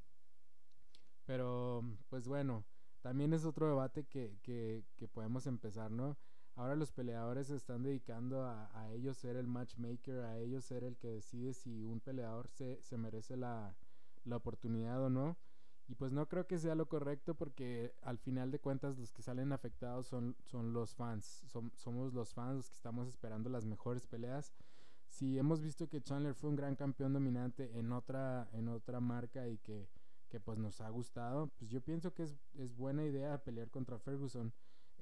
Pero, 1.25 1.83
pues 2.09 2.27
bueno, 2.27 2.65
también 3.01 3.33
es 3.33 3.45
otro 3.45 3.67
debate 3.67 4.05
que, 4.05 4.37
que, 4.41 4.83
que 4.95 5.07
podemos 5.07 5.45
empezar, 5.47 5.91
¿no? 5.91 6.17
Ahora 6.55 6.75
los 6.75 6.91
peleadores 6.91 7.47
se 7.47 7.55
están 7.55 7.83
dedicando 7.83 8.43
a, 8.45 8.69
ellos 8.93 9.17
ser 9.17 9.35
el 9.35 9.47
matchmaker, 9.47 10.19
a 10.19 10.37
ellos 10.37 10.65
ser 10.65 10.83
el 10.83 10.97
que 10.97 11.07
decide 11.07 11.53
si 11.53 11.85
un 11.85 11.99
peleador 11.99 12.49
se, 12.49 12.81
se 12.81 12.97
merece 12.97 13.37
la, 13.37 13.75
la, 14.25 14.35
oportunidad 14.35 15.01
o 15.01 15.09
no. 15.09 15.37
Y 15.87 15.95
pues 15.95 16.11
no 16.11 16.27
creo 16.27 16.47
que 16.47 16.59
sea 16.59 16.75
lo 16.75 16.87
correcto 16.87 17.35
porque 17.35 17.93
al 18.01 18.17
final 18.17 18.51
de 18.51 18.59
cuentas 18.59 18.97
los 18.97 19.11
que 19.11 19.21
salen 19.21 19.51
afectados 19.51 20.07
son, 20.07 20.35
son 20.43 20.73
los 20.73 20.93
fans. 20.93 21.41
Som, 21.47 21.71
somos 21.75 22.13
los 22.13 22.33
fans 22.33 22.55
los 22.57 22.69
que 22.69 22.75
estamos 22.75 23.07
esperando 23.07 23.49
las 23.49 23.65
mejores 23.65 24.07
peleas. 24.07 24.53
Si 25.07 25.37
hemos 25.37 25.61
visto 25.61 25.89
que 25.89 26.01
Chandler 26.01 26.33
fue 26.33 26.49
un 26.49 26.55
gran 26.55 26.75
campeón 26.75 27.13
dominante 27.13 27.77
en 27.77 27.91
otra, 27.91 28.49
en 28.53 28.69
otra 28.69 29.01
marca 29.01 29.47
y 29.47 29.57
que, 29.57 29.89
que 30.29 30.39
pues 30.39 30.57
nos 30.57 30.79
ha 30.79 30.89
gustado, 30.89 31.47
pues 31.57 31.69
yo 31.69 31.81
pienso 31.81 32.13
que 32.13 32.23
es, 32.23 32.37
es 32.53 32.73
buena 32.73 33.03
idea 33.03 33.43
pelear 33.43 33.69
contra 33.69 33.99
Ferguson. 33.99 34.53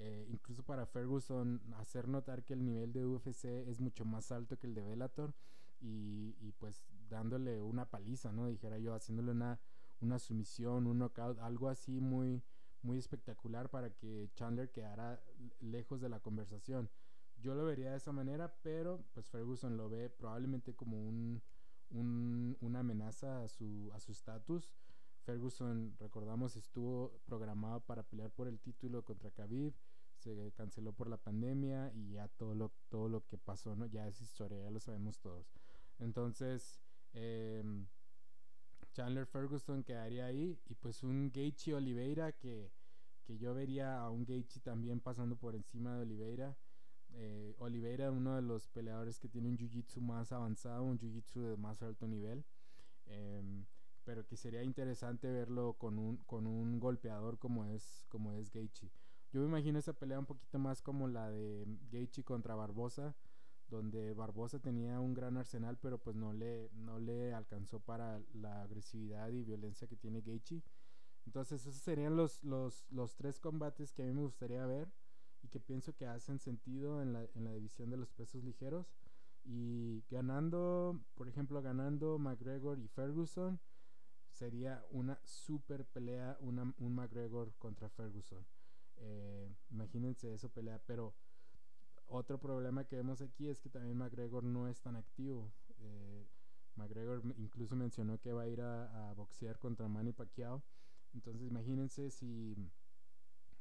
Eh, 0.01 0.25
incluso 0.29 0.63
para 0.63 0.85
Ferguson 0.85 1.61
hacer 1.75 2.07
notar 2.07 2.45
que 2.45 2.53
el 2.53 2.63
nivel 2.63 2.93
de 2.93 3.05
UFC 3.05 3.45
es 3.67 3.81
mucho 3.81 4.05
más 4.05 4.31
alto 4.31 4.57
que 4.57 4.65
el 4.65 4.73
de 4.73 4.81
Bellator 4.81 5.33
y, 5.81 6.53
pues 6.57 6.83
dándole 7.09 7.61
una 7.61 7.89
paliza, 7.89 8.31
¿no? 8.31 8.47
Dijera 8.47 8.77
yo, 8.77 8.93
haciéndole 8.93 9.31
una, 9.31 9.59
una 9.99 10.19
sumisión, 10.19 10.87
un 10.87 10.99
knockout, 10.99 11.39
algo 11.39 11.67
así 11.67 11.99
muy, 11.99 12.41
muy 12.81 12.97
espectacular 12.97 13.69
para 13.69 13.89
que 13.89 14.29
Chandler 14.35 14.71
quedara 14.71 15.21
lejos 15.59 15.99
de 16.01 16.09
la 16.09 16.19
conversación. 16.19 16.89
Yo 17.41 17.55
lo 17.55 17.65
vería 17.65 17.91
de 17.91 17.97
esa 17.97 18.11
manera, 18.11 18.53
pero 18.61 19.03
pues 19.13 19.29
Ferguson 19.29 19.77
lo 19.77 19.89
ve 19.89 20.09
probablemente 20.09 20.75
como 20.75 20.97
un, 20.97 21.41
un, 21.89 22.57
una 22.61 22.79
amenaza 22.79 23.43
a 23.43 23.47
su 23.47 23.91
a 23.93 23.99
su 23.99 24.11
estatus. 24.11 24.71
Ferguson, 25.25 25.95
recordamos, 25.99 26.55
estuvo 26.55 27.19
programado 27.25 27.81
para 27.81 28.03
pelear 28.03 28.31
por 28.31 28.47
el 28.47 28.59
título 28.59 29.03
contra 29.03 29.31
Khabib, 29.31 29.73
se 30.19 30.51
canceló 30.53 30.93
por 30.93 31.09
la 31.09 31.17
pandemia 31.17 31.91
y 31.93 32.11
ya 32.11 32.27
todo 32.27 32.53
lo, 32.55 32.71
todo 32.89 33.09
lo 33.09 33.25
que 33.25 33.37
pasó, 33.37 33.75
¿no? 33.75 33.85
Ya 33.85 34.07
es 34.07 34.21
historia, 34.21 34.61
ya 34.61 34.71
lo 34.71 34.79
sabemos 34.79 35.19
todos. 35.19 35.51
Entonces, 35.99 36.79
eh, 37.13 37.63
Chandler 38.93 39.25
Ferguson 39.25 39.83
quedaría 39.83 40.25
ahí 40.25 40.59
y 40.67 40.75
pues 40.75 41.03
un 41.03 41.31
Gaethje 41.31 41.73
Oliveira 41.73 42.31
que, 42.33 42.71
que 43.23 43.37
yo 43.37 43.53
vería 43.53 43.99
a 43.99 44.09
un 44.09 44.25
Gaethje 44.25 44.59
también 44.59 44.99
pasando 44.99 45.35
por 45.35 45.55
encima 45.55 45.95
de 45.95 46.01
Oliveira. 46.01 46.57
Eh, 47.11 47.55
Oliveira, 47.57 48.11
uno 48.11 48.35
de 48.35 48.41
los 48.41 48.67
peleadores 48.67 49.19
que 49.19 49.29
tiene 49.29 49.49
un 49.49 49.57
jiu-jitsu 49.57 49.99
más 50.01 50.31
avanzado, 50.31 50.83
un 50.83 50.99
jiu-jitsu 50.99 51.41
de 51.41 51.57
más 51.57 51.81
alto 51.81 52.07
nivel. 52.07 52.45
Eh, 53.07 53.41
pero 54.03 54.25
que 54.25 54.37
sería 54.37 54.63
interesante 54.63 55.29
verlo 55.31 55.73
con 55.73 55.99
un, 55.99 56.17
con 56.25 56.47
un 56.47 56.79
golpeador 56.79 57.37
como 57.37 57.65
es, 57.65 58.05
como 58.09 58.33
es 58.33 58.49
Gaethje. 58.49 58.89
Yo 59.31 59.41
me 59.41 59.47
imagino 59.47 59.77
esa 59.77 59.93
pelea 59.93 60.19
un 60.19 60.25
poquito 60.25 60.57
más 60.57 60.81
como 60.81 61.07
la 61.07 61.29
de 61.29 61.65
Gaethje 61.91 62.23
contra 62.23 62.55
Barbosa, 62.55 63.15
donde 63.67 64.13
Barbosa 64.13 64.59
tenía 64.59 64.99
un 64.99 65.13
gran 65.13 65.37
arsenal, 65.37 65.77
pero 65.77 65.99
pues 65.99 66.15
no 66.15 66.33
le, 66.33 66.69
no 66.73 66.99
le 66.99 67.33
alcanzó 67.33 67.79
para 67.79 68.21
la 68.33 68.63
agresividad 68.63 69.29
y 69.29 69.43
violencia 69.43 69.87
que 69.87 69.95
tiene 69.95 70.21
Gaethje. 70.21 70.63
Entonces 71.27 71.61
esos 71.61 71.75
serían 71.75 72.15
los, 72.15 72.43
los, 72.43 72.87
los 72.89 73.15
tres 73.15 73.39
combates 73.39 73.93
que 73.93 74.01
a 74.01 74.05
mí 74.05 74.13
me 74.13 74.23
gustaría 74.23 74.65
ver 74.65 74.91
y 75.43 75.47
que 75.49 75.59
pienso 75.59 75.95
que 75.95 76.07
hacen 76.07 76.39
sentido 76.39 77.03
en 77.03 77.13
la, 77.13 77.23
en 77.35 77.43
la 77.43 77.53
división 77.53 77.91
de 77.91 77.97
los 77.97 78.11
pesos 78.11 78.43
ligeros. 78.43 78.91
Y 79.43 80.03
ganando, 80.09 80.99
por 81.13 81.27
ejemplo, 81.27 81.61
ganando 81.61 82.17
McGregor 82.17 82.79
y 82.79 82.87
Ferguson, 82.87 83.59
sería 84.31 84.83
una 84.89 85.19
super 85.23 85.85
pelea, 85.85 86.37
una, 86.41 86.73
un 86.77 86.95
McGregor 86.95 87.53
contra 87.57 87.89
Ferguson. 87.89 88.45
Eh, 88.99 89.49
imagínense 89.71 90.33
eso 90.33 90.49
pelea, 90.49 90.79
pero 90.85 91.13
otro 92.07 92.39
problema 92.39 92.85
que 92.85 92.95
vemos 92.95 93.21
aquí 93.21 93.47
es 93.47 93.59
que 93.59 93.69
también 93.69 93.97
McGregor 93.97 94.43
no 94.43 94.67
es 94.67 94.81
tan 94.81 94.95
activo. 94.95 95.51
Eh, 95.77 96.27
McGregor 96.75 97.21
incluso 97.37 97.75
mencionó 97.75 98.19
que 98.19 98.33
va 98.33 98.43
a 98.43 98.47
ir 98.47 98.61
a, 98.61 99.13
boxear 99.15 99.59
contra 99.59 99.87
Manny 99.87 100.11
Pacquiao. 100.13 100.63
Entonces 101.13 101.43
imagínense 101.43 102.11
si, 102.11 102.55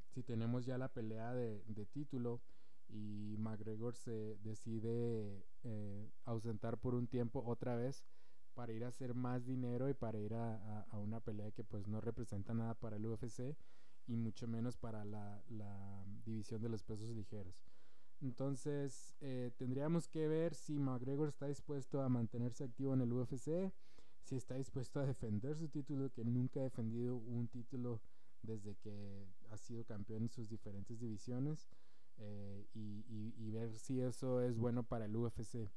si 0.08 0.22
tenemos 0.22 0.64
ya 0.66 0.78
la 0.78 0.88
pelea 0.88 1.34
de, 1.34 1.62
de 1.66 1.86
título 1.86 2.40
y 2.88 3.36
McGregor 3.38 3.96
se 3.96 4.36
decide 4.42 5.44
eh, 5.64 6.10
ausentar 6.24 6.78
por 6.78 6.94
un 6.94 7.06
tiempo 7.06 7.42
otra 7.44 7.76
vez 7.76 8.04
para 8.54 8.72
ir 8.72 8.84
a 8.84 8.88
hacer 8.88 9.14
más 9.14 9.44
dinero 9.44 9.88
y 9.88 9.94
para 9.94 10.18
ir 10.18 10.34
a, 10.34 10.54
a, 10.56 10.86
a, 10.90 10.98
una 10.98 11.20
pelea 11.20 11.50
que 11.52 11.64
pues 11.64 11.86
no 11.86 12.00
representa 12.00 12.54
nada 12.54 12.74
para 12.74 12.96
el 12.96 13.06
UFC 13.06 13.56
y 14.08 14.16
mucho 14.16 14.48
menos 14.48 14.76
para 14.76 15.04
la, 15.04 15.40
la 15.48 16.04
división 16.24 16.60
de 16.60 16.68
los 16.68 16.82
pesos 16.82 17.10
ligeros. 17.10 17.62
Entonces 18.20 19.14
eh, 19.20 19.52
tendríamos 19.56 20.08
que 20.08 20.26
ver 20.26 20.54
si 20.54 20.78
McGregor 20.78 21.28
está 21.28 21.46
dispuesto 21.46 22.02
a 22.02 22.08
mantenerse 22.08 22.64
activo 22.64 22.94
en 22.94 23.02
el 23.02 23.12
UFC, 23.12 23.72
si 24.22 24.34
está 24.36 24.56
dispuesto 24.56 24.98
a 24.98 25.06
defender 25.06 25.56
su 25.56 25.68
título, 25.68 26.10
que 26.10 26.24
nunca 26.24 26.60
ha 26.60 26.64
defendido 26.64 27.16
un 27.16 27.46
título 27.48 28.00
desde 28.42 28.74
que 28.76 29.28
ha 29.50 29.56
sido 29.56 29.84
campeón 29.84 30.24
en 30.24 30.30
sus 30.30 30.48
diferentes 30.48 30.98
divisiones, 30.98 31.68
eh, 32.16 32.66
y, 32.74 33.04
y, 33.08 33.34
y 33.36 33.50
ver 33.50 33.72
si 33.78 34.00
eso 34.00 34.40
es 34.40 34.56
bueno 34.56 34.82
para 34.82 35.04
el 35.04 35.14
UFC 35.14 35.70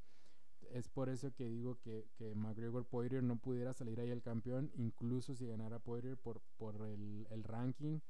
es 0.70 0.88
por 0.88 1.08
eso 1.08 1.32
que 1.34 1.48
digo 1.48 1.78
que, 1.80 2.08
que 2.16 2.34
McGregor 2.34 2.84
Poirier 2.86 3.22
no 3.22 3.36
pudiera 3.36 3.72
salir 3.72 4.00
ahí 4.00 4.10
el 4.10 4.22
campeón, 4.22 4.70
incluso 4.74 5.34
si 5.34 5.46
ganara 5.46 5.78
Poirier 5.78 6.16
por, 6.16 6.40
por 6.56 6.76
el, 6.86 7.26
el 7.30 7.44
ranking, 7.44 8.00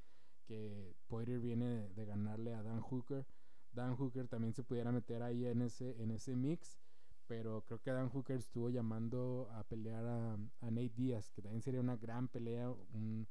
que 0.52 0.94
Poirier 1.08 1.40
viene 1.40 1.88
de, 1.88 2.04
ganarle 2.04 2.52
a 2.52 2.62
Dan 2.62 2.82
Hooker. 2.82 3.24
Dan 3.72 3.96
Hooker 3.96 4.28
también 4.28 4.52
se 4.52 4.62
pudiera 4.62 4.92
meter 4.92 5.22
ahí 5.22 5.46
en 5.46 5.62
ese, 5.62 6.02
en 6.02 6.10
ese 6.10 6.36
mix, 6.36 6.78
pero 7.26 7.62
creo 7.62 7.80
que 7.80 7.90
Dan 7.90 8.10
Hooker 8.10 8.36
estuvo 8.36 8.68
llamando 8.68 9.48
a 9.52 9.64
pelear 9.64 10.04
a, 10.04 10.34
a 10.34 10.70
Nate 10.70 10.92
Diaz, 10.94 11.30
que 11.30 11.40
también 11.40 11.62
sería 11.62 11.80
una 11.80 11.96
gran 11.96 12.28
pelea, 12.28 12.70
un, 12.70 13.26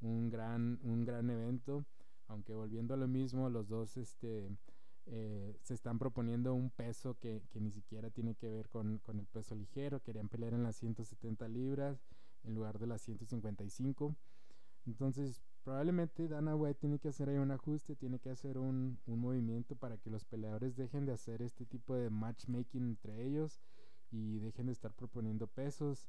un, 0.00 0.30
gran, 0.30 0.80
un 0.82 1.04
gran 1.04 1.28
evento. 1.28 1.84
Aunque 2.28 2.54
volviendo 2.54 2.94
a 2.94 2.96
lo 2.96 3.06
mismo, 3.06 3.50
los 3.50 3.68
dos 3.68 3.98
este, 3.98 4.48
eh, 5.04 5.54
se 5.60 5.74
están 5.74 5.98
proponiendo 5.98 6.54
un 6.54 6.70
peso 6.70 7.18
que, 7.18 7.42
que, 7.50 7.60
ni 7.60 7.70
siquiera 7.70 8.08
tiene 8.08 8.34
que 8.34 8.48
ver 8.48 8.70
con, 8.70 8.98
con 9.00 9.18
el 9.20 9.26
peso 9.26 9.54
ligero. 9.54 10.00
Querían 10.00 10.30
pelear 10.30 10.54
en 10.54 10.62
las 10.62 10.76
170 10.76 11.48
libras 11.48 12.02
en 12.44 12.54
lugar 12.54 12.78
de 12.78 12.86
las 12.86 13.02
155. 13.02 14.16
Entonces, 14.86 15.42
probablemente 15.62 16.28
Dana 16.28 16.56
White 16.56 16.80
tiene 16.80 16.98
que 16.98 17.08
hacer 17.08 17.28
ahí 17.28 17.38
un 17.38 17.50
ajuste, 17.50 17.96
tiene 17.96 18.18
que 18.18 18.30
hacer 18.30 18.58
un, 18.58 18.98
un, 19.06 19.18
movimiento 19.20 19.76
para 19.76 19.96
que 19.96 20.10
los 20.10 20.24
peleadores 20.24 20.76
dejen 20.76 21.06
de 21.06 21.12
hacer 21.12 21.42
este 21.42 21.64
tipo 21.64 21.94
de 21.94 22.10
matchmaking 22.10 22.82
entre 22.90 23.24
ellos 23.24 23.60
y 24.10 24.38
dejen 24.40 24.66
de 24.66 24.72
estar 24.72 24.92
proponiendo 24.92 25.46
pesos, 25.46 26.08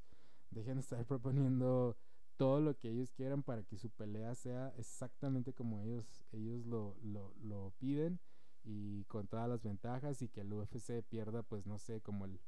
dejen 0.50 0.74
de 0.74 0.80
estar 0.80 1.04
proponiendo 1.06 1.96
todo 2.36 2.60
lo 2.60 2.76
que 2.76 2.90
ellos 2.90 3.12
quieran 3.12 3.42
para 3.42 3.62
que 3.62 3.76
su 3.76 3.90
pelea 3.90 4.34
sea 4.34 4.74
exactamente 4.76 5.52
como 5.52 5.80
ellos, 5.80 6.24
ellos 6.32 6.66
lo, 6.66 6.96
lo, 7.02 7.32
lo 7.40 7.72
piden 7.78 8.20
y 8.64 9.04
con 9.04 9.28
todas 9.28 9.48
las 9.48 9.62
ventajas 9.62 10.20
y 10.22 10.28
que 10.28 10.40
el 10.40 10.52
UFC 10.52 11.02
pierda 11.08 11.42
pues 11.42 11.66
no 11.66 11.78
sé 11.78 12.00
como 12.00 12.24
el, 12.24 12.40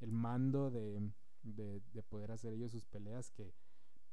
el 0.00 0.12
mando 0.12 0.70
de, 0.70 1.10
de, 1.42 1.80
de 1.92 2.02
poder 2.02 2.32
hacer 2.32 2.52
ellos 2.52 2.72
sus 2.72 2.84
peleas 2.84 3.30
que 3.30 3.54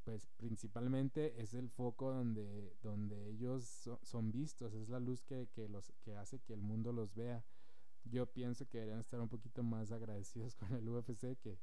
pues 0.08 0.26
principalmente 0.38 1.34
es 1.42 1.54
el 1.54 1.70
foco 1.70 2.14
donde, 2.14 2.74
donde 2.82 3.28
ellos 3.28 3.66
so, 3.66 4.00
son 4.04 4.32
vistos, 4.32 4.74
es 4.74 4.88
la 4.88 5.02
luz 5.02 5.22
que, 5.22 5.50
que, 5.50 5.68
los, 5.68 5.92
que 6.02 6.16
hace 6.16 6.40
que 6.40 6.54
el 6.54 6.62
mundo 6.62 6.94
los 6.94 7.14
vea. 7.14 7.44
Yo 8.06 8.26
pienso 8.26 8.70
que 8.70 8.78
deberían 8.78 9.02
estar 9.02 9.20
un 9.20 9.28
poquito 9.28 9.64
más 9.64 9.92
agradecidos 9.92 10.56
con 10.56 10.74
el 10.74 10.88
UFC, 10.88 11.38
que, 11.38 11.60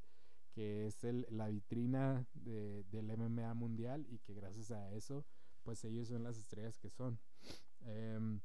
que 0.53 0.87
es 0.87 1.05
el, 1.05 1.27
la 1.31 1.49
vitrina 1.49 2.27
de, 2.35 2.85
del 2.91 3.17
MMA 3.17 3.55
mundial 3.55 4.07
y 4.11 4.19
que 4.19 4.35
gracias 4.35 4.71
a 4.73 4.93
eso, 4.93 5.25
pues 5.63 5.83
ellos 5.87 6.09
son 6.09 6.23
las 6.23 6.37
estrellas 6.37 6.79
que 6.79 6.91
son. 6.91 7.19
Eh, 7.87 8.41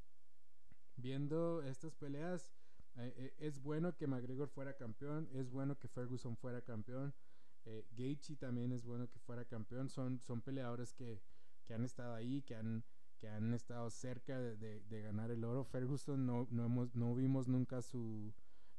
viendo 0.95 1.61
estas 1.61 1.93
peleas, 1.93 2.53
eh, 2.95 3.13
eh, 3.17 3.35
es 3.39 3.61
bueno 3.61 3.97
que 3.97 4.07
McGregor 4.07 4.47
fuera 4.47 4.77
campeón, 4.77 5.27
es 5.33 5.49
bueno 5.49 5.77
que 5.77 5.89
Ferguson 5.89 6.37
fuera 6.37 6.61
campeón. 6.61 7.13
Eh, 7.69 8.17
también 8.39 8.71
es 8.71 8.83
bueno 8.83 9.07
que 9.07 9.19
fuera 9.19 9.45
campeón. 9.45 9.89
Son, 9.89 10.19
son 10.19 10.41
peleadores 10.41 10.93
que, 10.93 11.21
que 11.65 11.73
han 11.73 11.83
estado 11.83 12.15
ahí, 12.15 12.41
que 12.41 12.55
han, 12.55 12.83
que 13.17 13.29
han 13.29 13.53
estado 13.53 13.89
cerca 13.89 14.39
de, 14.39 14.55
de, 14.57 14.81
de 14.81 15.01
ganar 15.01 15.29
el 15.31 15.43
oro. 15.43 15.63
Ferguson 15.63 16.25
no, 16.25 16.47
no, 16.49 16.65
hemos, 16.65 16.95
no 16.95 17.13
vimos 17.15 17.47
nunca 17.47 17.81
su, 17.81 18.33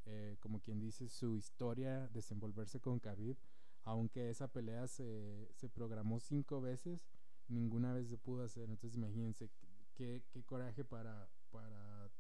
eh, 0.07 0.37
como 0.41 0.61
quien 0.61 0.81
dice, 0.81 1.09
su 1.09 1.37
historia 1.37 2.09
desenvolverse 2.09 2.81
con 2.81 2.99
Khabib. 2.99 3.37
Aunque 3.85 4.31
esa 4.31 4.49
pelea 4.49 4.89
se, 4.89 5.49
se 5.55 5.69
programó 5.69 6.21
cinco 6.21 6.61
veces, 6.61 7.09
ninguna 7.49 7.95
vez 7.95 8.09
se 8.09 8.19
pudo 8.19 8.43
hacer. 8.43 8.69
Entonces 8.69 8.97
imagínense 8.97 9.51
qué, 9.95 10.23
qué 10.31 10.43
coraje 10.43 10.85
para, 10.85 11.29
para 11.51 12.11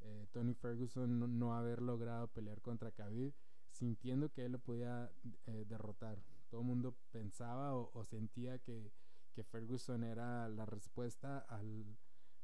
eh, 0.00 0.26
Tony 0.32 0.54
Ferguson 0.54 1.18
no, 1.18 1.28
no, 1.28 1.54
haber 1.54 1.82
logrado 1.82 2.28
pelear 2.28 2.60
contra 2.60 2.90
Khabib 2.90 3.34
sintiendo 3.76 4.30
que 4.30 4.44
él 4.44 4.52
lo 4.52 4.58
podía 4.58 5.10
eh, 5.46 5.64
derrotar. 5.68 6.18
Todo 6.48 6.62
el 6.62 6.66
mundo 6.66 6.96
pensaba 7.10 7.74
o, 7.74 8.04
sentía 8.04 8.58
que, 8.58 8.92
que, 9.34 9.44
Ferguson 9.44 10.04
era 10.04 10.48
la 10.48 10.64
respuesta 10.64 11.38
al, 11.48 11.96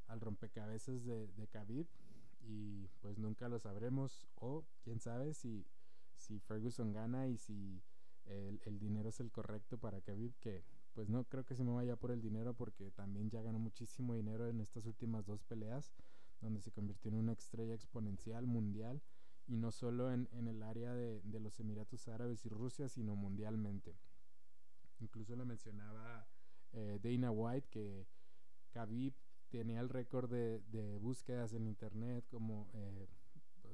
al 0.08 0.20
rompecabezas 0.20 1.04
de, 1.04 1.28
de 1.28 1.46
Khabib 1.48 1.86
y 2.42 2.88
pues 3.00 3.18
nunca 3.18 3.48
lo 3.48 3.58
sabremos 3.58 4.26
o 4.34 4.64
quién 4.82 5.00
sabe 5.00 5.32
si, 5.32 5.64
si 6.16 6.40
Ferguson 6.40 6.92
gana 6.92 7.28
y 7.28 7.38
si 7.38 7.82
el, 8.24 8.60
el, 8.64 8.78
dinero 8.78 9.08
es 9.08 9.20
el 9.20 9.30
correcto 9.30 9.78
para 9.78 10.00
Khabib 10.00 10.34
que 10.40 10.64
pues 10.92 11.08
no 11.08 11.24
creo 11.24 11.44
que 11.44 11.54
se 11.54 11.64
me 11.64 11.72
vaya 11.72 11.96
por 11.96 12.10
el 12.10 12.20
dinero 12.20 12.54
porque 12.54 12.90
también 12.90 13.30
ya 13.30 13.40
ganó 13.42 13.58
muchísimo 13.58 14.14
dinero 14.14 14.48
en 14.48 14.60
estas 14.60 14.84
últimas 14.86 15.24
dos 15.24 15.42
peleas 15.44 15.92
donde 16.40 16.60
se 16.60 16.72
convirtió 16.72 17.10
en 17.10 17.16
una 17.16 17.32
estrella 17.32 17.74
exponencial 17.74 18.46
mundial 18.46 19.00
y 19.46 19.56
no 19.56 19.70
solo 19.70 20.12
en, 20.12 20.28
en 20.32 20.48
el 20.48 20.62
área 20.62 20.94
de, 20.94 21.20
de, 21.22 21.40
los 21.40 21.58
Emiratos 21.60 22.08
Árabes 22.08 22.44
y 22.46 22.48
Rusia, 22.48 22.88
sino 22.88 23.16
mundialmente. 23.16 23.96
Incluso 25.00 25.34
le 25.36 25.44
mencionaba 25.44 26.26
eh, 26.72 26.98
Dana 27.02 27.30
White 27.30 27.68
que 27.70 28.06
Khabib 28.72 29.14
tenía 29.50 29.80
el 29.80 29.88
récord 29.88 30.30
de, 30.30 30.60
de, 30.70 30.98
búsquedas 30.98 31.52
en 31.52 31.66
internet, 31.66 32.24
como, 32.30 32.70
eh, 32.74 33.08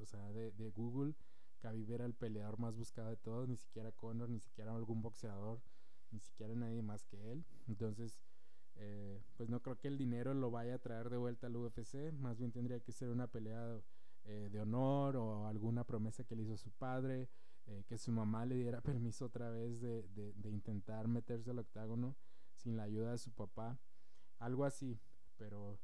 o 0.01 0.05
sea, 0.05 0.31
de, 0.31 0.51
de, 0.51 0.69
Google. 0.71 1.15
Khabib 1.61 1.91
era 1.91 2.05
el 2.05 2.13
peleador 2.13 2.59
más 2.59 2.75
buscado 2.75 3.09
de 3.09 3.17
todos, 3.17 3.47
ni 3.47 3.57
siquiera 3.57 3.91
Conor, 3.91 4.29
ni 4.29 4.39
siquiera 4.39 4.75
algún 4.75 5.01
boxeador, 5.01 5.61
ni 6.11 6.19
siquiera 6.19 6.55
nadie 6.55 6.81
más 6.81 7.05
que 7.05 7.31
él. 7.31 7.45
Entonces, 7.67 8.19
eh, 8.75 9.21
pues 9.35 9.49
no 9.49 9.61
creo 9.61 9.77
que 9.77 9.87
el 9.87 9.97
dinero 9.97 10.33
lo 10.33 10.51
vaya 10.51 10.75
a 10.75 10.79
traer 10.79 11.09
de 11.09 11.17
vuelta 11.17 11.47
al 11.47 11.55
UFC, 11.55 12.13
más 12.13 12.37
bien 12.37 12.51
tendría 12.51 12.79
que 12.79 12.91
ser 12.91 13.09
una 13.09 13.27
pelea 13.27 13.81
eh, 14.25 14.49
de 14.51 14.59
honor 14.59 15.15
o 15.15 15.47
alguna 15.47 15.83
promesa 15.83 16.23
que 16.23 16.35
le 16.35 16.43
hizo 16.43 16.57
su 16.57 16.71
padre, 16.71 17.29
eh, 17.67 17.83
que 17.87 17.97
su 17.97 18.11
mamá 18.11 18.45
le 18.45 18.55
diera 18.55 18.81
permiso 18.81 19.25
otra 19.25 19.49
vez 19.49 19.79
de, 19.79 20.07
de, 20.13 20.49
intentar 20.49 21.07
meterse 21.07 21.51
al 21.51 21.59
octágono 21.59 22.15
sin 22.53 22.77
la 22.77 22.83
ayuda 22.83 23.11
de 23.11 23.17
su 23.17 23.31
papá, 23.31 23.79
algo 24.39 24.65
así, 24.65 24.99
pero 25.37 25.79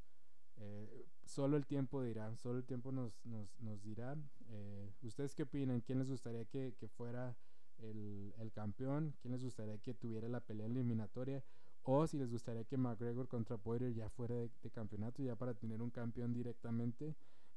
eh, 0.58 1.06
solo 1.26 1.58
el 1.58 1.65
tiempo 1.65 2.02
dirá, 2.02 2.36
solo 2.38 2.60
el 2.60 2.65
tiempo 2.65 2.91
nos, 2.91 3.13
nos, 3.26 3.60
nos 3.60 3.82
dirá. 3.84 4.17
Eh, 4.50 4.91
¿Ustedes 5.02 5.36
qué 5.36 5.43
opinan? 5.43 5.82
¿Quién 5.82 6.00
les 6.00 6.10
gustaría 6.10 6.45
que, 6.45 6.76
que 6.80 6.88
fuera 6.88 7.38
el, 7.78 8.34
el, 8.38 8.52
campeón? 8.52 9.15
¿Quién 9.21 9.34
les 9.34 9.43
gustaría 9.43 9.78
que 9.78 9.93
tuviera 9.93 10.28
la 10.30 10.39
pelea 10.39 10.67
eliminatoria? 10.67 11.43
O 11.84 12.08
si 12.08 12.17
les 12.17 12.32
gustaría 12.32 12.63
que 12.63 12.78
McGregor 12.78 13.28
contra 13.28 13.58
Poirier 13.58 13.93
ya 13.93 14.10
fuera 14.10 14.36
de 14.36 14.71
campeonato, 14.71 15.21
ya 15.21 15.36
para 15.36 15.54
tener 15.54 15.82
un 15.82 15.91
campeón 15.91 16.34
directamente 16.34 17.15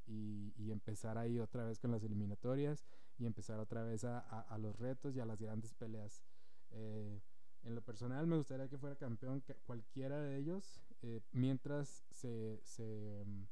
y, 0.09 0.53
y, 0.57 0.73
empezar 0.73 1.18
ahí 1.18 1.38
otra 1.38 1.64
vez 1.64 1.79
con 1.79 1.90
las 1.90 2.03
eliminatorias 2.03 2.85
y 3.18 3.27
empezar 3.27 3.61
otra 3.61 3.83
vez 3.83 4.05
a, 4.05 4.18
a, 4.18 4.40
a 4.40 4.59
los 4.59 4.79
retos 4.79 5.14
y 5.14 5.21
a 5.21 5.27
las 5.27 5.40
grandes 5.40 5.75
peleas. 5.75 6.25
Eh, 6.71 7.21
en 7.64 7.75
lo 7.75 7.83
personal 7.83 8.27
me 8.27 8.37
gustaría 8.37 8.68
que 8.68 8.79
fuera 8.79 8.97
campeón 8.97 9.42
cualquiera 9.66 10.21
de 10.21 10.38
ellos 10.38 10.81
eh, 11.03 11.21
mientras 11.33 12.05
se, 12.11 12.61
se, 12.64 13.23
um, 13.25 13.47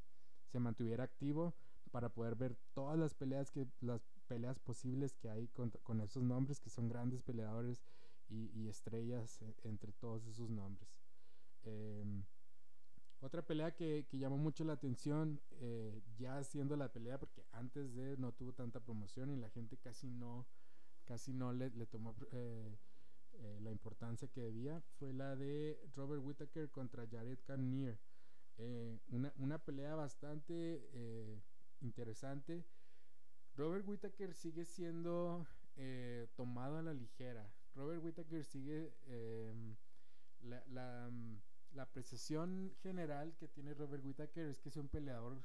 se, 0.46 0.58
mantuviera 0.58 1.04
activo 1.04 1.54
para 1.90 2.08
poder 2.08 2.34
ver 2.34 2.56
todas 2.74 2.98
las 2.98 3.14
peleas 3.14 3.50
que 3.50 3.66
las 3.80 4.02
peleas 4.26 4.58
posibles 4.58 5.14
que 5.14 5.28
hay 5.30 5.48
con, 5.48 5.70
con 5.82 6.00
esos 6.00 6.22
nombres 6.22 6.60
que 6.60 6.70
son 6.70 6.88
grandes 6.88 7.22
peleadores 7.22 7.84
y, 8.28 8.50
y 8.54 8.68
estrellas 8.68 9.40
eh, 9.42 9.54
entre 9.64 9.92
todos 9.92 10.26
esos 10.26 10.50
nombres. 10.50 10.88
Eh, 11.64 12.04
otra 13.20 13.42
pelea 13.42 13.74
que, 13.74 14.06
que, 14.08 14.18
llamó 14.18 14.36
mucho 14.36 14.64
la 14.64 14.74
atención, 14.74 15.40
eh, 15.60 16.02
ya 16.18 16.42
siendo 16.44 16.76
la 16.76 16.92
pelea, 16.92 17.18
porque 17.18 17.44
antes 17.52 17.94
de 17.94 18.16
no 18.18 18.32
tuvo 18.32 18.52
tanta 18.52 18.80
promoción 18.80 19.30
y 19.30 19.36
la 19.36 19.48
gente 19.50 19.78
casi 19.78 20.10
no, 20.10 20.46
casi 21.04 21.32
no 21.32 21.52
le, 21.52 21.70
le 21.70 21.86
tomó 21.86 22.14
eh, 22.32 22.76
eh, 23.32 23.58
la 23.62 23.70
importancia 23.70 24.28
que 24.28 24.42
debía, 24.42 24.82
fue 24.98 25.12
la 25.12 25.34
de 25.34 25.80
Robert 25.94 26.22
Whittaker 26.24 26.70
contra 26.70 27.06
Jared 27.06 27.38
Cannonier. 27.44 27.98
Una, 29.08 29.32
una, 29.36 29.58
pelea 29.58 29.94
bastante 29.94 30.82
interesante. 31.82 32.64
Robert 33.54 33.86
Whittaker 33.86 34.32
sigue 34.32 34.64
siendo 34.64 35.46
tomado 36.36 36.78
a 36.78 36.82
la 36.82 36.94
ligera. 36.94 37.52
Robert 37.74 38.02
Whittaker 38.02 38.42
sigue 38.44 38.94
la, 40.40 40.64
la 40.68 41.10
la 41.76 41.82
apreciación 41.82 42.72
general 42.82 43.36
que 43.36 43.48
tiene 43.48 43.74
Robert 43.74 44.02
Whittaker 44.04 44.46
es 44.46 44.60
que 44.60 44.70
es 44.70 44.76
un 44.76 44.88
peleador, 44.88 45.38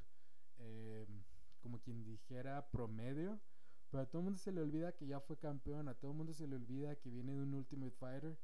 eh, 0.59 1.05
como 1.61 1.79
quien 1.81 2.03
dijera, 2.03 2.69
promedio. 2.71 3.39
Pero 3.89 4.03
a 4.03 4.05
todo 4.05 4.19
el 4.19 4.23
mundo 4.23 4.39
se 4.39 4.53
le 4.53 4.61
olvida 4.61 4.95
que 4.95 5.05
ya 5.05 5.19
fue 5.19 5.37
campeón, 5.37 5.89
a 5.89 5.93
todo 5.93 6.11
el 6.11 6.17
mundo 6.17 6.33
se 6.33 6.47
le 6.47 6.55
olvida 6.55 6.95
que 6.95 7.09
viene 7.09 7.33
de 7.33 7.43
un 7.43 7.53
Ultimate 7.53 7.91
Fighter 7.91 8.37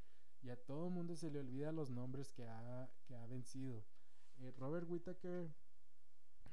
y 0.43 0.49
a 0.49 0.57
todo 0.57 0.87
el 0.87 0.93
mundo 0.93 1.15
se 1.15 1.31
le 1.31 1.39
olvida 1.39 1.71
los 1.71 1.89
nombres 1.89 2.33
que 2.33 2.45
ha, 2.45 2.89
que 3.07 3.15
ha 3.15 3.25
vencido. 3.27 3.85
Eh, 4.39 4.53
Robert 4.57 4.89
Whittaker 4.89 5.49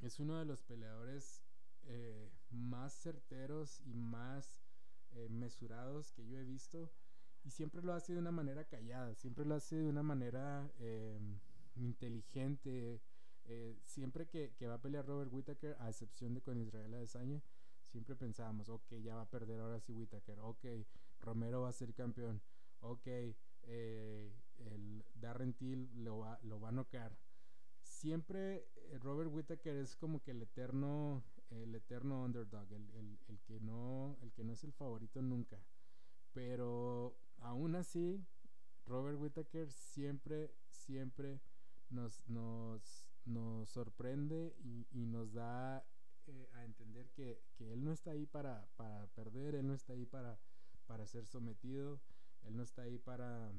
es 0.01 0.21
uno 0.21 0.39
de 0.39 0.45
los 0.45 0.63
peleadores 0.63 1.43
eh, 1.83 2.31
más 2.51 2.95
certeros 2.95 3.81
y 3.81 3.95
más 3.95 4.61
mesurados 5.29 6.11
que 6.11 6.27
yo 6.27 6.37
he 6.39 6.45
visto 6.45 6.91
y 7.45 7.51
siempre 7.51 7.83
lo 7.83 7.93
hace 7.93 8.15
de 8.15 8.19
una 8.19 8.33
manera 8.33 8.65
callada, 8.65 9.15
siempre 9.15 9.45
lo 9.45 9.55
hace 9.55 9.77
de 9.77 9.89
una 9.89 10.03
manera 10.03 10.71
eh, 10.79 11.19
inteligente. 11.77 13.01
Eh, 13.47 13.79
siempre 13.85 14.27
que, 14.27 14.55
que, 14.57 14.67
va 14.67 14.75
a 14.75 14.81
pelear 14.81 15.07
Robert 15.07 15.31
Whittaker, 15.31 15.77
a 15.79 15.91
excepción 15.91 16.33
de 16.33 16.41
con 16.41 16.59
Israel 16.59 16.95
Adesanya, 16.95 17.43
siempre 17.83 18.17
pensábamos, 18.17 18.71
ok, 18.71 18.95
ya 19.03 19.17
va 19.17 19.23
a 19.23 19.31
perder 19.31 19.61
ahora 19.61 19.81
sí 19.81 19.93
Whittaker, 19.93 20.39
ok, 20.41 20.65
Romero 21.21 21.61
va 21.61 21.69
a 21.69 21.73
ser 21.75 21.93
campeón, 21.93 22.41
ok, 22.81 23.07
eh, 23.67 24.33
el 24.57 25.05
Darren 25.15 25.53
Till 25.53 25.91
lo 26.03 26.21
va, 26.21 26.39
lo 26.43 26.59
va 26.59 26.71
a 26.71 26.73
noquear. 26.73 27.19
siempre 27.83 28.67
Robert 29.01 29.31
Whittaker 29.31 29.77
es 29.77 29.97
como 29.97 30.23
que 30.23 30.31
el 30.31 30.41
eterno, 30.41 31.23
el 31.51 31.75
eterno 31.75 32.25
underdog, 32.25 32.73
el, 32.73 32.91
el, 32.95 33.19
el, 33.29 33.41
que 33.43 33.61
no, 33.61 34.17
el 34.23 34.33
que 34.33 34.45
no 34.45 34.55
es 34.55 34.65
el 34.65 34.73
favorito 34.73 35.21
nunca. 35.21 35.59
Pero 36.33 37.17
aún 37.45 37.77
así, 37.77 38.27
Robert 38.87 39.19
Whittaker 39.21 39.71
siempre, 39.71 40.53
siempre 40.71 41.41
nos, 41.91 42.27
nos, 42.29 43.07
nos 43.25 43.69
sorprende 43.69 44.57
y, 44.59 45.07
nos 45.07 45.33
da 45.33 45.87
eh, 46.27 46.49
a 46.55 46.65
entender 46.65 47.11
que, 47.11 47.43
que, 47.55 47.73
él 47.73 47.85
no 47.85 47.93
está 47.93 48.13
ahí 48.13 48.27
para, 48.27 48.67
para 48.77 49.07
perder, 49.09 49.55
él 49.55 49.67
no 49.67 49.75
está 49.75 49.93
ahí 49.93 50.07
para, 50.07 50.39
para 50.87 51.07
ser 51.07 51.27
sometido, 51.27 52.01
él 52.43 52.57
no 52.57 52.63
está 52.63 52.83
ahí 52.83 52.99
para, 52.99 53.53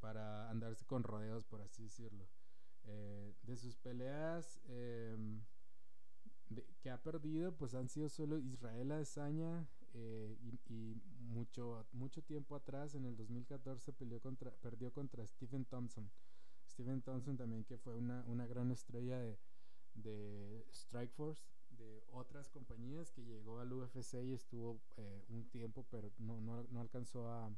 para 0.00 0.50
andarse 0.50 0.84
con 0.84 1.04
rodeos, 1.04 1.44
por 1.44 1.62
así 1.62 1.84
decirlo. 1.84 2.28
Eh, 2.86 3.34
de 3.44 3.56
sus 3.56 3.76
peleas 3.76 4.60
de, 4.66 5.40
que 6.80 6.90
ha 6.90 7.02
perdido, 7.02 7.56
pues 7.56 7.74
han 7.74 7.88
sido 7.88 8.08
solo 8.08 8.38
Israel 8.38 8.92
Adesanya 8.92 9.66
eh, 9.94 10.36
y, 10.42 10.74
y, 10.74 10.94
mucho, 11.18 11.86
mucho 11.92 12.22
tiempo 12.22 12.54
atrás, 12.54 12.94
en 12.94 13.06
el 13.06 13.16
2014, 13.16 13.92
peleó 13.92 14.20
contra, 14.20 14.50
perdió 14.50 14.92
contra 14.92 15.26
Stephen 15.26 15.64
Thompson. 15.64 16.10
Stephen 16.68 17.02
Thompson 17.02 17.36
también 17.36 17.64
que 17.64 17.78
fue 17.78 17.94
una, 17.94 18.24
una 18.26 18.46
gran 18.46 18.70
estrella 18.70 19.18
de, 19.18 19.38
de 19.94 20.66
Strikeforce, 20.72 21.42
de 21.70 22.04
otras 22.12 22.48
compañías 22.50 23.10
que 23.10 23.24
llegó 23.24 23.60
al 23.60 23.72
UFC 23.72 24.14
y 24.24 24.32
estuvo 24.32 24.80
eh, 24.96 25.24
un 25.28 25.48
tiempo, 25.48 25.86
pero 25.90 26.10
no, 26.18 26.40
no, 26.40 26.64
no 26.70 26.80
alcanzó 26.80 27.28
a, 27.30 27.50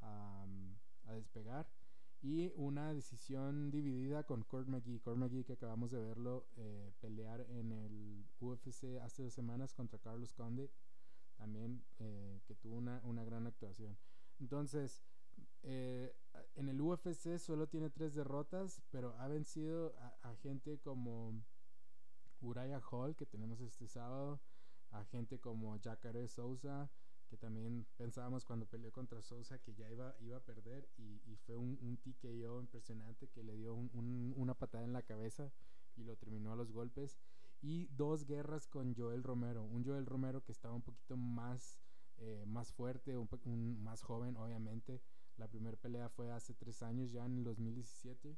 a, 0.00 0.46
a, 1.04 1.12
despegar. 1.12 1.68
Y 2.22 2.52
una 2.54 2.94
decisión 2.94 3.70
dividida 3.70 4.22
con 4.22 4.44
Kurt 4.44 4.68
McGee. 4.68 5.00
Kurt 5.00 5.16
McGee 5.16 5.44
que 5.44 5.54
acabamos 5.54 5.90
de 5.90 6.00
verlo 6.00 6.46
eh, 6.56 6.92
pelear 7.00 7.40
en 7.50 7.72
el 7.72 8.24
UFC 8.40 9.00
hace 9.02 9.24
dos 9.24 9.34
semanas 9.34 9.74
contra 9.74 9.98
Carlos 9.98 10.32
Conde. 10.32 10.70
También 11.42 11.82
eh, 11.98 12.40
que 12.46 12.54
tuvo 12.54 12.76
una, 12.76 13.00
una, 13.02 13.24
gran 13.24 13.48
actuación. 13.48 13.98
Entonces, 14.38 15.02
eh, 15.64 16.14
en 16.54 16.68
el 16.68 16.80
UFC 16.80 17.36
solo 17.36 17.66
tiene 17.66 17.90
tres 17.90 18.14
derrotas, 18.14 18.80
pero 18.92 19.16
ha 19.18 19.26
vencido 19.26 19.92
a, 19.98 20.30
a 20.30 20.36
gente 20.36 20.78
como 20.78 21.42
Uriah 22.40 22.80
Hall, 22.92 23.16
que 23.16 23.26
tenemos 23.26 23.60
este 23.60 23.88
sábado, 23.88 24.40
a 24.92 25.04
gente 25.06 25.40
como 25.40 25.76
Jacare 25.80 26.28
Souza, 26.28 26.88
que 27.28 27.36
también 27.36 27.86
pensábamos 27.96 28.44
cuando 28.44 28.66
peleó 28.66 28.92
contra 28.92 29.20
Souza 29.20 29.58
que 29.58 29.74
ya 29.74 29.90
iba, 29.90 30.14
iba 30.20 30.36
a 30.36 30.44
perder 30.44 30.88
y, 30.96 31.20
y 31.24 31.34
fue 31.44 31.56
un, 31.56 31.76
un, 31.82 31.96
TKO 31.96 32.60
impresionante 32.60 33.26
que 33.30 33.42
le 33.42 33.56
dio 33.56 33.74
un, 33.74 33.90
un, 33.94 34.32
una 34.36 34.54
patada 34.54 34.84
en 34.84 34.92
la 34.92 35.02
cabeza 35.02 35.50
y 35.96 36.04
lo 36.04 36.14
terminó 36.14 36.52
a 36.52 36.56
los 36.56 36.70
golpes. 36.70 37.18
Y 37.62 37.86
dos 37.96 38.26
guerras 38.26 38.66
con 38.66 38.94
Joel 38.94 39.22
Romero, 39.22 39.64
un 39.64 39.84
Joel 39.84 40.04
Romero 40.04 40.42
que 40.42 40.52
estaba 40.52 40.74
un 40.74 40.82
poquito 40.82 41.16
más, 41.16 41.80
eh, 42.18 42.44
más 42.46 42.72
fuerte, 42.72 43.16
un, 43.16 43.82
más 43.82 44.02
joven 44.02 44.36
obviamente. 44.36 45.00
La 45.36 45.48
primera 45.48 45.76
pelea 45.76 46.08
fue 46.10 46.30
hace 46.30 46.54
tres 46.54 46.82
años, 46.82 47.12
ya 47.12 47.24
en 47.24 47.38
el 47.38 47.44
2017. 47.44 48.36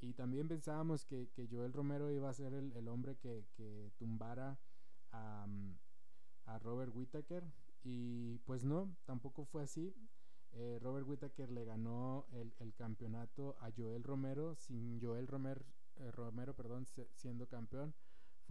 Y 0.00 0.14
también 0.14 0.48
pensábamos 0.48 1.04
que, 1.04 1.28
que 1.30 1.46
Joel 1.48 1.72
Romero 1.72 2.10
iba 2.10 2.28
a 2.28 2.34
ser 2.34 2.54
el, 2.54 2.72
el 2.72 2.88
hombre 2.88 3.16
que, 3.18 3.46
que 3.54 3.92
tumbara 3.98 4.58
a, 5.12 5.46
a 6.46 6.58
Robert 6.58 6.92
Whittaker 6.94 7.44
y 7.84 8.38
pues 8.38 8.64
no, 8.64 8.96
tampoco 9.04 9.44
fue 9.44 9.62
así. 9.62 9.94
Eh, 10.52 10.78
Robert 10.82 11.06
Whittaker 11.08 11.50
le 11.50 11.64
ganó 11.64 12.26
el, 12.32 12.52
el, 12.58 12.74
campeonato 12.74 13.56
a 13.60 13.70
Joel 13.74 14.04
Romero, 14.04 14.54
sin 14.54 15.00
Joel 15.00 15.26
Romero, 15.26 15.64
eh, 15.96 16.10
Romero 16.10 16.54
perdón, 16.54 16.86
siendo 17.14 17.46
campeón. 17.46 17.94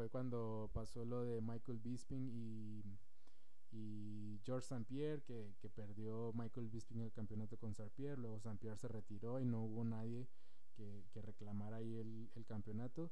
Fue 0.01 0.09
cuando 0.09 0.67
pasó 0.73 1.05
lo 1.05 1.23
de 1.25 1.41
Michael 1.41 1.77
Bisping 1.77 2.27
y, 3.71 4.39
George 4.43 4.65
St. 4.65 4.83
Pierre, 4.85 5.21
que, 5.21 5.53
que, 5.59 5.69
perdió 5.69 6.33
Michael 6.33 6.69
Bisping 6.69 7.01
el 7.01 7.11
campeonato 7.11 7.55
con 7.57 7.69
St. 7.69 7.91
Pierre. 7.95 8.19
Luego 8.19 8.37
St. 8.37 8.57
Pierre 8.57 8.77
se 8.77 8.87
retiró 8.87 9.39
y 9.39 9.45
no 9.45 9.61
hubo 9.63 9.83
nadie 9.83 10.27
que, 10.73 11.03
que 11.11 11.21
reclamara 11.21 11.77
ahí 11.77 11.97
el, 11.97 12.31
el 12.33 12.45
campeonato 12.47 13.11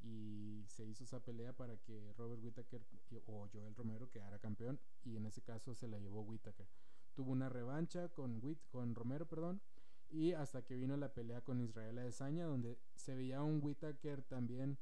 y 0.00 0.64
se 0.66 0.86
hizo 0.86 1.04
esa 1.04 1.20
pelea 1.20 1.52
para 1.52 1.76
que 1.76 2.10
Robert 2.14 2.42
Whittaker 2.42 2.80
o 3.26 3.46
Joel 3.52 3.74
Romero 3.74 4.08
quedara 4.08 4.38
campeón 4.38 4.80
y 5.04 5.16
en 5.16 5.26
ese 5.26 5.42
caso 5.42 5.74
se 5.74 5.88
la 5.88 5.98
llevó 5.98 6.22
Whittaker. 6.22 6.66
Tuvo 7.14 7.32
una 7.32 7.50
revancha 7.50 8.08
con, 8.08 8.42
Whit 8.42 8.64
con 8.70 8.94
Romero, 8.94 9.28
perdón, 9.28 9.60
y 10.08 10.32
hasta 10.32 10.62
que 10.62 10.74
vino 10.74 10.96
la 10.96 11.12
pelea 11.12 11.42
con 11.42 11.60
Israel 11.60 11.98
Adesanya 11.98 12.46
donde 12.46 12.78
se 12.94 13.14
veía 13.14 13.42
un 13.42 13.62
Whittaker 13.62 14.22
también 14.22 14.78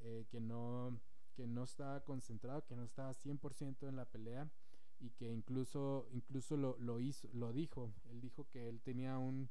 eh, 0.00 0.26
que 0.30 0.40
no 0.40 1.00
que 1.34 1.46
no 1.46 1.62
estaba 1.62 2.02
concentrado, 2.04 2.64
que 2.66 2.74
no 2.74 2.82
estaba 2.82 3.14
100% 3.14 3.88
en 3.88 3.96
la 3.96 4.06
pelea 4.06 4.50
y 4.98 5.10
que 5.10 5.30
incluso 5.32 6.08
incluso 6.12 6.56
lo, 6.56 6.76
lo 6.78 6.98
hizo, 6.98 7.28
lo 7.32 7.52
dijo, 7.52 7.92
él 8.10 8.20
dijo 8.20 8.48
que 8.50 8.68
él 8.68 8.80
tenía 8.80 9.18
un 9.18 9.48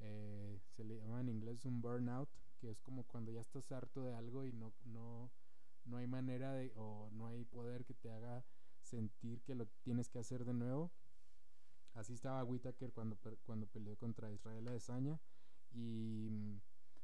eh, 0.00 0.58
se 0.76 0.84
le 0.84 0.96
llama 0.96 1.20
en 1.20 1.28
inglés 1.28 1.64
un 1.64 1.80
burnout, 1.82 2.28
que 2.58 2.70
es 2.70 2.80
como 2.80 3.04
cuando 3.04 3.30
ya 3.30 3.40
estás 3.40 3.70
harto 3.70 4.02
de 4.02 4.14
algo 4.14 4.44
y 4.44 4.52
no, 4.52 4.72
no, 4.84 5.30
no 5.84 5.96
hay 5.98 6.06
manera 6.06 6.52
de, 6.54 6.72
o 6.76 7.10
no 7.12 7.26
hay 7.26 7.44
poder 7.44 7.84
que 7.84 7.94
te 7.94 8.10
haga 8.10 8.44
sentir 8.80 9.42
que 9.42 9.54
lo 9.54 9.66
tienes 9.82 10.08
que 10.08 10.18
hacer 10.18 10.44
de 10.44 10.54
nuevo. 10.54 10.90
Así 11.94 12.14
estaba 12.14 12.44
Whitaker 12.44 12.92
cuando, 12.92 13.18
cuando 13.44 13.66
peleó 13.66 13.96
contra 13.96 14.32
Israel 14.32 14.68
Adesanya 14.68 15.20
y, 15.72 16.30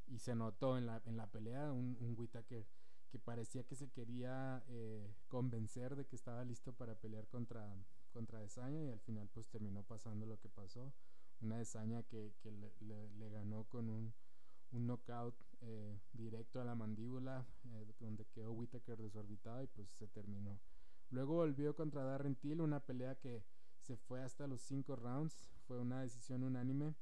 y 0.06 0.18
se 0.18 0.34
notó 0.34 0.78
en 0.78 0.86
la, 0.86 1.02
en 1.06 1.16
la 1.16 1.26
pelea 1.26 1.72
un, 1.72 1.96
un 2.00 2.14
Whitaker 2.16 2.66
que 3.08 3.18
parecía 3.18 3.64
que 3.64 3.76
se 3.76 3.90
quería 3.90 4.62
eh, 4.68 5.14
convencer 5.28 5.94
de 5.96 6.06
que 6.06 6.16
estaba 6.16 6.44
listo 6.44 6.72
para 6.72 6.94
pelear 6.96 7.28
contra, 7.28 7.72
contra 8.12 8.38
Adesanya 8.38 8.82
y 8.82 8.88
al 8.90 9.00
final 9.00 9.28
pues 9.32 9.48
terminó 9.48 9.82
pasando 9.84 10.26
lo 10.26 10.38
que 10.38 10.48
pasó. 10.48 10.92
Una 11.40 11.56
Adesanya 11.56 12.02
que, 12.02 12.34
que 12.40 12.50
le, 12.50 13.30
ganó 13.30 13.64
con 13.64 13.88
un 13.88 14.14
un 14.72 14.86
knockout 14.86 15.34
eh, 15.60 15.98
directo 16.12 16.60
a 16.60 16.64
la 16.64 16.74
mandíbula, 16.74 17.46
eh, 17.64 17.86
donde 18.00 18.26
quedó 18.26 18.52
Whitaker 18.52 19.00
desorbitado 19.00 19.62
y 19.62 19.66
pues 19.68 19.88
se 19.90 20.08
terminó. 20.08 20.60
Luego 21.10 21.34
volvió 21.34 21.74
contra 21.74 22.04
Darren 22.04 22.34
Till, 22.34 22.60
una 22.60 22.80
pelea 22.80 23.16
que 23.16 23.44
se 23.80 23.96
fue 23.96 24.22
hasta 24.22 24.46
los 24.46 24.60
5 24.62 24.96
rounds, 24.96 25.50
fue 25.66 25.78
una 25.78 26.00
decisión 26.00 26.42
unánime. 26.42 26.94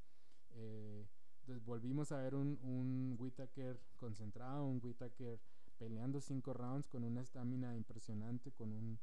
Eh, 0.50 1.06
entonces 1.44 1.64
volvimos 1.64 2.11
a 2.12 2.18
ver 2.18 2.35
un, 2.35 2.59
un 2.62 3.16
Whitaker 3.18 3.78
concentrado, 3.96 4.64
un 4.64 4.80
Whitaker 4.83 5.40
peleando 5.78 6.20
5 6.20 6.54
rounds 6.54 6.88
con 6.88 7.04
una 7.04 7.20
estamina 7.20 7.76
impresionante, 7.76 8.52
con 8.52 8.72
un, 8.72 8.98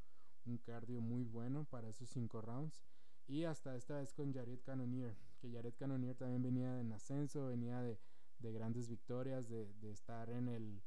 un 0.46 0.58
cardio 0.58 1.02
muy 1.02 1.24
bueno 1.24 1.66
para 1.66 1.90
esos 1.90 2.10
5 2.10 2.42
rounds. 2.42 2.84
Y 3.28 3.44
hasta 3.44 3.76
esta 3.76 3.98
vez 3.98 4.14
con 4.14 4.34
Jared 4.34 4.60
Cannonier, 4.66 5.16
que 5.40 5.52
Jared 5.52 5.74
Cannonier 5.78 6.16
también 6.16 6.42
venía 6.42 6.80
en 6.80 6.92
ascenso, 6.92 7.46
venía 7.46 7.80
de 7.82 8.00
de 8.42 8.52
grandes 8.52 8.90
victorias, 8.90 9.48
de, 9.48 9.72
de 9.82 9.92
estar 9.92 10.30
en 10.30 10.48
el, 10.48 10.82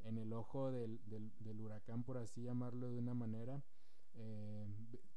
en 0.00 0.18
el 0.18 0.32
ojo 0.32 0.70
del, 0.70 1.00
del, 1.06 1.32
del, 1.40 1.60
huracán, 1.60 2.04
por 2.04 2.16
así 2.18 2.42
llamarlo 2.42 2.90
de 2.90 2.98
una 2.98 3.14
manera. 3.14 3.62
Eh, 4.14 4.66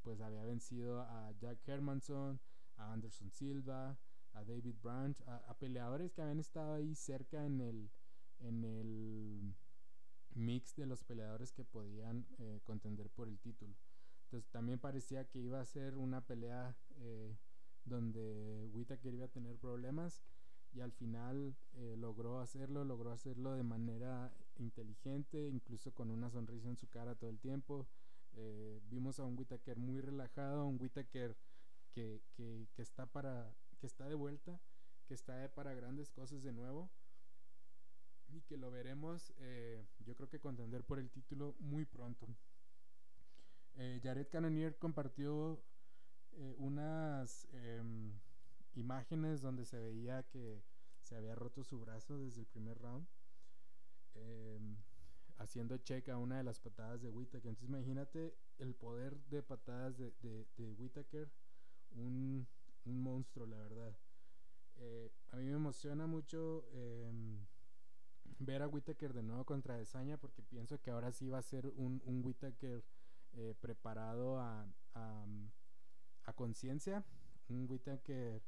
pues 0.02 0.20
había 0.22 0.44
vencido 0.44 1.02
a 1.02 1.32
Jack 1.40 1.68
Hermanson, 1.68 2.40
a 2.76 2.92
Anderson 2.94 3.32
Silva, 3.32 3.98
a 4.34 4.44
David 4.44 4.76
Branch, 4.82 5.20
a, 5.28 5.54
peleadores 5.60 6.12
que 6.12 6.22
habían 6.22 6.40
estado 6.40 6.76
ahí 6.76 6.96
cerca 6.96 7.46
en 7.46 7.62
el, 7.62 7.90
en 8.40 8.64
el 8.64 9.56
mix 10.36 10.76
de 10.76 10.86
los 10.86 11.04
peleadores 11.04 11.52
que 11.52 11.64
podían 11.64 12.26
eh, 12.40 12.62
contender 12.64 13.10
por 13.10 13.28
el 13.28 13.40
título. 13.40 13.76
Entonces 14.26 14.50
también 14.50 14.80
parecía 14.80 15.26
que 15.26 15.40
iba 15.40 15.62
a 15.62 15.66
ser 15.66 15.98
una 15.98 16.22
pelea 16.22 16.76
eh, 16.98 17.38
donde 17.86 18.68
Whitaker 18.72 19.14
iba 19.14 19.26
a 19.26 19.32
tener 19.32 19.58
problemas 19.58 20.24
y 20.74 20.82
al 20.82 20.92
final 20.92 21.56
eh, 21.74 21.96
logró 21.98 22.40
hacerlo, 22.40 22.84
logró 22.84 23.12
hacerlo 23.12 23.54
de 23.54 23.64
manera 23.64 24.34
inteligente, 24.56 25.48
incluso 25.48 25.94
con 25.94 26.10
una 26.10 26.32
sonrisa 26.32 26.70
en 26.70 26.78
su 26.78 26.88
cara 26.88 27.16
todo 27.16 27.30
el 27.30 27.40
tiempo. 27.40 27.88
Vimos 28.90 29.20
a 29.20 29.26
un 29.26 29.38
Whitaker 29.38 29.78
muy 29.78 30.02
relajado, 30.02 30.66
un 30.66 30.82
Whitaker 30.82 31.38
que, 31.92 32.20
que, 32.34 32.68
que, 32.74 32.82
está 32.82 33.06
para, 33.06 33.56
que 33.84 33.88
está 33.88 34.08
de 34.08 34.16
vuelta, 34.16 34.62
que 35.10 35.14
está 35.14 35.54
para 35.54 35.74
grandes 35.74 36.10
cosas 36.10 36.42
de 36.42 36.54
nuevo 36.54 36.90
y 38.30 38.40
que 38.44 38.56
lo 38.56 38.72
veremos, 38.72 39.34
eh, 39.40 39.86
yo 40.00 40.16
creo 40.16 40.30
que 40.30 40.40
contender 40.40 40.86
por 40.86 41.00
el 41.00 41.10
título 41.10 41.58
muy 41.60 41.84
pronto. 41.84 42.26
Eh, 43.76 44.00
Jared 44.02 44.30
Cannonier 44.30 44.78
compartió 44.78 45.62
eh, 46.32 46.56
unas 46.60 47.46
em, 47.52 48.14
imágenes 48.76 49.42
donde 49.42 49.66
se 49.66 49.78
veía 49.78 50.24
que 50.30 50.64
se 51.02 51.18
había 51.18 51.36
roto 51.36 51.66
su 51.66 51.82
brazo 51.82 52.18
desde 52.18 52.40
el 52.40 52.48
primer 52.48 52.78
round. 52.78 53.06
Eh, 54.16 54.78
haciendo 55.40 55.78
check 55.80 56.08
a 56.08 56.18
una 56.18 56.38
de 56.38 56.44
las 56.44 56.62
patadas 56.62 57.02
de 57.02 57.10
Whitaker. 57.10 57.50
Entonces 57.50 57.68
imagínate 57.68 58.34
el 58.60 58.76
poder 58.76 59.18
de 59.26 59.44
patadas 59.44 59.98
de, 59.98 60.14
de. 60.22 60.48
Un, 61.96 62.48
un, 62.86 63.02
monstruo, 63.02 63.46
la 63.46 63.58
verdad. 63.58 63.96
Eh, 64.78 65.12
a 65.32 65.38
mí 65.38 65.46
me 65.46 65.54
emociona 65.54 66.08
mucho 66.08 66.66
eh, 66.72 67.12
ver 68.40 68.62
a 68.62 68.68
Whittaker 68.68 69.14
de 69.14 69.24
nuevo 69.24 69.46
contra 69.46 69.78
Desaña 69.78 70.18
porque 70.18 70.42
pienso 70.42 70.82
que 70.82 70.92
ahora 70.92 71.12
sí 71.12 71.30
va 71.30 71.38
a 71.38 71.44
ser 71.44 71.68
un, 71.68 72.02
un 72.06 72.24
Whittaker 72.24 72.84
eh, 73.34 73.56
preparado 73.60 74.40
a, 74.40 74.68
a, 74.94 75.26
a 76.26 76.34
conciencia, 76.34 77.04
un 77.50 77.68
Whittaker 77.70 78.42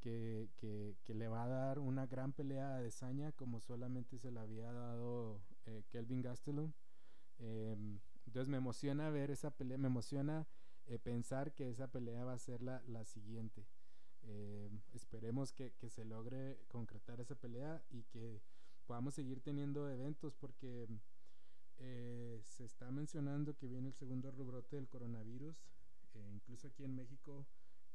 que, 0.00 0.48
que, 0.56 0.96
que, 1.04 1.14
le 1.14 1.28
va 1.28 1.44
a 1.44 1.48
dar 1.48 1.78
una 1.78 2.06
gran 2.06 2.32
pelea 2.32 2.76
a 2.76 2.80
Desaña 2.80 3.32
como 3.32 3.60
solamente 3.60 4.18
se 4.18 4.30
le 4.30 4.40
había 4.40 4.72
dado 4.72 5.40
eh, 5.66 5.82
Kelvin 5.90 6.22
Gastelum. 6.22 6.72
Eh, 7.38 7.76
entonces 8.26 8.48
me 8.48 8.58
emociona 8.58 9.10
ver 9.10 9.30
esa 9.30 9.50
pelea, 9.50 9.78
me 9.78 9.88
emociona 9.88 10.46
eh, 10.86 10.98
pensar 10.98 11.52
que 11.52 11.68
esa 11.70 11.88
pelea 11.88 12.24
va 12.24 12.34
a 12.34 12.38
ser 12.38 12.62
la, 12.62 12.82
la 12.86 13.04
siguiente. 13.04 13.66
Eh, 14.30 14.68
esperemos 14.92 15.52
que, 15.52 15.72
que, 15.72 15.88
se 15.88 16.04
logre 16.04 16.58
concretar 16.68 17.18
esa 17.20 17.34
pelea 17.34 17.82
y 17.90 18.02
que 18.04 18.42
podamos 18.86 19.14
seguir 19.14 19.40
teniendo 19.40 19.88
eventos 19.88 20.34
porque 20.34 20.86
eh, 21.78 22.40
se 22.42 22.64
está 22.64 22.90
mencionando 22.90 23.56
que 23.56 23.66
viene 23.66 23.88
el 23.88 23.94
segundo 23.94 24.30
rebrote 24.30 24.76
del 24.76 24.88
coronavirus. 24.88 25.56
Eh, 26.14 26.30
incluso 26.34 26.68
aquí 26.68 26.84
en 26.84 26.94
México 26.94 27.46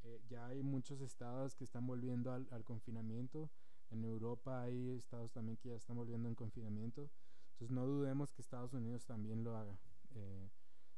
eh, 0.04 0.22
ya 0.28 0.48
hay 0.48 0.64
muchos 0.64 1.02
estados 1.02 1.56
que 1.56 1.64
están 1.64 1.86
volviendo 1.86 2.32
al, 2.32 2.48
al, 2.52 2.64
confinamiento. 2.64 3.50
En 3.92 4.04
Europa 4.04 4.62
hay 4.62 4.90
estados 4.92 5.32
también 5.32 5.58
que 5.58 5.70
ya 5.70 5.76
están 5.76 5.98
volviendo 5.98 6.28
en 6.30 6.36
confinamiento. 6.36 7.10
Entonces 7.54 7.72
no 7.72 7.86
dudemos 7.86 8.32
que 8.32 8.42
Estados 8.42 8.74
Unidos 8.74 9.06
también 9.06 9.44
lo 9.44 9.56
haga. 9.56 9.78
Eh, 10.16 10.50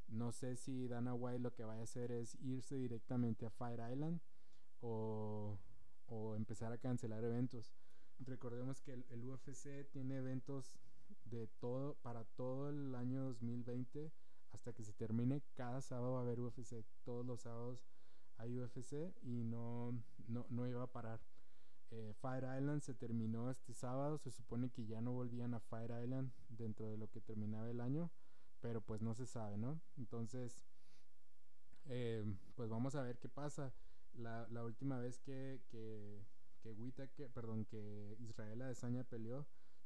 no 0.07 0.31
sé 0.31 0.55
si 0.55 0.87
Dana 0.87 1.13
White 1.13 1.39
lo 1.39 1.53
que 1.53 1.63
vaya 1.63 1.81
a 1.81 1.83
hacer 1.83 2.11
es 2.11 2.35
irse 2.35 2.75
directamente 2.75 3.45
a 3.45 3.49
Fire 3.49 3.81
Island 3.91 4.21
o, 4.81 5.57
o 6.07 6.35
empezar 6.35 6.71
a 6.71 6.77
cancelar 6.77 7.23
eventos. 7.23 7.75
Recordemos 8.19 8.81
que 8.81 8.93
el, 8.93 9.25
UFC 9.25 9.89
tiene 9.91 10.17
eventos 10.17 10.73
de 11.25 11.47
todo 11.59 11.95
para 11.95 12.23
todo 12.23 12.69
el 12.69 12.95
año 12.95 13.23
2020 13.25 14.11
hasta 14.51 14.73
que 14.73 14.83
se 14.83 14.93
termine. 14.93 15.41
Cada 15.53 15.81
sábado 15.81 16.13
va 16.13 16.19
a 16.19 16.21
haber 16.23 16.39
UFC. 16.39 16.85
Todos 17.03 17.25
los 17.25 17.41
sábados 17.41 17.85
hay 18.37 18.57
UFC 18.57 19.13
y 19.21 19.43
no, 19.43 20.01
no, 20.27 20.45
no 20.49 20.67
iba 20.67 20.83
a 20.83 20.91
parar. 20.91 21.19
Eh, 21.91 22.13
Fire 22.19 22.45
Island 22.57 22.81
se 22.81 22.93
terminó 22.93 23.49
este 23.51 23.73
sábado. 23.73 24.17
Se 24.17 24.31
supone 24.31 24.69
que 24.69 24.85
ya 24.85 25.01
no 25.01 25.11
volvían 25.11 25.53
a 25.53 25.59
Fire 25.59 26.01
Island 26.03 26.31
dentro 26.47 26.89
de 26.89 26.97
lo 26.97 27.09
que 27.09 27.21
terminaba 27.21 27.69
el 27.69 27.81
año. 27.81 28.11
Pero 28.61 28.81
pues 28.81 29.01
no 29.01 29.13
se 29.13 29.25
sabe, 29.25 29.57
¿no? 29.57 29.81
Entonces, 29.97 30.65
eh, 31.85 32.25
pues 32.55 32.69
vamos 32.69 32.95
a 32.95 33.03
ver 33.03 33.19
qué 33.19 33.29
pasa. 33.29 33.73
La, 34.17 34.47
la 34.49 34.63
última 34.63 34.99
vez 34.99 35.19
que, 35.19 35.61
que, 35.69 36.23
que 36.61 36.71
Whittaker, 36.71 37.29
perdón, 37.29 37.65
que 37.65 38.15
Israel 38.19 38.61
Adesanya 38.61 39.03
peleó, 39.03 39.45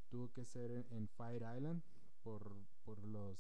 tuvo 0.10 0.32
que 0.32 0.46
ser 0.46 0.86
en, 0.92 1.08
Fire 1.08 1.46
Island 1.56 1.82
por, 2.24 2.56
por 2.84 3.04
los 3.06 3.38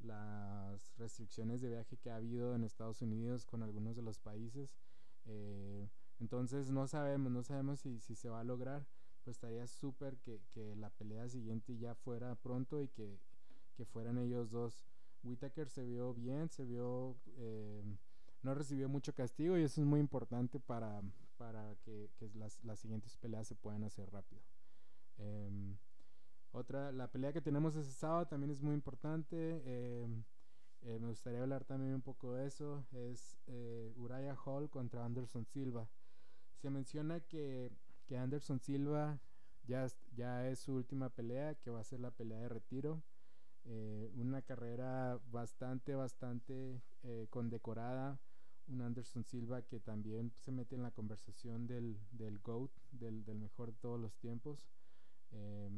las 0.00 0.94
restricciones 0.98 1.62
de 1.62 1.70
viaje 1.70 1.96
que 1.96 2.10
ha 2.10 2.16
habido 2.16 2.54
en 2.54 2.64
Estados 2.64 3.00
Unidos 3.00 3.46
con 3.46 3.62
algunos 3.62 3.96
de 3.96 4.02
los 4.02 4.18
países. 4.18 4.76
Eh, 5.24 5.88
entonces 6.20 6.70
no 6.70 6.86
sabemos, 6.86 7.32
no 7.32 7.42
sabemos 7.42 7.80
si, 7.80 7.98
si 8.00 8.14
se 8.14 8.28
va 8.28 8.40
a 8.40 8.44
lograr. 8.44 8.86
Pues 9.24 9.36
estaría 9.36 9.66
súper 9.66 10.18
que, 10.18 10.40
que, 10.52 10.76
la 10.76 10.90
pelea 10.90 11.28
siguiente 11.28 11.76
ya 11.78 11.94
fuera 11.94 12.34
pronto 12.36 12.82
y 12.82 12.88
que, 12.88 13.18
que 13.74 13.84
fueran 13.84 14.18
ellos 14.18 14.50
dos. 14.50 14.86
Whitaker 15.24 15.68
se 15.68 15.84
vio 15.84 16.14
bien, 16.14 16.48
se 16.50 16.64
vio... 16.64 17.16
Eh, 17.38 17.82
no 18.42 18.54
recibió 18.54 18.88
mucho 18.88 19.14
castigo 19.14 19.58
y 19.58 19.62
eso 19.62 19.80
es 19.80 19.86
muy 19.86 20.00
importante 20.00 20.60
para, 20.60 21.02
para 21.36 21.74
que, 21.84 22.10
las, 22.34 22.62
las, 22.64 22.78
siguientes 22.78 23.16
peleas 23.16 23.46
se 23.46 23.54
puedan 23.54 23.84
hacer 23.84 24.10
rápido. 24.10 24.42
Eh, 25.18 25.76
otra, 26.52 26.90
la 26.90 27.10
pelea 27.10 27.34
que 27.34 27.42
tenemos 27.42 27.76
ese 27.76 27.92
sábado 27.92 28.26
también 28.26 28.50
es 28.50 28.62
muy 28.62 28.74
importante. 28.74 29.36
Eh, 29.66 30.06
eh, 30.82 30.98
me 30.98 31.08
gustaría 31.08 31.42
hablar 31.42 31.64
también 31.64 31.92
un 31.94 32.00
poco 32.00 32.32
de 32.32 32.46
eso. 32.46 32.86
Es 32.92 33.36
eh, 33.46 33.92
Uriah 33.96 34.36
Hall 34.44 34.70
contra 34.70 35.04
Anderson 35.04 35.44
Silva. 35.44 35.86
Se 36.54 36.70
menciona 36.70 37.20
que, 37.20 37.70
que 38.06 38.16
Anderson 38.16 38.60
Silva 38.60 39.20
ya, 39.64 39.86
ya 40.14 40.48
es 40.48 40.60
su 40.60 40.74
última 40.74 41.10
pelea, 41.10 41.56
que 41.56 41.70
va 41.70 41.80
a 41.80 41.84
ser 41.84 42.00
la 42.00 42.10
pelea 42.10 42.38
de 42.38 42.48
retiro. 42.48 43.02
Eh, 43.68 44.12
una 44.14 44.42
carrera 44.42 45.20
bastante, 45.30 45.94
bastante 45.96 46.80
eh, 47.02 47.26
condecorada. 47.30 48.20
Un 48.68 48.80
Anderson 48.80 49.24
Silva 49.24 49.62
que 49.62 49.80
también 49.80 50.32
se 50.36 50.52
mete 50.52 50.76
en 50.76 50.82
la 50.82 50.92
conversación 50.92 51.66
del, 51.66 51.98
del 52.12 52.38
GOAT, 52.38 52.70
del, 52.92 53.24
del 53.24 53.38
mejor 53.38 53.72
de 53.72 53.78
todos 53.78 54.00
los 54.00 54.16
tiempos. 54.18 54.68
Eh, 55.32 55.68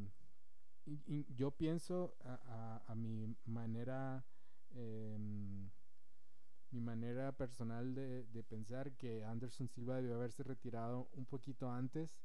y, 0.84 1.26
yo 1.34 1.51
pienso 1.51 2.14
a, 2.24 2.95
mi 2.95 3.34
manera, 3.45 4.24
eh, 4.70 5.16
mi 6.70 6.80
manera 6.80 7.32
personal 7.32 7.95
de, 7.95 8.24
de, 8.24 8.43
pensar 8.43 8.93
que 8.93 9.24
Anderson 9.24 9.68
Silva 9.68 9.97
debió 9.97 10.16
haberse 10.16 10.43
retirado 10.43 11.09
un 11.12 11.26
poquito 11.26 11.70
antes, 11.70 12.16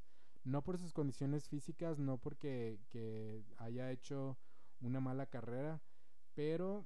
no 0.46 0.62
por 0.62 0.78
sus 0.78 0.94
condiciones 0.94 1.50
físicas, 1.50 2.00
no 2.00 2.18
porque 2.18 2.80
que 2.90 3.44
haya 3.58 3.92
hecho 3.92 4.38
una 4.84 5.00
mala 5.00 5.26
carrera, 5.26 5.82
pero 6.34 6.86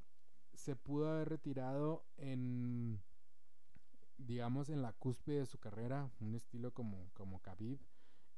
se 0.54 0.76
pudo 0.76 1.10
haber 1.10 1.30
retirado 1.30 2.06
en 2.18 3.02
digamos 4.18 4.70
en 4.70 4.82
la 4.82 4.94
cúspide 4.94 5.40
de 5.40 5.46
su 5.46 5.60
carrera, 5.60 6.12
un 6.20 6.36
estilo 6.36 6.74
como, 6.74 7.10
como 7.14 7.42
Khabib, 7.42 7.80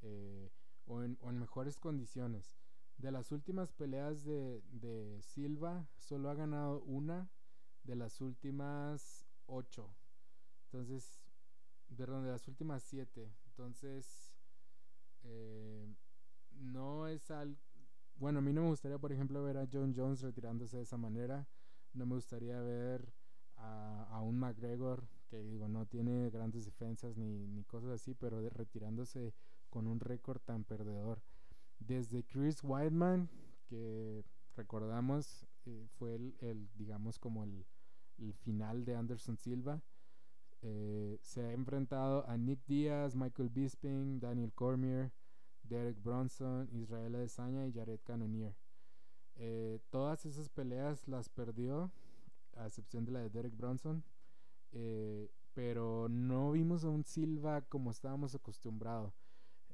eh, 0.01 0.51
o, 0.86 1.03
en, 1.03 1.18
mejores 1.39 1.78
condiciones. 1.78 2.57
De 2.97 3.12
las 3.12 3.32
últimas 3.32 3.72
peleas 3.72 4.26
de, 4.26 4.62
de, 4.72 5.22
Silva, 5.22 5.88
solo 5.97 6.30
ha 6.30 6.34
ganado 6.34 6.82
una 6.82 7.30
de 7.84 7.95
las 7.95 8.20
últimas 8.20 9.26
ocho. 9.45 9.95
Entonces, 10.66 11.22
perdón, 11.95 12.26
de 12.26 12.32
las 12.32 12.47
últimas 12.47 12.84
siete. 12.84 13.32
Entonces, 13.45 14.36
eh, 15.24 15.88
no 16.51 17.07
es 17.07 17.32
al. 17.32 17.57
Bueno, 18.20 18.39
a 18.39 18.41
mí 18.41 18.51
no 18.51 18.63
me 18.63 18.67
gustaría, 18.67 18.97
por 18.97 19.13
ejemplo, 19.13 19.41
ver 19.43 19.57
a 19.57 19.67
John 19.72 19.93
Jones 19.95 20.22
retirándose 20.22 20.76
de 20.76 20.84
esa 20.84 20.97
manera. 20.97 21.47
No 21.93 22.05
me 22.05 22.15
gustaría 22.15 22.59
ver 22.59 23.13
a, 23.55 24.20
un 24.22 24.38
McGregor 24.38 25.07
que, 25.30 25.41
digo, 25.41 25.70
no 25.70 25.86
tiene 25.86 26.30
grandes 26.30 26.65
defensas 26.65 27.15
ni, 27.15 27.47
ni 27.47 27.63
cosas 27.63 27.91
así, 27.91 28.13
pero 28.13 28.41
retirándose 28.49 29.34
con 29.70 29.88
un 29.88 30.01
récord 30.01 30.41
tan 30.41 30.65
perdedor 30.65 31.22
desde 31.80 32.26
Chris 32.26 32.61
Weidman, 32.61 33.30
que 33.67 34.26
recordamos 34.57 35.47
eh, 35.65 35.88
fue 35.97 36.15
el, 36.15 36.36
el, 36.41 36.70
digamos, 36.76 37.20
como 37.20 37.45
el, 37.45 37.65
el, 38.17 38.34
final 38.34 38.84
de 38.84 38.95
Anderson 38.95 39.38
Silva. 39.38 39.82
Eh, 40.61 41.17
se 41.22 41.41
ha 41.41 41.53
enfrentado 41.53 42.28
a 42.28 42.36
Nick 42.36 42.65
Diaz, 42.65 43.15
Michael 43.15 43.49
Bisping, 43.49 44.20
Daniel 44.20 44.51
Cormier, 44.51 45.13
Derek 45.70 46.01
Bronson, 46.03 46.67
Israel 46.74 47.15
Adesanya 47.15 47.67
y 47.67 47.74
Jared 47.74 47.99
Cannonier. 48.03 48.55
Eh, 49.36 49.80
todas 49.89 50.26
esas 50.26 50.49
peleas 50.49 51.07
las 51.07 51.30
perdió, 51.30 51.91
a 52.57 52.65
excepción 52.67 53.05
de 53.05 53.11
la 53.11 53.20
de 53.22 53.30
Derek 53.30 53.55
Bronson. 53.55 54.03
Eh, 54.72 55.32
pero 55.53 56.07
no 56.09 56.51
vimos 56.51 56.84
a 56.84 56.89
un 56.89 57.05
Silva 57.05 57.61
como 57.61 57.91
estábamos 57.91 58.36
acostumbrados 58.36 59.13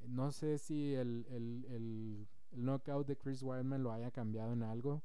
no 0.08 0.32
sé 0.32 0.58
si 0.58 0.94
el, 0.94 1.26
el, 1.30 1.66
el, 1.70 2.28
el, 2.52 2.66
knockout 2.66 3.08
de 3.08 3.18
Chris 3.18 3.44
Weidman 3.44 3.84
lo 3.84 3.92
haya 3.92 4.12
cambiado 4.12 4.54
en 4.54 4.64
algo, 4.64 5.04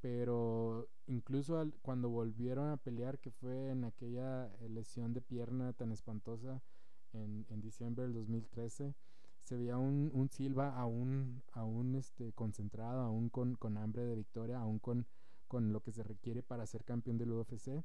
pero 0.00 0.88
incluso 1.06 1.58
al, 1.58 1.74
cuando 1.82 2.10
volvieron 2.10 2.70
a 2.70 2.76
pelear, 2.76 3.18
que 3.18 3.30
fue 3.30 3.70
en 3.70 3.84
aquella 3.84 4.50
lesión 4.68 5.12
de 5.12 5.20
pierna 5.20 5.72
tan 5.72 5.92
espantosa 5.92 6.62
en, 7.12 7.46
en 7.48 7.60
diciembre 7.60 8.04
del 8.04 8.12
2013, 8.12 8.94
se 9.52 9.58
veía 9.58 9.76
un, 9.76 10.10
un 10.14 10.30
Silva 10.30 10.74
aún, 10.78 11.42
aún 11.52 11.94
este, 11.94 12.32
concentrado, 12.32 13.02
aún 13.02 13.28
con, 13.28 13.54
con 13.56 13.76
hambre 13.76 14.02
de 14.06 14.16
victoria, 14.16 14.58
aún 14.58 14.78
con, 14.78 15.06
con 15.46 15.74
lo 15.74 15.82
que 15.82 15.92
se 15.92 16.02
requiere 16.02 16.42
para 16.42 16.66
ser 16.66 16.84
campeón 16.84 17.18
del 17.18 17.32
UFC 17.32 17.84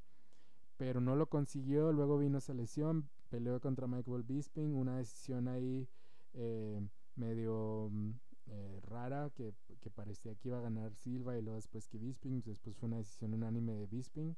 pero 0.77 1.01
no 1.01 1.15
lo 1.15 1.27
consiguió, 1.27 1.91
luego 1.91 2.17
vino 2.19 2.37
esa 2.37 2.53
lesión, 2.53 3.09
peleó 3.29 3.59
contra 3.59 3.87
Michael 3.87 4.23
Bisping, 4.23 4.75
una 4.75 4.97
decisión 4.97 5.47
ahí 5.47 5.89
eh, 6.33 6.79
medio 7.15 7.89
mm, 7.91 8.11
eh, 8.45 8.79
rara 8.83 9.31
que, 9.35 9.53
que, 9.81 9.89
parecía 9.89 10.35
que 10.35 10.49
iba 10.49 10.59
a 10.59 10.61
ganar 10.61 10.93
Silva 10.93 11.35
y 11.37 11.41
luego 11.41 11.55
después 11.55 11.87
que 11.87 11.97
Bisping, 11.97 12.43
después 12.43 12.77
fue 12.77 12.87
una 12.87 12.97
decisión 12.97 13.33
unánime 13.33 13.73
de 13.73 13.87
Bisping. 13.87 14.37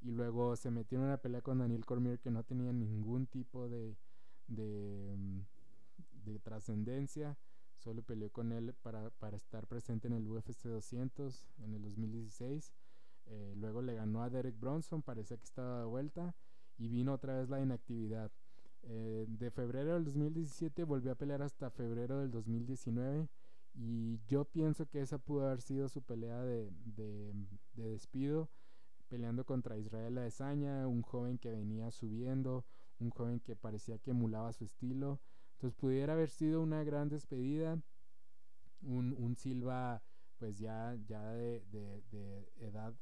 Y 0.00 0.10
luego 0.10 0.54
se 0.56 0.70
metió 0.70 0.98
en 0.98 1.04
una 1.04 1.16
pelea 1.16 1.42
con 1.42 1.58
Daniel 1.58 1.84
Cormier 1.84 2.18
que 2.20 2.30
no 2.30 2.44
tenía 2.44 2.72
ningún 2.72 3.26
tipo 3.26 3.68
de, 3.68 3.96
de, 4.48 5.14
mm, 5.16 5.40
de 6.32 6.38
trascendencia, 6.38 7.38
solo 7.76 8.02
peleó 8.02 8.30
con 8.30 8.52
él 8.52 8.74
para, 8.82 9.10
para, 9.10 9.36
estar 9.36 9.66
presente 9.66 10.08
en 10.08 10.14
el 10.14 10.28
UFC 10.28 10.64
200 10.64 11.48
en 11.58 11.74
el 11.74 11.82
2016. 11.82 12.72
Eh, 13.26 13.54
luego 13.56 13.82
le 13.82 13.94
ganó 13.94 14.22
a 14.22 14.30
Derek 14.30 14.58
Bronson, 14.58 15.02
parecía 15.02 15.36
que 15.36 15.44
estaba 15.44 15.80
de 15.80 15.86
vuelta 15.86 16.34
y 16.78 16.88
vino 16.88 17.12
otra 17.12 17.38
vez 17.38 17.48
la 17.48 17.60
inactividad. 17.60 18.30
Eh, 18.82 19.26
de 19.28 19.50
febrero 19.50 19.94
del 19.94 20.04
2017 20.04 20.84
volvió 20.84 21.12
a 21.12 21.16
pelear 21.16 21.42
hasta 21.42 21.68
febrero 21.68 22.20
del 22.20 22.30
2019 22.30 23.28
Y 23.74 24.20
yo 24.28 24.44
pienso 24.44 24.86
que 24.86 25.00
esa 25.00 25.18
pudo 25.18 25.46
haber 25.46 25.60
sido 25.62 25.88
su 25.88 26.00
pelea 26.00 26.42
de, 26.42 26.70
de, 26.84 27.32
de 27.74 27.90
despido, 27.90 28.48
peleando 29.08 29.44
contra 29.44 29.76
Israel 29.76 30.18
Adesanya, 30.18 30.86
un 30.86 31.02
joven 31.02 31.38
que 31.38 31.50
venía 31.50 31.90
subiendo, 31.90 32.64
un 32.98 33.10
joven 33.10 33.40
que 33.40 33.56
parecía 33.56 33.98
que 33.98 34.10
emulaba 34.10 34.52
su 34.52 34.64
estilo. 34.64 35.20
Entonces 35.58 35.76
pudiera 35.76 36.12
haber 36.12 36.30
sido 36.30 36.62
una 36.62 36.84
gran 36.84 37.08
despedida, 37.08 37.82
un, 38.80 39.12
un 39.18 39.34
Silva 39.34 40.04
pues 40.36 40.56
ya, 40.56 40.96
ya 41.08 41.32
de, 41.32 41.64
de, 41.72 42.48
edad 42.60 42.94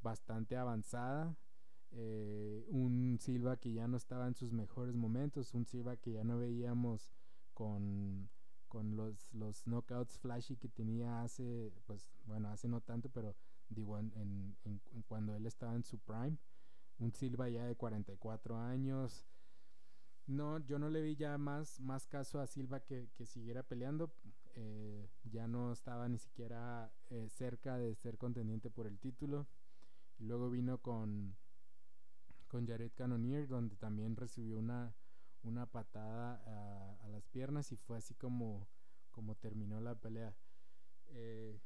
bastante 0.00 0.56
avanzada, 0.56 1.36
eh, 1.92 2.64
un 2.66 3.18
Silva 3.20 3.56
que 3.56 3.72
ya 3.72 3.86
no 3.86 3.96
estaba 3.96 4.26
en 4.26 4.34
sus 4.34 4.50
mejores 4.50 4.96
momentos, 4.96 5.54
un 5.54 5.64
Silva 5.64 5.96
que 5.96 6.10
ya 6.10 6.24
no 6.24 6.38
veíamos 6.38 7.12
con, 7.54 8.28
con 8.66 8.96
los, 8.96 9.32
los 9.32 9.62
knockouts 9.68 10.18
flashy 10.18 10.56
que 10.56 10.68
tenía 10.68 11.22
hace, 11.22 11.72
pues 11.86 12.10
bueno, 12.24 12.48
hace 12.48 12.66
no 12.66 12.80
tanto, 12.80 13.10
pero 13.10 13.36
digo, 13.68 13.96
en, 13.96 14.56
en 14.64 15.02
cuando 15.06 15.36
él 15.36 15.46
estaba 15.46 15.76
en 15.76 15.84
su 15.84 16.00
prime, 16.00 16.36
un 16.98 17.12
Silva 17.12 17.48
ya 17.48 17.64
de 17.64 17.76
44 17.76 18.58
años. 18.58 19.24
No, 20.26 20.58
yo 20.60 20.78
no 20.78 20.88
le 20.88 21.02
vi 21.02 21.16
ya 21.16 21.36
más, 21.36 21.80
más 21.80 22.06
caso 22.06 22.40
a 22.40 22.46
Silva 22.46 22.80
que, 22.80 23.10
que 23.14 23.26
siguiera 23.26 23.62
peleando. 23.62 24.12
Eh, 24.54 25.08
ya 25.24 25.48
no 25.48 25.72
estaba 25.72 26.08
ni 26.08 26.18
siquiera 26.18 26.92
eh, 27.10 27.28
cerca 27.28 27.76
de 27.78 27.94
ser 27.94 28.18
contendiente 28.18 28.70
por 28.70 28.86
el 28.86 28.98
título. 28.98 29.46
Y 30.18 30.24
luego 30.24 30.50
vino 30.50 30.78
con, 30.78 31.36
con 32.48 32.66
Jared 32.66 32.92
Cannonier, 32.94 33.48
donde 33.48 33.76
también 33.76 34.14
recibió 34.14 34.58
una, 34.58 34.94
una 35.42 35.66
patada 35.66 36.42
a, 37.02 37.08
las 37.08 37.26
piernas 37.28 37.72
y 37.72 37.76
fue 37.76 37.98
así 37.98 38.14
como, 38.14 38.68
como 39.10 39.34
terminó 39.34 39.80
la 39.80 39.94
pelea. 39.94 40.34
Eh, 41.08 41.60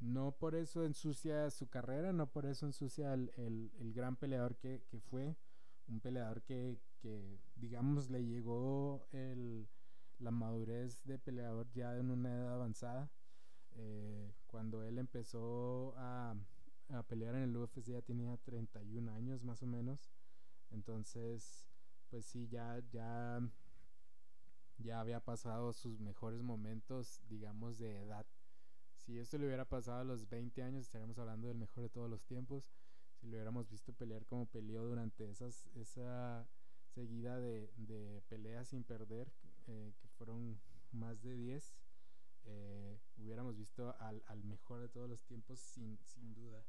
no 0.00 0.32
por 0.32 0.54
eso 0.54 0.84
ensucia 0.84 1.50
su 1.50 1.68
carrera, 1.68 2.12
no 2.12 2.30
por 2.30 2.46
eso 2.46 2.66
ensucia 2.66 3.14
el, 3.14 3.32
el, 3.36 3.72
el 3.80 3.92
gran 3.92 4.16
peleador 4.16 4.56
que, 4.56 4.82
que, 4.88 5.00
fue, 5.00 5.36
un 5.88 6.00
peleador 6.00 6.42
que, 6.42 6.78
que 6.98 7.38
digamos 7.56 8.10
le 8.10 8.24
llegó 8.24 9.06
el, 9.12 9.68
la 10.18 10.30
madurez 10.30 11.02
de 11.04 11.18
peleador 11.18 11.70
ya 11.72 11.96
en 11.96 12.10
una 12.10 12.34
edad 12.34 12.54
avanzada. 12.54 13.10
Eh, 13.76 14.32
cuando 14.46 14.84
él 14.84 14.98
empezó 14.98 15.94
a, 15.96 16.36
a, 16.90 17.02
pelear 17.04 17.34
en 17.34 17.42
el 17.42 17.56
UFC 17.56 17.82
ya 17.82 18.02
tenía 18.02 18.36
31 18.38 19.10
años 19.12 19.42
más 19.42 19.62
o 19.62 19.66
menos. 19.66 20.12
Entonces, 20.70 21.66
pues 22.10 22.24
sí, 22.26 22.48
ya, 22.48 22.80
ya, 22.90 23.40
ya 24.78 25.00
había 25.00 25.20
pasado 25.20 25.72
sus 25.72 26.00
mejores 26.00 26.42
momentos, 26.42 27.20
digamos, 27.28 27.78
de 27.78 28.02
edad. 28.02 28.26
Si 28.96 29.18
esto 29.18 29.36
le 29.38 29.46
hubiera 29.46 29.64
pasado 29.64 30.00
a 30.00 30.04
los 30.04 30.28
20 30.28 30.62
años, 30.62 30.84
estaríamos 30.84 31.18
hablando 31.18 31.48
del 31.48 31.58
mejor 31.58 31.82
de 31.82 31.90
todos 31.90 32.08
los 32.08 32.24
tiempos. 32.24 32.70
Si 33.24 33.30
lo 33.30 33.36
hubiéramos 33.36 33.70
visto 33.70 33.94
pelear 33.94 34.26
como 34.26 34.44
peleó 34.44 34.84
durante 34.84 35.30
esas, 35.30 35.66
esa 35.76 36.46
seguida 36.94 37.40
de, 37.40 37.72
de 37.78 38.20
peleas 38.28 38.68
sin 38.68 38.84
perder, 38.84 39.32
eh, 39.66 39.94
que 39.98 40.08
fueron 40.08 40.60
más 40.92 41.22
de 41.22 41.34
10, 41.34 41.74
eh, 42.44 43.00
hubiéramos 43.16 43.56
visto 43.56 43.96
al, 43.98 44.22
al, 44.26 44.44
mejor 44.44 44.82
de 44.82 44.90
todos 44.90 45.08
los 45.08 45.24
tiempos 45.24 45.58
sin, 45.58 45.98
sin 46.04 46.34
duda. 46.34 46.66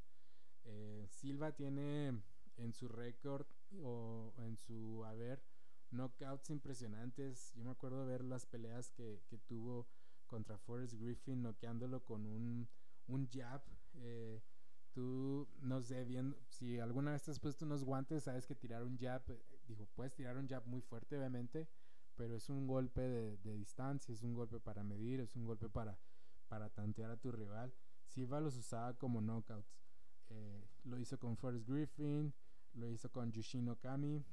Eh, 0.64 1.06
Silva 1.10 1.52
tiene 1.52 2.22
en 2.56 2.72
su 2.72 2.88
récord 2.88 3.46
o 3.84 4.34
en 4.38 4.56
su 4.56 5.04
haber 5.04 5.44
knockouts 5.92 6.52
impresionantes. 6.52 7.52
Yo 7.56 7.66
me 7.66 7.72
acuerdo 7.72 8.06
ver 8.06 8.24
las 8.24 8.46
peleas 8.46 8.90
que, 8.92 9.22
que 9.28 9.40
tuvo 9.40 9.90
contra 10.26 10.58
Forrest 10.58 10.94
Griffin, 10.94 11.42
noqueándolo 11.42 12.06
con 12.06 12.26
un, 12.26 12.70
un 13.08 13.28
jab. 13.30 13.62
Tú, 14.96 15.46
no 15.60 15.82
sé, 15.82 16.06
bien, 16.06 16.38
si 16.48 16.80
alguna 16.80 17.12
vez 17.12 17.22
te 17.22 17.30
has 17.30 17.40
puesto 17.40 17.66
unos 17.66 17.84
guantes, 17.84 18.24
sabes 18.24 18.48
que 18.48 18.56
tirar 18.56 18.82
un 18.84 18.98
jab, 18.98 19.22
digo, 19.68 19.86
puedes 19.94 20.16
tirar 20.16 20.38
un 20.38 20.48
jab 20.48 20.66
muy 20.66 20.82
fuerte, 20.82 21.18
obviamente, 21.18 21.68
pero 22.16 22.38
es 22.38 22.50
un 22.50 22.66
golpe 22.66 23.02
de, 23.02 23.38
de 23.38 23.58
distancia, 23.58 24.14
es 24.14 24.24
un 24.24 24.34
golpe 24.34 24.62
para 24.62 24.84
medir, 24.84 25.20
es 25.20 25.36
un 25.36 25.46
golpe 25.46 25.68
para, 25.68 26.00
para 26.48 26.70
tantear 26.70 27.12
a 27.12 27.18
tu 27.18 27.30
rival. 27.30 27.74
Silva 28.06 28.40
los 28.40 28.56
usaba 28.56 28.94
como 28.94 29.20
knockouts. 29.20 29.76
Eh, 30.30 30.66
lo 30.86 30.98
hizo 30.98 31.20
con 31.20 31.36
Forrest 31.36 31.68
Griffin, 31.68 32.34
lo 32.74 32.90
hizo 32.90 33.12
con 33.12 33.34
Yushin 33.34 33.68
Okami, 33.68 34.24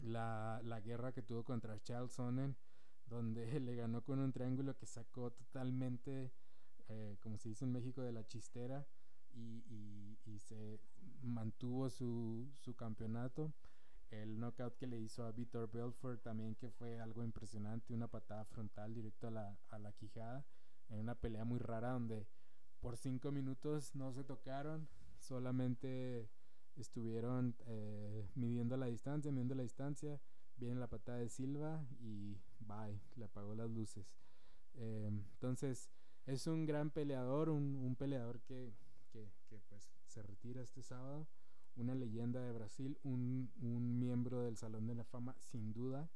la, 0.00 0.62
la 0.64 0.80
guerra 0.80 1.12
que 1.12 1.22
tuvo 1.22 1.44
contra 1.44 1.78
Charles 1.82 2.12
Sonnen, 2.12 2.56
donde 3.04 3.44
le 3.60 3.76
ganó 3.76 4.02
con 4.02 4.18
un 4.18 4.32
triángulo 4.32 4.74
que 4.78 4.86
sacó 4.86 5.30
totalmente, 5.30 6.32
eh, 6.88 7.18
como 7.20 7.36
se 7.36 7.50
dice 7.50 7.66
en 7.66 7.72
México, 7.72 8.00
de 8.00 8.12
la 8.12 8.26
chistera 8.26 8.86
y, 9.34 9.62
y, 9.68 10.18
y 10.26 10.38
se 10.38 10.80
mantuvo 11.22 11.90
su, 11.90 12.50
su, 12.58 12.74
campeonato. 12.74 13.52
El 14.10 14.38
knockout 14.38 14.76
que 14.76 14.86
le 14.86 14.98
hizo 14.98 15.24
a 15.24 15.32
Vitor 15.32 15.70
Belfort 15.70 16.22
también 16.22 16.54
que 16.54 16.70
fue 16.70 16.98
algo 17.00 17.22
impresionante, 17.22 17.92
una 17.92 18.08
patada 18.08 18.44
frontal 18.46 18.94
directo 18.94 19.28
a 19.28 19.30
la, 19.30 19.58
a 19.68 19.78
la 19.78 19.92
quijada, 19.92 20.46
en 20.88 21.00
una 21.00 21.14
pelea 21.14 21.44
muy 21.44 21.58
rara 21.58 21.90
donde 21.90 22.26
por 22.80 22.96
cinco 22.96 23.32
minutos 23.32 23.94
no 23.94 24.12
se 24.12 24.24
tocaron, 24.24 24.88
solamente 25.18 26.30
estuvieron 26.76 27.54
eh, 27.66 28.28
midiendo 28.34 28.76
la 28.76 28.86
distancia, 28.86 29.30
midiendo 29.30 29.54
la 29.54 29.62
distancia, 29.62 30.20
viene 30.56 30.80
la 30.80 30.88
patada 30.88 31.18
de 31.18 31.28
Silva 31.28 31.84
y 32.00 32.38
bye, 32.60 33.00
le 33.16 33.24
apagó 33.24 33.54
las 33.54 33.70
luces. 33.70 34.06
Eh, 34.74 35.08
entonces, 35.08 35.90
es 36.26 36.46
un 36.46 36.66
gran 36.66 36.90
peleador, 36.90 37.48
un, 37.48 37.76
un 37.76 37.96
peleador 37.96 38.40
que, 38.42 38.72
que, 39.08 39.30
que, 39.48 39.58
pues 39.68 39.90
se 40.06 40.22
retira 40.22 40.62
este 40.62 40.82
sábado, 40.82 41.26
una 41.76 41.94
leyenda 41.94 42.40
de 42.40 42.52
Brasil, 42.52 42.98
un, 43.02 43.50
un, 43.60 43.98
miembro 43.98 44.42
del 44.42 44.56
Salón 44.56 44.86
de 44.86 44.94
la 44.94 45.04
Fama 45.04 45.36
sin 45.40 45.72
duda, 45.72 46.10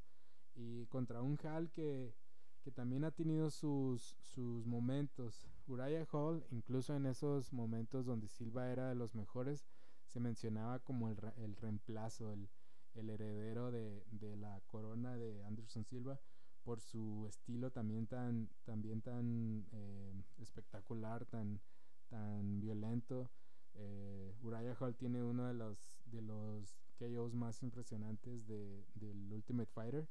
y 0.54 0.86
contra 0.86 1.22
un 1.22 1.38
Hall 1.38 1.70
que, 1.70 2.14
que 2.62 2.70
también 2.70 3.04
ha 3.04 3.10
tenido 3.10 3.50
sus, 3.50 4.16
sus 4.20 4.66
momentos. 4.66 5.48
Uriah 5.66 6.06
Hall, 6.12 6.44
incluso 6.50 6.94
en 6.94 7.06
esos 7.06 7.52
momentos 7.52 8.06
donde 8.06 8.28
Silva 8.28 8.70
era 8.70 8.88
de 8.88 8.94
los 8.94 9.14
mejores, 9.14 9.66
se 10.06 10.20
mencionaba 10.20 10.78
como 10.80 11.08
el, 11.08 11.16
el 11.38 11.56
reemplazo, 11.56 12.32
el, 12.32 12.48
el 12.94 13.10
heredero 13.10 13.70
de, 13.70 14.04
de, 14.10 14.36
la 14.36 14.60
corona 14.66 15.16
de 15.16 15.42
Anderson 15.44 15.84
Silva 15.84 16.20
por 16.62 16.80
su 16.80 17.26
estilo 17.28 17.70
también 17.70 18.06
tan 18.06 18.48
también 18.64 19.00
tan 19.00 19.66
eh, 19.72 20.12
espectacular 20.38 21.24
tan 21.26 21.60
tan 22.12 22.60
violento 22.60 23.30
eh, 23.74 24.34
Uriah 24.42 24.76
Hall 24.78 24.94
tiene 24.94 25.22
uno 25.22 25.46
de 25.48 25.54
los 25.54 25.78
de 26.04 26.20
los 26.20 26.76
KOs 26.98 27.34
más 27.34 27.62
impresionantes 27.62 28.46
de, 28.46 28.84
del 28.94 29.32
Ultimate 29.32 29.70
Fighter 29.72 30.06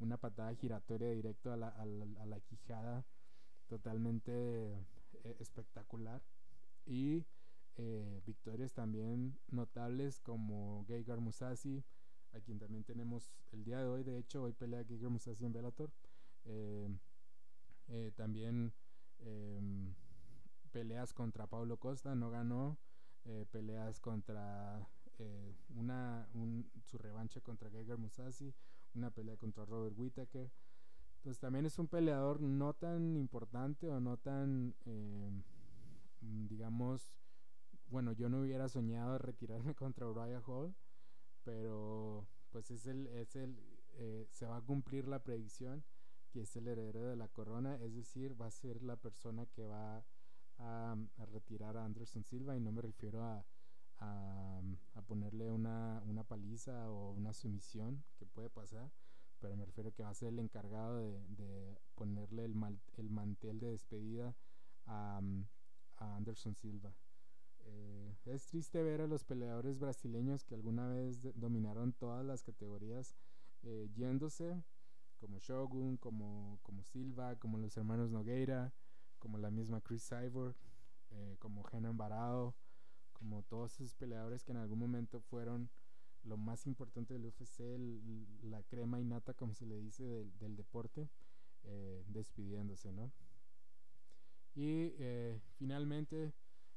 una 0.00 0.16
patada 0.16 0.52
giratoria 0.54 1.10
directo 1.10 1.52
a 1.52 1.56
la, 1.56 1.68
a 1.68 1.86
la, 1.86 2.06
a 2.20 2.26
la 2.26 2.40
quijada 2.40 3.06
totalmente 3.68 4.32
eh, 5.24 5.36
espectacular 5.38 6.20
y 6.84 7.24
eh, 7.76 8.22
victorias 8.26 8.72
también 8.72 9.38
notables 9.48 10.20
como 10.20 10.84
Geigar 10.86 11.20
Musasi, 11.20 11.84
a 12.32 12.40
quien 12.40 12.58
también 12.58 12.84
tenemos 12.84 13.32
el 13.52 13.64
día 13.64 13.78
de 13.80 13.86
hoy. 13.86 14.02
De 14.02 14.18
hecho, 14.18 14.42
hoy 14.42 14.52
pelea 14.52 14.84
Geigar 14.84 15.10
Musasi 15.10 15.44
en 15.44 15.52
Bellator. 15.52 15.92
Eh, 16.44 16.88
también 18.16 18.72
em, 19.20 19.94
peleas 20.76 21.14
contra 21.14 21.46
Paulo 21.46 21.78
Costa, 21.78 22.14
no 22.14 22.28
ganó. 22.28 22.76
peleas 23.50 23.98
contra 23.98 24.86
una 25.70 26.28
un, 26.34 26.70
su 26.82 26.98
revancha 26.98 27.40
contra 27.40 27.70
Geigar 27.70 27.96
Musasi, 27.96 28.54
una 28.94 29.10
pelea 29.10 29.38
contra 29.38 29.64
Robert 29.64 29.96
Whittaker. 29.96 30.52
Entonces 31.16 31.40
también 31.40 31.64
es 31.64 31.78
un 31.78 31.88
peleador 31.88 32.42
no 32.42 32.74
tan 32.74 33.16
importante 33.16 33.90
o 33.90 34.00
no 34.00 34.18
tan, 34.18 34.74
digamos, 36.20 37.10
bueno, 37.88 38.12
yo 38.12 38.28
no 38.28 38.40
hubiera 38.40 38.68
soñado 38.68 39.16
retirarme 39.16 39.74
contra 39.82 40.06
Uriah 40.06 40.42
Hall, 40.46 40.74
pero 41.42 42.28
pues 42.50 42.70
es 42.70 42.86
el, 42.86 43.06
es 43.06 43.34
el, 43.34 43.58
eh, 43.94 44.26
se 44.30 44.44
va 44.44 44.58
a 44.58 44.62
cumplir 44.62 45.08
la 45.08 45.20
predicción 45.20 45.84
que 46.30 46.42
es 46.42 46.54
el 46.54 46.68
heredero 46.68 47.08
de 47.08 47.16
la 47.16 47.28
corona, 47.28 47.76
es 47.76 47.94
decir, 47.94 48.38
va 48.38 48.48
a 48.48 48.50
ser 48.50 48.82
la 48.82 48.96
persona 48.96 49.46
que 49.46 49.64
va 49.64 50.04
a, 50.58 50.96
a 51.18 51.26
retirar 51.26 51.76
a 51.76 51.84
Anderson 51.84 52.24
Silva 52.24 52.56
y 52.56 52.60
no 52.60 52.72
me 52.72 52.82
refiero 52.82 53.22
a, 53.22 53.44
a, 53.98 54.60
a 54.94 55.02
ponerle 55.02 55.50
una, 55.50 56.02
una, 56.06 56.24
paliza 56.24 56.90
o 56.90 57.12
una 57.12 57.32
sumisión 57.32 58.04
que 58.18 58.26
puede 58.26 58.50
pasar, 58.50 58.90
pero 59.40 59.56
me 59.56 59.64
refiero 59.64 59.92
que 59.92 60.02
va 60.02 60.10
a 60.10 60.14
ser 60.14 60.28
el 60.28 60.38
encargado 60.38 60.96
de, 60.96 61.24
de 61.28 61.78
ponerle 61.94 62.44
el, 62.44 62.54
mal, 62.54 62.78
el 62.96 63.10
mantel 63.10 63.60
de 63.60 63.70
despedida 63.70 64.34
a, 64.86 65.20
a 65.98 66.16
Anderson 66.16 66.54
Silva. 66.54 66.94
Eh, 67.68 68.16
es 68.26 68.46
triste 68.46 68.82
ver 68.82 69.00
a 69.00 69.06
los 69.06 69.24
peleadores 69.24 69.78
brasileños 69.78 70.44
que 70.44 70.54
alguna 70.54 70.88
vez 70.88 71.20
dominaron 71.34 71.92
todas 71.92 72.24
las 72.24 72.42
categorías 72.42 73.16
eh, 73.62 73.88
yéndose, 73.94 74.62
como 75.18 75.38
Shogun, 75.38 75.96
como, 75.96 76.58
como 76.62 76.84
Silva, 76.84 77.36
como 77.36 77.58
los 77.58 77.76
hermanos 77.76 78.10
Nogueira, 78.10 78.72
como 79.26 79.38
la 79.38 79.50
misma 79.50 79.80
Chris 79.80 80.08
Cyborg, 80.08 80.54
eh, 81.10 81.34
como 81.40 81.64
Henan 81.72 81.96
Barao, 81.96 82.54
como 83.12 83.42
todos 83.42 83.74
esos 83.80 83.96
peleadores 83.96 84.44
que 84.44 84.52
en 84.52 84.58
algún 84.58 84.78
momento 84.78 85.20
fueron 85.20 85.68
lo 86.22 86.36
más 86.36 86.64
importante 86.68 87.14
del 87.14 87.26
UFC, 87.26 87.76
la 88.44 88.62
crema 88.62 89.00
innata, 89.00 89.34
como 89.34 89.52
se 89.52 89.66
le 89.66 89.80
dice, 89.80 90.04
del, 90.38 90.54
deporte, 90.54 91.10
eh, 91.64 92.04
despidiéndose, 92.06 92.92
¿no? 92.92 93.10
Y 94.54 94.94
eh, 95.00 95.40
finalmente, 95.56 96.32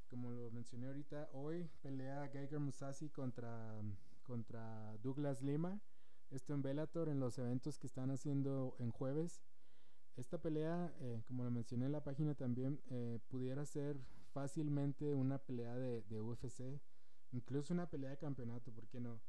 como 0.09 0.31
lo 0.31 0.49
mencioné 0.49 0.87
ahorita, 0.87 1.29
hoy 1.33 1.69
pelea 1.83 2.29
Geiger 2.29 2.59
Musasi 2.59 3.11
contra, 3.11 3.79
contra 4.23 4.97
Douglas 5.03 5.43
Lima. 5.43 5.79
Esto 6.31 6.55
en 6.55 6.63
Bellator, 6.63 7.09
en 7.09 7.19
los 7.19 7.37
eventos 7.37 7.77
que 7.77 7.85
están 7.85 8.09
haciendo 8.09 8.75
en 8.79 8.89
jueves. 8.89 9.39
Esta 10.19 10.37
pelea, 10.37 10.93
eh, 10.99 11.21
como 11.27 11.43
lo 11.43 11.51
mencioné 11.51 11.85
en 11.85 11.93
la 11.93 12.03
página 12.03 12.35
también, 12.35 12.79
pudiera 13.29 13.65
ser 13.65 13.97
fácilmente 14.33 15.13
una 15.15 15.37
pelea 15.37 15.75
de, 15.75 16.01
de 16.03 16.21
UFC, 16.21 16.79
incluso 17.31 17.73
una 17.73 17.89
pelea 17.89 18.11
de 18.11 18.17
campeonato, 18.17 18.71
¿por 18.71 18.87
qué 18.87 18.99
no? 18.99 19.19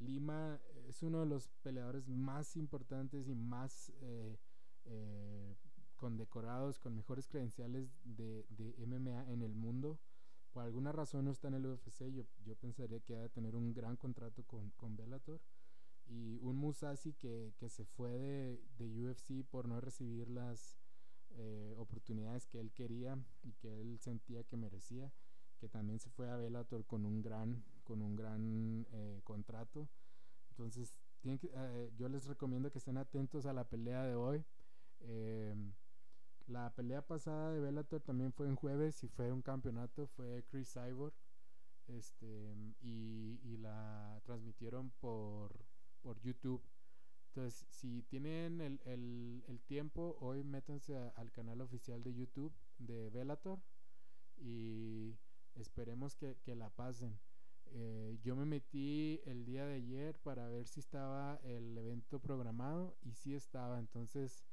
Lima 0.00 0.58
es 0.88 1.02
uno 1.02 1.20
de 1.20 1.26
los 1.26 1.48
peleadores 1.62 2.08
más 2.08 2.56
importantes 2.56 3.28
y 3.28 3.34
más 3.34 3.92
eh, 4.00 4.38
eh, 4.86 5.56
condecorados, 5.96 6.78
con 6.78 6.96
mejores 6.96 7.28
credenciales 7.28 7.90
de, 8.04 8.46
MMA 8.78 9.30
en 9.30 9.42
el 9.42 9.54
mundo. 9.54 9.98
Por 10.52 10.64
alguna 10.64 10.90
razón 10.90 11.26
no 11.26 11.30
está 11.30 11.48
en 11.48 11.54
el 11.54 11.66
UFC. 11.66 12.06
Yo, 12.08 12.56
pensaría 12.56 13.00
que 13.00 13.14
va 13.14 13.24
a 13.24 13.28
tener 13.28 13.54
un 13.54 13.74
gran 13.74 13.96
contrato 13.96 14.42
con, 14.44 14.70
con 14.70 14.96
Bellator. 14.96 15.40
Y 16.10 16.40
un 16.42 16.56
Musashi 16.56 17.12
que, 17.12 17.52
se 17.68 17.84
fue 17.84 18.10
de, 18.10 18.60
de, 18.78 19.06
UFC 19.06 19.44
por 19.48 19.68
no 19.68 19.80
recibir 19.80 20.28
las 20.28 20.76
eh, 21.36 21.72
oportunidades 21.78 22.48
que 22.48 22.58
él 22.58 22.72
quería 22.72 23.16
y 23.44 23.52
que 23.52 23.80
él 23.80 24.00
sentía 24.00 24.42
que 24.42 24.56
merecía 24.56 25.12
que 25.60 25.68
también 25.68 26.00
se 26.00 26.10
fue 26.10 26.28
a 26.28 26.36
Bellator 26.36 26.86
con 26.86 27.04
un 27.04 27.20
gran, 27.22 27.62
con 27.84 28.00
un 28.00 28.16
gran 28.16 28.86
eh, 28.92 29.20
contrato. 29.22 29.88
Entonces, 30.50 30.96
eh, 31.22 31.92
yo 31.96 32.08
les 32.08 32.26
recomiendo 32.26 32.72
que 32.72 32.78
estén 32.78 32.96
atentos 32.96 33.44
a 33.44 33.52
la 33.52 33.68
pelea 33.68 34.04
de 34.04 34.14
hoy. 34.14 34.44
La 36.46 36.74
pelea 36.74 37.06
pasada 37.06 37.52
de 37.52 37.60
Bellator 37.60 38.00
también 38.00 38.32
fue 38.32 38.48
en 38.48 38.56
jueves 38.56 39.04
y 39.04 39.08
fue 39.08 39.30
un 39.30 39.42
campeonato, 39.42 40.06
fue 40.08 40.44
Chris 40.48 40.72
Cyborg. 40.72 41.14
Este, 41.86 42.54
y, 42.80 43.40
y 43.42 43.56
la 43.58 44.20
transmitieron 44.24 44.90
por, 45.00 45.52
por 46.02 46.20
YouTube. 46.20 46.62
Entonces, 47.28 47.66
si 47.70 48.02
tienen 48.02 48.60
el, 48.60 48.80
el, 48.84 49.44
el 49.46 49.60
tiempo, 49.60 50.16
hoy 50.20 50.42
métanse 50.42 50.96
al 50.96 51.30
canal 51.30 51.60
oficial 51.60 52.02
de 52.02 52.14
YouTube 52.14 52.52
de 52.78 53.08
Bellator 53.10 53.60
y 54.36 55.16
Esperemos 55.56 56.16
que, 56.16 56.36
la 56.54 56.70
pasen. 56.70 57.18
Eh, 57.72 58.18
yo 58.22 58.34
me 58.34 58.44
metí 58.44 59.20
el 59.26 59.44
día 59.44 59.66
de 59.66 59.74
ayer 59.74 60.18
para 60.20 60.48
ver 60.48 60.66
si 60.66 60.80
estaba 60.80 61.38
el 61.44 61.76
evento 61.76 62.20
programado 62.20 62.96
y 63.02 63.12
si 63.14 63.34
estaba. 63.34 63.78
Entonces, 63.78 64.44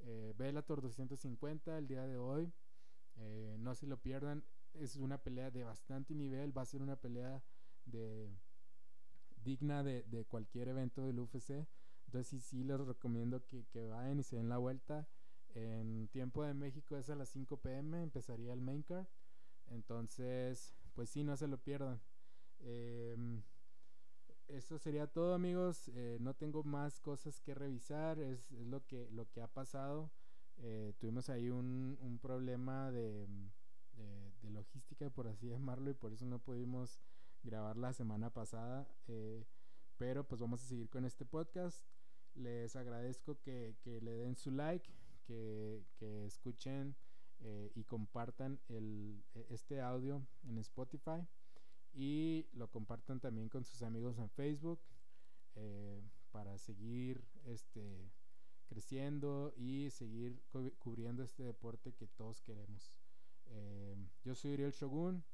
eh, 0.00 0.34
Bellator 0.36 0.80
250 0.80 1.78
el 1.78 1.86
día 1.86 2.06
de 2.06 2.16
hoy. 2.16 2.52
Eh, 3.16 3.56
no 3.58 3.74
se 3.74 3.86
lo 3.86 4.00
pierdan. 4.00 4.44
Es 4.74 4.96
una 4.96 5.18
pelea 5.22 5.50
de 5.50 5.64
bastante 5.64 6.14
nivel. 6.14 6.56
Va 6.56 6.62
a 6.62 6.66
ser 6.66 6.82
una 6.82 6.96
pelea 6.96 7.42
de 7.86 8.30
digna 9.42 9.82
de, 9.82 10.24
cualquier 10.28 10.68
evento 10.68 11.02
del 11.02 11.18
UFC. 11.18 11.66
Entonces 12.06 12.28
sí, 12.28 12.40
sí 12.40 12.64
les 12.64 12.80
recomiendo 12.80 13.44
que, 13.46 13.64
que 13.66 13.86
vayan 13.86 14.18
y 14.20 14.22
se 14.22 14.36
den 14.36 14.48
la 14.48 14.58
vuelta. 14.58 15.08
En 15.54 16.08
tiempo 16.08 16.44
de 16.44 16.54
México 16.54 16.96
es 16.96 17.10
a 17.10 17.16
las 17.16 17.28
5 17.30 17.56
pm. 17.58 18.02
Empezaría 18.02 18.52
el 18.52 18.60
main 18.60 18.82
card. 18.82 19.06
Entonces, 19.66 20.74
pues 20.94 21.10
sí, 21.10 21.24
no 21.24 21.36
se 21.36 21.46
lo 21.46 21.58
pierdan. 21.58 22.00
Em, 22.60 23.42
eso 24.48 24.78
sería 24.78 25.06
todo 25.06 25.34
amigos. 25.34 25.88
Eh, 25.94 26.18
no 26.20 26.34
tengo 26.34 26.64
más 26.64 27.00
cosas 27.00 27.40
que 27.40 27.54
revisar. 27.54 28.18
Es, 28.18 28.50
lo, 28.50 28.84
que, 28.86 29.08
lo 29.10 29.28
que 29.30 29.40
ha 29.40 29.48
pasado. 29.48 30.10
Eh, 30.58 30.92
tuvimos 30.98 31.30
ahí 31.30 31.48
un, 31.48 31.96
un 32.00 32.18
problema 32.18 32.90
de, 32.90 33.26
de, 34.42 34.50
logística, 34.50 35.08
por 35.10 35.28
así 35.28 35.48
llamarlo, 35.48 35.90
y 35.90 35.94
por 35.94 36.12
eso 36.12 36.26
no 36.26 36.38
pudimos 36.38 37.00
grabar 37.42 37.76
la 37.76 37.92
semana 37.92 38.30
pasada. 38.30 38.88
Eh, 39.08 39.46
pero 39.96 40.26
pues 40.26 40.40
vamos 40.40 40.62
a 40.62 40.66
seguir 40.66 40.88
con 40.88 41.04
este 41.04 41.24
podcast. 41.24 41.84
Les 42.34 42.76
agradezco 42.76 43.40
que, 43.40 43.76
que 43.82 44.00
le 44.00 44.12
den 44.12 44.36
su 44.36 44.50
like, 44.50 44.88
que, 45.24 45.84
que 45.96 46.26
escuchen 46.26 46.96
eh, 47.40 47.70
y 47.74 47.84
compartan 47.84 48.60
el, 48.68 49.22
e, 49.34 49.46
este 49.50 49.80
audio 49.80 50.26
en 50.44 50.58
Spotify 50.58 51.26
y 51.92 52.46
lo 52.52 52.70
compartan 52.70 53.20
también 53.20 53.48
con 53.48 53.64
sus 53.64 53.82
amigos 53.82 54.18
en 54.18 54.30
Facebook 54.30 54.80
eh, 55.56 56.00
para 56.30 56.56
seguir 56.58 57.24
este 57.44 58.10
creciendo 58.68 59.52
y 59.56 59.90
seguir 59.90 60.40
cubriendo 60.78 61.24
este 61.24 61.42
deporte 61.42 61.92
que 61.92 62.06
todos 62.06 62.40
queremos. 62.40 62.92
Yo 64.22 64.36
soy 64.36 64.52
Uriel 64.52 64.70
Shogun. 64.70 65.24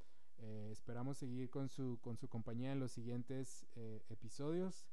Esperamos 0.71 1.19
seguir 1.19 1.51
con 1.51 1.69
su, 1.69 1.99
con 2.03 2.17
su 2.17 2.29
compañía 2.29 2.73
en 2.73 2.81
los 2.81 2.93
siguientes 2.93 3.67
episodios. 4.09 4.87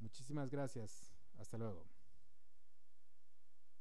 Muchísimas 0.00 0.50
gracias. 0.50 1.14
Hasta 1.38 1.58
luego. 1.58 1.93